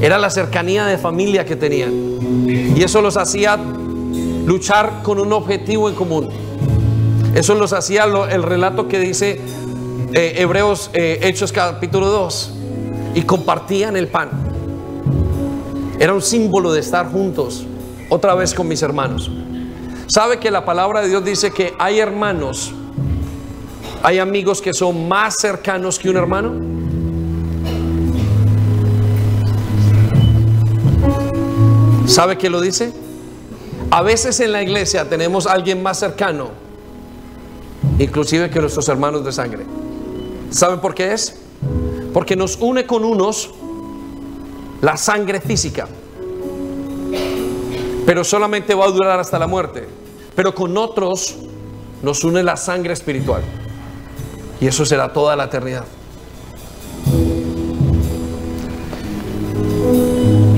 Era 0.00 0.18
la 0.18 0.28
cercanía 0.28 0.84
de 0.84 0.98
familia 0.98 1.46
que 1.46 1.56
tenían. 1.56 1.92
Y 2.76 2.82
eso 2.82 3.00
los 3.00 3.16
hacía 3.16 3.56
luchar 4.44 5.02
con 5.02 5.18
un 5.18 5.32
objetivo 5.32 5.88
en 5.88 5.94
común. 5.94 6.28
Eso 7.34 7.54
los 7.54 7.72
hacía 7.72 8.04
el 8.04 8.42
relato 8.42 8.86
que 8.86 8.98
dice 8.98 9.40
eh, 10.12 10.34
Hebreos 10.36 10.90
eh, 10.92 11.20
Hechos 11.22 11.52
capítulo 11.52 12.08
2. 12.08 12.52
Y 13.14 13.22
compartían 13.22 13.96
el 13.96 14.08
pan. 14.08 14.28
Era 15.98 16.12
un 16.12 16.22
símbolo 16.22 16.72
de 16.72 16.80
estar 16.80 17.10
juntos, 17.10 17.64
otra 18.10 18.34
vez 18.34 18.52
con 18.52 18.68
mis 18.68 18.82
hermanos. 18.82 19.30
¿Sabe 20.06 20.38
que 20.38 20.50
la 20.50 20.64
palabra 20.64 21.00
de 21.00 21.08
Dios 21.08 21.24
dice 21.24 21.50
que 21.50 21.74
hay 21.78 21.98
hermanos, 21.98 22.72
hay 24.02 24.18
amigos 24.18 24.60
que 24.60 24.74
son 24.74 25.08
más 25.08 25.36
cercanos 25.38 25.98
que 25.98 26.10
un 26.10 26.16
hermano? 26.16 26.74
¿Sabe 32.06 32.36
qué 32.36 32.50
lo 32.50 32.60
dice? 32.60 32.92
A 33.90 34.02
veces 34.02 34.38
en 34.40 34.52
la 34.52 34.62
iglesia 34.62 35.08
tenemos 35.08 35.46
a 35.46 35.52
alguien 35.52 35.82
más 35.82 35.98
cercano, 35.98 36.50
inclusive 37.98 38.50
que 38.50 38.60
nuestros 38.60 38.88
hermanos 38.88 39.24
de 39.24 39.32
sangre. 39.32 39.64
¿Saben 40.50 40.80
por 40.80 40.94
qué 40.94 41.12
es? 41.12 41.36
Porque 42.12 42.36
nos 42.36 42.56
une 42.60 42.86
con 42.86 43.04
unos 43.04 43.50
la 44.82 44.96
sangre 44.96 45.40
física, 45.40 45.88
pero 48.06 48.24
solamente 48.24 48.74
va 48.74 48.86
a 48.86 48.88
durar 48.88 49.18
hasta 49.18 49.38
la 49.38 49.46
muerte. 49.46 49.86
Pero 50.34 50.54
con 50.54 50.76
otros 50.76 51.36
nos 52.02 52.24
une 52.24 52.42
la 52.42 52.56
sangre 52.56 52.92
espiritual. 52.92 53.42
Y 54.60 54.66
eso 54.66 54.84
será 54.84 55.12
toda 55.12 55.36
la 55.36 55.44
eternidad. 55.44 55.84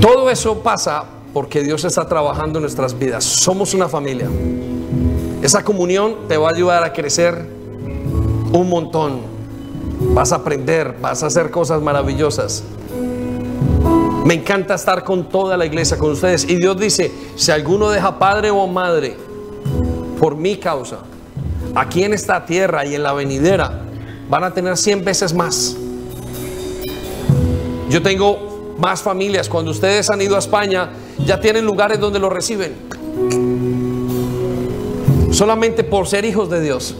Todo 0.01 0.29
eso 0.29 0.59
pasa 0.59 1.05
porque 1.33 1.63
Dios 1.63 1.83
está 1.83 2.07
trabajando 2.07 2.59
en 2.59 2.63
nuestras 2.63 2.97
vidas. 2.97 3.23
Somos 3.23 3.73
una 3.73 3.87
familia. 3.87 4.27
Esa 5.41 5.63
comunión 5.63 6.27
te 6.27 6.37
va 6.37 6.49
a 6.49 6.53
ayudar 6.53 6.83
a 6.83 6.93
crecer 6.93 7.45
un 8.51 8.69
montón. 8.69 9.21
Vas 10.13 10.31
a 10.31 10.37
aprender, 10.37 10.95
vas 11.01 11.23
a 11.23 11.27
hacer 11.27 11.51
cosas 11.51 11.81
maravillosas. 11.81 12.63
Me 14.27 14.33
encanta 14.33 14.75
estar 14.75 15.05
con 15.05 15.29
toda 15.29 15.55
la 15.55 15.65
iglesia, 15.65 15.97
con 15.97 16.11
ustedes. 16.11 16.43
Y 16.49 16.57
Dios 16.57 16.77
dice, 16.77 17.09
si 17.37 17.49
alguno 17.49 17.89
deja 17.89 18.19
padre 18.19 18.51
o 18.51 18.67
madre 18.67 19.15
por 20.19 20.35
mi 20.35 20.57
causa, 20.57 20.97
aquí 21.73 22.03
en 22.03 22.13
esta 22.13 22.45
tierra 22.45 22.85
y 22.85 22.93
en 22.93 23.03
la 23.03 23.13
venidera, 23.13 23.83
van 24.29 24.43
a 24.43 24.53
tener 24.53 24.75
100 24.75 25.05
veces 25.05 25.33
más. 25.33 25.77
Yo 27.89 28.01
tengo 28.01 28.75
más 28.77 29.01
familias. 29.01 29.47
Cuando 29.47 29.71
ustedes 29.71 30.09
han 30.09 30.21
ido 30.21 30.35
a 30.35 30.39
España, 30.39 30.89
ya 31.25 31.39
tienen 31.39 31.63
lugares 31.63 31.97
donde 31.97 32.19
lo 32.19 32.29
reciben. 32.29 32.75
Solamente 35.31 35.85
por 35.85 36.05
ser 36.05 36.25
hijos 36.25 36.49
de 36.49 36.59
Dios. 36.59 36.97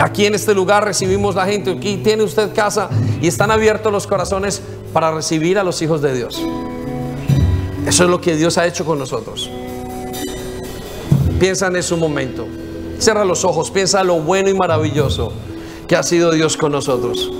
Aquí 0.00 0.26
en 0.26 0.34
este 0.34 0.54
lugar 0.54 0.84
recibimos 0.84 1.34
la 1.34 1.46
gente. 1.46 1.72
Aquí 1.72 1.98
tiene 1.98 2.22
usted 2.22 2.52
casa 2.54 2.88
y 3.20 3.28
están 3.28 3.50
abiertos 3.50 3.92
los 3.92 4.06
corazones 4.06 4.60
para 4.92 5.12
recibir 5.12 5.58
a 5.58 5.64
los 5.64 5.80
hijos 5.82 6.02
de 6.02 6.14
Dios. 6.14 6.42
Eso 7.86 8.04
es 8.04 8.10
lo 8.10 8.20
que 8.20 8.36
Dios 8.36 8.58
ha 8.58 8.66
hecho 8.66 8.84
con 8.84 8.98
nosotros. 8.98 9.50
Piensa 11.38 11.66
en 11.66 11.76
ese 11.76 11.94
momento. 11.96 12.46
Cierra 12.98 13.24
los 13.24 13.44
ojos, 13.44 13.70
piensa 13.70 14.02
lo 14.02 14.20
bueno 14.20 14.48
y 14.48 14.54
maravilloso 14.54 15.32
que 15.86 15.96
ha 15.96 16.02
sido 16.02 16.32
Dios 16.32 16.56
con 16.56 16.72
nosotros. 16.72 17.30